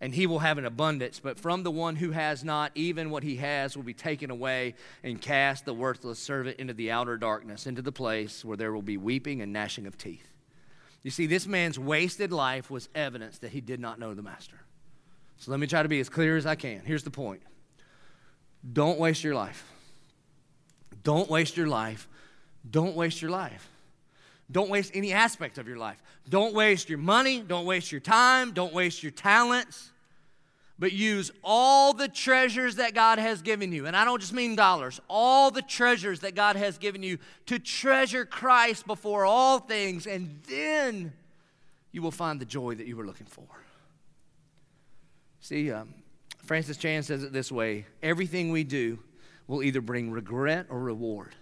and 0.00 0.14
he 0.14 0.26
will 0.26 0.38
have 0.38 0.58
an 0.58 0.64
abundance. 0.64 1.20
But 1.20 1.38
from 1.38 1.62
the 1.62 1.70
one 1.70 1.96
who 1.96 2.12
has 2.12 2.42
not, 2.42 2.72
even 2.74 3.10
what 3.10 3.22
he 3.22 3.36
has 3.36 3.76
will 3.76 3.84
be 3.84 3.94
taken 3.94 4.30
away, 4.30 4.74
and 5.02 5.20
cast 5.20 5.66
the 5.66 5.74
worthless 5.74 6.18
servant 6.18 6.58
into 6.58 6.72
the 6.72 6.90
outer 6.90 7.16
darkness, 7.18 7.66
into 7.66 7.82
the 7.82 7.92
place 7.92 8.44
where 8.44 8.56
there 8.56 8.72
will 8.72 8.82
be 8.82 8.96
weeping 8.96 9.42
and 9.42 9.52
gnashing 9.52 9.86
of 9.86 9.98
teeth. 9.98 10.30
You 11.02 11.10
see, 11.10 11.26
this 11.26 11.46
man's 11.46 11.78
wasted 11.78 12.32
life 12.32 12.70
was 12.70 12.88
evidence 12.94 13.38
that 13.38 13.50
he 13.50 13.60
did 13.60 13.78
not 13.78 13.98
know 13.98 14.14
the 14.14 14.22
master. 14.22 14.56
So 15.36 15.50
let 15.50 15.60
me 15.60 15.66
try 15.66 15.82
to 15.82 15.88
be 15.88 16.00
as 16.00 16.08
clear 16.08 16.38
as 16.38 16.46
I 16.46 16.54
can. 16.54 16.80
Here's 16.84 17.02
the 17.02 17.10
point 17.10 17.42
don't 18.72 18.98
waste 18.98 19.22
your 19.22 19.34
life. 19.34 19.70
Don't 21.02 21.28
waste 21.28 21.58
your 21.58 21.66
life. 21.66 22.08
Don't 22.68 22.96
waste 22.96 23.20
your 23.20 23.30
life. 23.30 23.68
Don't 24.50 24.68
waste 24.68 24.92
any 24.94 25.12
aspect 25.12 25.58
of 25.58 25.66
your 25.66 25.78
life. 25.78 26.02
Don't 26.28 26.54
waste 26.54 26.88
your 26.88 26.98
money. 26.98 27.40
Don't 27.40 27.64
waste 27.64 27.90
your 27.90 28.00
time. 28.00 28.52
Don't 28.52 28.72
waste 28.72 29.02
your 29.02 29.12
talents. 29.12 29.90
But 30.78 30.92
use 30.92 31.30
all 31.42 31.92
the 31.92 32.08
treasures 32.08 32.76
that 32.76 32.94
God 32.94 33.18
has 33.18 33.42
given 33.42 33.72
you. 33.72 33.86
And 33.86 33.96
I 33.96 34.04
don't 34.04 34.20
just 34.20 34.32
mean 34.32 34.56
dollars, 34.56 35.00
all 35.08 35.50
the 35.50 35.62
treasures 35.62 36.20
that 36.20 36.34
God 36.34 36.56
has 36.56 36.78
given 36.78 37.02
you 37.02 37.18
to 37.46 37.58
treasure 37.58 38.26
Christ 38.26 38.86
before 38.86 39.24
all 39.24 39.60
things. 39.60 40.06
And 40.06 40.40
then 40.48 41.12
you 41.92 42.02
will 42.02 42.10
find 42.10 42.40
the 42.40 42.44
joy 42.44 42.74
that 42.74 42.86
you 42.86 42.96
were 42.96 43.06
looking 43.06 43.26
for. 43.26 43.46
See, 45.40 45.70
um, 45.70 45.94
Francis 46.38 46.76
Chan 46.76 47.04
says 47.04 47.22
it 47.22 47.32
this 47.32 47.52
way 47.52 47.86
everything 48.02 48.50
we 48.50 48.64
do 48.64 48.98
will 49.46 49.62
either 49.62 49.80
bring 49.80 50.10
regret 50.10 50.66
or 50.68 50.80
reward. 50.80 51.34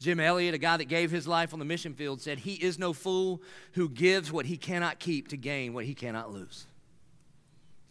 Jim 0.00 0.18
Elliot, 0.18 0.54
a 0.54 0.58
guy 0.58 0.78
that 0.78 0.86
gave 0.86 1.10
his 1.10 1.28
life 1.28 1.52
on 1.52 1.58
the 1.58 1.64
mission 1.64 1.92
field, 1.92 2.22
said, 2.22 2.38
He 2.38 2.54
is 2.54 2.78
no 2.78 2.94
fool 2.94 3.42
who 3.72 3.88
gives 3.88 4.32
what 4.32 4.46
he 4.46 4.56
cannot 4.56 4.98
keep 4.98 5.28
to 5.28 5.36
gain 5.36 5.74
what 5.74 5.84
he 5.84 5.94
cannot 5.94 6.32
lose. 6.32 6.66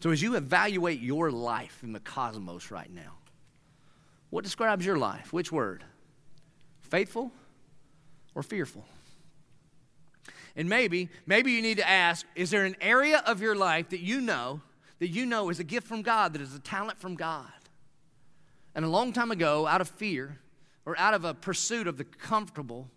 So, 0.00 0.10
as 0.10 0.20
you 0.20 0.34
evaluate 0.34 1.00
your 1.00 1.30
life 1.30 1.80
in 1.84 1.92
the 1.92 2.00
cosmos 2.00 2.72
right 2.72 2.92
now, 2.92 3.18
what 4.30 4.42
describes 4.42 4.84
your 4.84 4.98
life? 4.98 5.32
Which 5.32 5.52
word? 5.52 5.84
Faithful 6.80 7.30
or 8.34 8.42
fearful? 8.42 8.84
And 10.56 10.68
maybe, 10.68 11.10
maybe 11.26 11.52
you 11.52 11.62
need 11.62 11.76
to 11.76 11.88
ask 11.88 12.26
is 12.34 12.50
there 12.50 12.64
an 12.64 12.76
area 12.80 13.22
of 13.24 13.40
your 13.40 13.54
life 13.54 13.90
that 13.90 14.00
you 14.00 14.20
know, 14.20 14.62
that 14.98 15.08
you 15.08 15.26
know 15.26 15.48
is 15.48 15.60
a 15.60 15.64
gift 15.64 15.86
from 15.86 16.02
God, 16.02 16.32
that 16.32 16.42
is 16.42 16.56
a 16.56 16.58
talent 16.58 17.00
from 17.00 17.14
God? 17.14 17.52
And 18.74 18.84
a 18.84 18.88
long 18.88 19.12
time 19.12 19.30
ago, 19.30 19.68
out 19.68 19.80
of 19.80 19.88
fear, 19.88 20.38
or 20.90 20.98
out 20.98 21.14
of 21.14 21.24
a 21.24 21.32
pursuit 21.32 21.86
of 21.86 21.96
the 21.96 22.04
comfortable, 22.04 22.88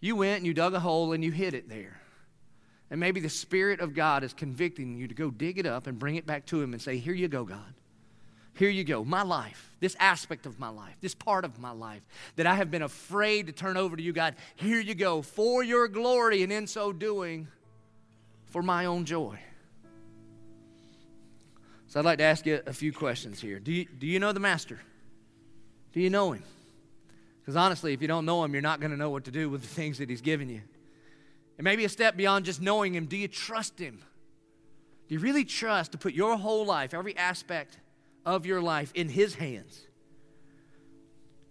you 0.00 0.16
went 0.16 0.38
and 0.38 0.46
you 0.46 0.52
dug 0.52 0.74
a 0.74 0.80
hole 0.80 1.12
and 1.12 1.22
you 1.22 1.30
hid 1.30 1.54
it 1.54 1.68
there. 1.68 2.00
And 2.90 2.98
maybe 2.98 3.20
the 3.20 3.28
Spirit 3.28 3.78
of 3.78 3.94
God 3.94 4.24
is 4.24 4.32
convicting 4.32 4.96
you 4.96 5.06
to 5.06 5.14
go 5.14 5.30
dig 5.30 5.58
it 5.58 5.64
up 5.64 5.86
and 5.86 5.96
bring 5.96 6.16
it 6.16 6.26
back 6.26 6.44
to 6.46 6.60
Him 6.60 6.72
and 6.72 6.82
say, 6.82 6.98
Here 6.98 7.14
you 7.14 7.28
go, 7.28 7.44
God. 7.44 7.74
Here 8.54 8.68
you 8.68 8.82
go. 8.82 9.04
My 9.04 9.22
life, 9.22 9.76
this 9.78 9.96
aspect 10.00 10.44
of 10.44 10.58
my 10.58 10.68
life, 10.68 10.94
this 11.00 11.14
part 11.14 11.44
of 11.44 11.60
my 11.60 11.70
life 11.70 12.02
that 12.34 12.46
I 12.46 12.56
have 12.56 12.70
been 12.70 12.82
afraid 12.82 13.46
to 13.46 13.52
turn 13.52 13.76
over 13.76 13.96
to 13.96 14.02
you, 14.02 14.12
God. 14.12 14.34
Here 14.56 14.80
you 14.80 14.94
go 14.96 15.22
for 15.22 15.62
your 15.62 15.86
glory, 15.86 16.42
and 16.42 16.52
in 16.52 16.66
so 16.66 16.92
doing, 16.92 17.46
for 18.46 18.62
my 18.62 18.86
own 18.86 19.04
joy. 19.04 19.38
So 21.86 22.00
I'd 22.00 22.04
like 22.04 22.18
to 22.18 22.24
ask 22.24 22.44
you 22.44 22.60
a 22.66 22.72
few 22.72 22.92
questions 22.92 23.40
here. 23.40 23.60
Do 23.60 23.72
you, 23.72 23.84
do 23.84 24.06
you 24.08 24.18
know 24.18 24.32
the 24.32 24.40
Master? 24.40 24.80
Do 25.92 26.00
you 26.00 26.10
know 26.10 26.32
Him? 26.32 26.42
Because 27.44 27.56
honestly, 27.56 27.92
if 27.92 28.00
you 28.00 28.08
don't 28.08 28.24
know 28.24 28.42
Him, 28.42 28.54
you're 28.54 28.62
not 28.62 28.80
going 28.80 28.90
to 28.90 28.96
know 28.96 29.10
what 29.10 29.24
to 29.24 29.30
do 29.30 29.50
with 29.50 29.60
the 29.60 29.68
things 29.68 29.98
that 29.98 30.08
He's 30.08 30.22
given 30.22 30.48
you. 30.48 30.62
And 31.58 31.64
maybe 31.64 31.84
a 31.84 31.90
step 31.90 32.16
beyond 32.16 32.46
just 32.46 32.62
knowing 32.62 32.94
Him, 32.94 33.04
do 33.04 33.18
you 33.18 33.28
trust 33.28 33.78
Him? 33.78 34.02
Do 35.08 35.14
you 35.14 35.20
really 35.20 35.44
trust 35.44 35.92
to 35.92 35.98
put 35.98 36.14
your 36.14 36.38
whole 36.38 36.64
life, 36.64 36.94
every 36.94 37.14
aspect 37.18 37.78
of 38.24 38.46
your 38.46 38.62
life, 38.62 38.92
in 38.94 39.10
His 39.10 39.34
hands? 39.34 39.78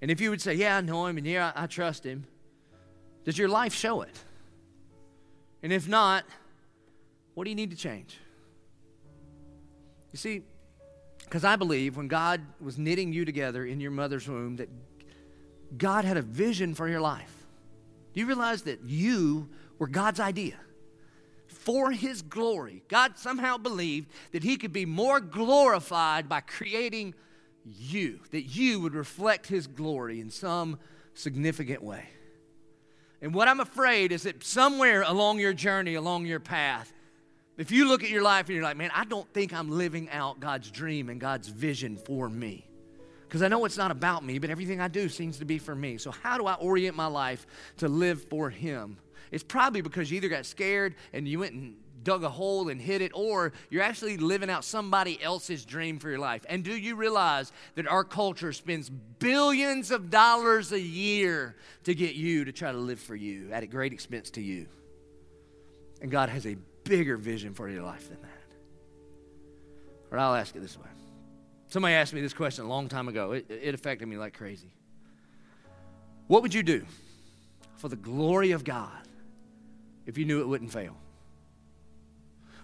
And 0.01 0.09
if 0.09 0.19
you 0.19 0.31
would 0.31 0.41
say, 0.41 0.55
Yeah, 0.55 0.77
I 0.77 0.81
know 0.81 1.05
Him 1.05 1.17
and 1.17 1.27
yeah, 1.27 1.51
I, 1.55 1.65
I 1.65 1.67
trust 1.67 2.03
Him, 2.03 2.25
does 3.23 3.37
your 3.37 3.49
life 3.49 3.73
show 3.73 4.01
it? 4.01 4.17
And 5.61 5.71
if 5.71 5.87
not, 5.87 6.25
what 7.35 7.43
do 7.43 7.51
you 7.51 7.55
need 7.55 7.69
to 7.69 7.77
change? 7.77 8.17
You 10.11 10.17
see, 10.17 10.41
because 11.23 11.43
I 11.43 11.55
believe 11.55 11.97
when 11.97 12.07
God 12.07 12.41
was 12.59 12.77
knitting 12.77 13.13
you 13.13 13.25
together 13.25 13.65
in 13.65 13.79
your 13.79 13.91
mother's 13.91 14.27
womb, 14.27 14.57
that 14.57 14.69
God 15.78 16.05
had 16.05 16.17
a 16.17 16.21
vision 16.21 16.76
for 16.76 16.88
your 16.88 17.01
life. 17.01 17.45
Do 18.13 18.19
you 18.19 18.26
realize 18.26 18.63
that 18.63 18.84
you 18.86 19.49
were 19.80 19.88
God's 19.88 20.19
idea? 20.19 20.55
For 21.47 21.91
his 21.91 22.21
glory. 22.21 22.84
God 22.89 23.17
somehow 23.17 23.57
believed 23.57 24.09
that 24.32 24.43
he 24.43 24.57
could 24.57 24.74
be 24.74 24.86
more 24.86 25.19
glorified 25.19 26.28
by 26.28 26.41
creating 26.41 27.15
you, 27.65 28.19
that 28.32 28.43
you 28.43 28.82
would 28.82 28.93
reflect 28.93 29.47
his 29.47 29.67
glory 29.67 30.19
in 30.19 30.30
some 30.30 30.78
significant 31.13 31.82
way. 31.82 32.05
And 33.21 33.34
what 33.34 33.47
I'm 33.47 33.61
afraid 33.61 34.11
is 34.11 34.24
that 34.24 34.43
somewhere 34.43 35.03
along 35.03 35.39
your 35.39 35.53
journey, 35.53 35.95
along 35.95 36.26
your 36.26 36.41
path, 36.41 36.91
if 37.57 37.71
you 37.71 37.88
look 37.88 38.03
at 38.03 38.09
your 38.09 38.24
life 38.24 38.47
and 38.47 38.55
you're 38.55 38.63
like, 38.63 38.76
man, 38.76 38.91
I 38.93 39.05
don't 39.05 39.32
think 39.34 39.53
I'm 39.53 39.69
living 39.69 40.09
out 40.09 40.39
God's 40.41 40.69
dream 40.69 41.09
and 41.09 41.21
God's 41.21 41.47
vision 41.47 41.95
for 41.95 42.28
me 42.30 42.67
because 43.34 43.41
I 43.41 43.47
know 43.47 43.65
it's 43.65 43.79
not 43.79 43.89
about 43.89 44.23
me, 44.23 44.38
but 44.38 44.51
everything 44.51 44.79
I 44.79 44.88
do 44.88 45.09
seems 45.09 45.39
to 45.39 45.45
be 45.45 45.57
for 45.57 45.73
me. 45.73 45.97
So, 45.97 46.11
how 46.11 46.38
do 46.38 46.45
I 46.45 46.53
orient 46.53 46.95
my 46.95 47.07
life 47.07 47.47
to 47.77 47.88
live 47.88 48.23
for 48.25 48.51
Him? 48.51 48.97
It's 49.31 49.43
probably 49.43 49.81
because 49.81 50.11
you 50.11 50.17
either 50.17 50.29
got 50.29 50.45
scared 50.45 50.93
and 51.13 51.27
you 51.27 51.39
went 51.39 51.53
and 51.53 51.75
dug 52.03 52.23
a 52.23 52.29
hole 52.29 52.69
and 52.69 52.79
hid 52.79 53.01
it, 53.01 53.11
or 53.15 53.53
you're 53.71 53.81
actually 53.81 54.17
living 54.17 54.51
out 54.51 54.63
somebody 54.63 55.19
else's 55.19 55.65
dream 55.65 55.97
for 55.97 56.11
your 56.11 56.19
life. 56.19 56.45
And 56.47 56.63
do 56.63 56.77
you 56.77 56.95
realize 56.95 57.51
that 57.73 57.88
our 57.88 58.03
culture 58.03 58.53
spends 58.53 58.91
billions 58.91 59.89
of 59.89 60.11
dollars 60.11 60.71
a 60.71 60.79
year 60.79 61.55
to 61.86 61.95
get 61.95 62.13
you 62.13 62.45
to 62.45 62.51
try 62.51 62.71
to 62.71 62.77
live 62.77 62.99
for 62.99 63.15
you 63.15 63.51
at 63.51 63.63
a 63.63 63.67
great 63.67 63.93
expense 63.93 64.29
to 64.31 64.43
you? 64.43 64.67
And 66.03 66.11
God 66.11 66.29
has 66.29 66.45
a 66.45 66.55
bigger 66.84 67.17
vision 67.17 67.55
for 67.55 67.67
your 67.67 67.81
life 67.81 68.09
than 68.09 68.21
that. 68.21 68.29
Or 70.11 70.19
I'll 70.19 70.36
ask 70.36 70.55
it 70.55 70.59
this 70.59 70.77
way 70.77 70.86
Somebody 71.74 71.95
asked 71.95 72.13
me 72.13 72.21
this 72.21 72.36
question 72.36 72.65
a 72.65 72.67
long 72.67 72.88
time 72.88 73.07
ago. 73.07 73.32
It, 73.32 73.49
it 73.49 73.74
affected 73.74 74.07
me 74.07 74.15
like 74.15 74.38
crazy. 74.38 74.71
What 76.28 76.43
would 76.43 76.53
you 76.53 76.61
do 76.61 76.86
for 77.78 77.89
the 77.89 77.95
glory 77.95 78.51
of 78.51 78.63
God 78.63 79.07
if 80.05 80.15
you 80.15 80.24
knew 80.26 80.41
it 80.41 80.47
wouldn't 80.47 80.71
fail? 80.71 80.95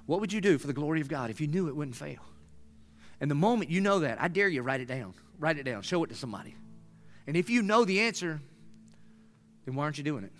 What 0.05 0.19
would 0.19 0.31
you 0.31 0.41
do 0.41 0.59
for 0.59 0.67
the 0.67 0.73
glory 0.73 1.01
of 1.01 1.07
God 1.07 1.31
if 1.31 1.41
you 1.41 1.47
knew 1.47 1.69
it 1.69 1.75
wouldn't 1.75 1.97
fail? 1.97 2.19
And 3.19 3.31
the 3.31 3.35
moment 3.35 3.71
you 3.71 3.81
know 3.81 4.01
that, 4.01 4.21
I 4.21 4.27
dare 4.27 4.47
you 4.47 4.61
write 4.61 4.79
it 4.79 4.87
down. 4.87 5.15
Write 5.39 5.57
it 5.57 5.63
down. 5.63 5.81
Show 5.81 6.03
it 6.03 6.09
to 6.09 6.15
somebody. 6.15 6.53
And 7.25 7.35
if 7.35 7.49
you 7.49 7.63
know 7.63 7.85
the 7.85 8.01
answer, 8.01 8.39
then 9.65 9.73
why 9.73 9.85
aren't 9.85 9.97
you 9.97 10.03
doing 10.03 10.23
it? 10.23 10.33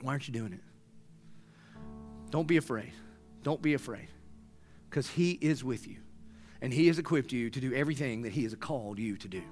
Why 0.00 0.12
aren't 0.12 0.28
you 0.28 0.32
doing 0.32 0.52
it? 0.52 0.62
Don't 2.30 2.46
be 2.46 2.56
afraid. 2.56 2.92
Don't 3.42 3.60
be 3.60 3.74
afraid 3.74 4.06
because 4.88 5.08
He 5.08 5.32
is 5.32 5.64
with 5.64 5.88
you 5.88 5.96
and 6.62 6.72
He 6.72 6.86
has 6.86 6.98
equipped 6.98 7.32
you 7.32 7.50
to 7.50 7.60
do 7.60 7.74
everything 7.74 8.22
that 8.22 8.32
He 8.32 8.44
has 8.44 8.54
called 8.54 8.98
you 8.98 9.18
to 9.18 9.28
do. 9.28 9.42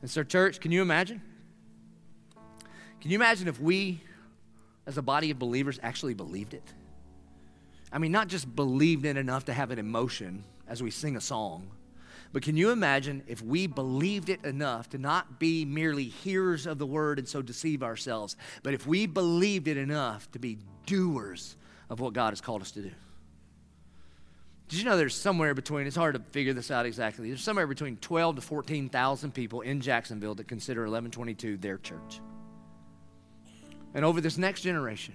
And 0.00 0.10
so, 0.10 0.24
church, 0.24 0.58
can 0.58 0.72
you 0.72 0.82
imagine? 0.82 1.22
Can 3.00 3.10
you 3.10 3.16
imagine 3.16 3.46
if 3.46 3.60
we, 3.60 4.00
as 4.86 4.98
a 4.98 5.02
body 5.02 5.30
of 5.30 5.38
believers, 5.38 5.78
actually 5.82 6.14
believed 6.14 6.54
it? 6.54 6.64
I 7.92 7.98
mean, 7.98 8.10
not 8.10 8.28
just 8.28 8.56
believed 8.56 9.04
it 9.04 9.16
enough 9.16 9.44
to 9.44 9.52
have 9.52 9.70
an 9.70 9.78
emotion 9.78 10.42
as 10.66 10.82
we 10.82 10.90
sing 10.90 11.16
a 11.16 11.20
song, 11.20 11.70
but 12.32 12.42
can 12.42 12.56
you 12.56 12.70
imagine 12.70 13.22
if 13.26 13.42
we 13.42 13.66
believed 13.66 14.28
it 14.28 14.44
enough 14.44 14.90
to 14.90 14.98
not 14.98 15.38
be 15.38 15.64
merely 15.64 16.04
hearers 16.04 16.66
of 16.66 16.78
the 16.78 16.86
word 16.86 17.18
and 17.18 17.28
so 17.28 17.40
deceive 17.42 17.82
ourselves, 17.82 18.36
but 18.62 18.74
if 18.74 18.86
we 18.86 19.06
believed 19.06 19.68
it 19.68 19.76
enough 19.76 20.30
to 20.32 20.38
be 20.38 20.58
doers 20.86 21.56
of 21.88 22.00
what 22.00 22.14
God 22.14 22.30
has 22.30 22.40
called 22.40 22.62
us 22.62 22.72
to 22.72 22.82
do? 22.82 22.90
Did 24.68 24.80
you 24.80 24.84
know 24.84 24.96
there's 24.96 25.14
somewhere 25.14 25.54
between, 25.54 25.86
it's 25.86 25.96
hard 25.96 26.14
to 26.14 26.20
figure 26.32 26.52
this 26.52 26.70
out 26.70 26.86
exactly, 26.86 27.28
there's 27.28 27.42
somewhere 27.42 27.68
between 27.68 27.96
12 27.98 28.36
to 28.36 28.42
14,000 28.42 29.32
people 29.32 29.60
in 29.60 29.80
Jacksonville 29.80 30.34
that 30.34 30.48
consider 30.48 30.82
1122 30.82 31.56
their 31.56 31.78
church. 31.78 32.20
And 33.94 34.04
over 34.04 34.20
this 34.20 34.36
next 34.36 34.62
generation, 34.62 35.14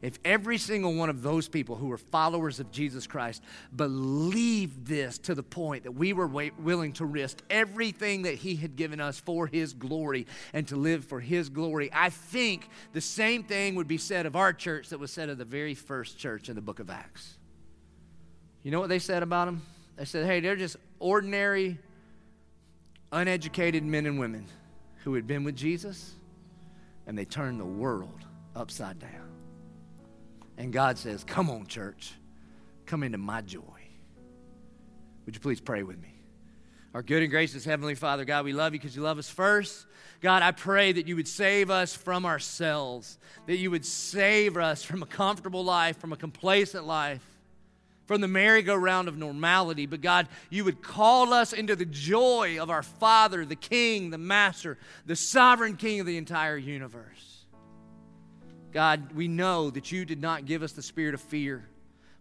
if 0.00 0.18
every 0.24 0.56
single 0.56 0.94
one 0.94 1.10
of 1.10 1.20
those 1.20 1.46
people 1.46 1.76
who 1.76 1.88
were 1.88 1.98
followers 1.98 2.58
of 2.58 2.72
Jesus 2.72 3.06
Christ 3.06 3.42
believed 3.76 4.86
this 4.86 5.18
to 5.18 5.34
the 5.34 5.42
point 5.42 5.84
that 5.84 5.92
we 5.92 6.14
were 6.14 6.26
willing 6.26 6.94
to 6.94 7.04
risk 7.04 7.42
everything 7.50 8.22
that 8.22 8.36
He 8.36 8.56
had 8.56 8.76
given 8.76 8.98
us 9.00 9.20
for 9.20 9.46
His 9.46 9.74
glory 9.74 10.26
and 10.54 10.66
to 10.68 10.76
live 10.76 11.04
for 11.04 11.20
His 11.20 11.50
glory, 11.50 11.90
I 11.92 12.08
think 12.08 12.70
the 12.94 13.02
same 13.02 13.42
thing 13.42 13.74
would 13.74 13.88
be 13.88 13.98
said 13.98 14.24
of 14.24 14.34
our 14.34 14.54
church 14.54 14.88
that 14.88 14.98
was 14.98 15.10
said 15.10 15.28
of 15.28 15.36
the 15.36 15.44
very 15.44 15.74
first 15.74 16.16
church 16.16 16.48
in 16.48 16.54
the 16.54 16.62
book 16.62 16.80
of 16.80 16.88
Acts. 16.88 17.36
You 18.62 18.70
know 18.70 18.80
what 18.80 18.88
they 18.88 18.98
said 18.98 19.22
about 19.22 19.46
them? 19.46 19.62
They 19.96 20.04
said, 20.04 20.26
hey, 20.26 20.40
they're 20.40 20.56
just 20.56 20.76
ordinary, 20.98 21.78
uneducated 23.12 23.84
men 23.84 24.06
and 24.06 24.18
women 24.18 24.46
who 25.04 25.14
had 25.14 25.26
been 25.26 25.44
with 25.44 25.56
Jesus, 25.56 26.14
and 27.06 27.16
they 27.16 27.24
turned 27.24 27.58
the 27.58 27.64
world 27.64 28.24
upside 28.54 28.98
down. 28.98 29.30
And 30.58 30.72
God 30.72 30.98
says, 30.98 31.24
Come 31.24 31.48
on, 31.48 31.66
church, 31.66 32.12
come 32.84 33.02
into 33.02 33.16
my 33.16 33.40
joy. 33.40 33.62
Would 35.24 35.34
you 35.34 35.40
please 35.40 35.60
pray 35.60 35.82
with 35.82 36.00
me? 36.00 36.14
Our 36.92 37.02
good 37.02 37.22
and 37.22 37.30
gracious 37.30 37.64
Heavenly 37.64 37.94
Father, 37.94 38.24
God, 38.24 38.44
we 38.44 38.52
love 38.52 38.74
you 38.74 38.80
because 38.80 38.94
you 38.94 39.00
love 39.00 39.18
us 39.18 39.30
first. 39.30 39.86
God, 40.20 40.42
I 40.42 40.50
pray 40.50 40.92
that 40.92 41.06
you 41.06 41.16
would 41.16 41.28
save 41.28 41.70
us 41.70 41.94
from 41.94 42.26
ourselves, 42.26 43.18
that 43.46 43.56
you 43.56 43.70
would 43.70 43.86
save 43.86 44.56
us 44.56 44.82
from 44.82 45.02
a 45.02 45.06
comfortable 45.06 45.64
life, 45.64 45.98
from 45.98 46.12
a 46.12 46.16
complacent 46.16 46.86
life 46.86 47.22
from 48.10 48.20
the 48.20 48.26
merry-go-round 48.26 49.06
of 49.06 49.16
normality, 49.16 49.86
but 49.86 50.00
God, 50.00 50.26
you 50.48 50.64
would 50.64 50.82
call 50.82 51.32
us 51.32 51.52
into 51.52 51.76
the 51.76 51.84
joy 51.84 52.60
of 52.60 52.68
our 52.68 52.82
Father, 52.82 53.44
the 53.44 53.54
King, 53.54 54.10
the 54.10 54.18
Master, 54.18 54.78
the 55.06 55.14
sovereign 55.14 55.76
King 55.76 56.00
of 56.00 56.06
the 56.06 56.16
entire 56.16 56.56
universe. 56.56 57.44
God, 58.72 59.12
we 59.12 59.28
know 59.28 59.70
that 59.70 59.92
you 59.92 60.04
did 60.04 60.20
not 60.20 60.44
give 60.44 60.64
us 60.64 60.72
the 60.72 60.82
spirit 60.82 61.14
of 61.14 61.20
fear, 61.20 61.68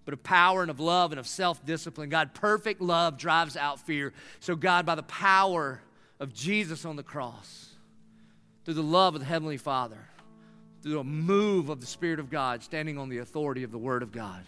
but 0.06 0.14
of 0.14 0.22
power 0.22 0.62
and 0.62 0.70
of 0.70 0.80
love 0.80 1.12
and 1.12 1.18
of 1.18 1.26
self 1.26 1.66
discipline. 1.66 2.10
God, 2.10 2.36
perfect 2.36 2.82
love 2.82 3.18
drives 3.18 3.58
out 3.58 3.80
fear. 3.80 4.14
So, 4.42 4.56
God, 4.56 4.86
by 4.86 4.94
the 4.94 5.02
power 5.02 5.82
of 6.20 6.36
Jesus 6.36 6.86
on 6.86 6.98
the 6.98 7.04
cross, 7.04 7.68
through 8.64 8.76
the 8.76 8.84
love 8.84 9.16
of 9.16 9.22
the 9.22 9.26
Heavenly 9.26 9.58
Father, 9.58 10.08
through 10.84 11.00
a 11.00 11.04
move 11.04 11.70
of 11.70 11.82
the 11.82 11.88
Spirit 11.88 12.20
of 12.20 12.30
God, 12.30 12.62
standing 12.62 13.00
on 13.00 13.10
the 13.10 13.18
authority 13.18 13.64
of 13.64 13.72
the 13.72 13.80
Word 13.80 14.04
of 14.04 14.12
God, 14.12 14.46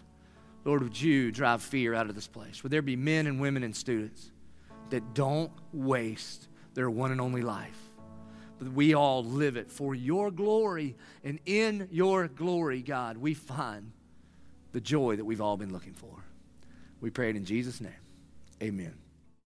Lord, 0.63 0.83
would 0.83 0.99
you 0.99 1.31
drive 1.31 1.61
fear 1.61 1.93
out 1.93 2.09
of 2.09 2.15
this 2.15 2.27
place? 2.27 2.63
Would 2.63 2.71
there 2.71 2.81
be 2.81 2.95
men 2.95 3.27
and 3.27 3.39
women 3.41 3.63
and 3.63 3.75
students 3.75 4.31
that 4.89 5.13
don't 5.13 5.51
waste 5.73 6.47
their 6.73 6.89
one 6.89 7.11
and 7.11 7.19
only 7.19 7.41
life? 7.41 7.77
But 8.59 8.73
we 8.73 8.93
all 8.93 9.23
live 9.23 9.57
it 9.57 9.71
for 9.71 9.95
your 9.95 10.29
glory. 10.29 10.95
And 11.23 11.39
in 11.47 11.87
your 11.91 12.27
glory, 12.27 12.83
God, 12.83 13.17
we 13.17 13.33
find 13.33 13.91
the 14.71 14.81
joy 14.81 15.15
that 15.15 15.25
we've 15.25 15.41
all 15.41 15.57
been 15.57 15.73
looking 15.73 15.93
for. 15.93 16.23
We 17.01 17.09
pray 17.09 17.31
it 17.31 17.35
in 17.35 17.43
Jesus' 17.43 17.81
name. 17.81 17.91
Amen. 18.61 19.00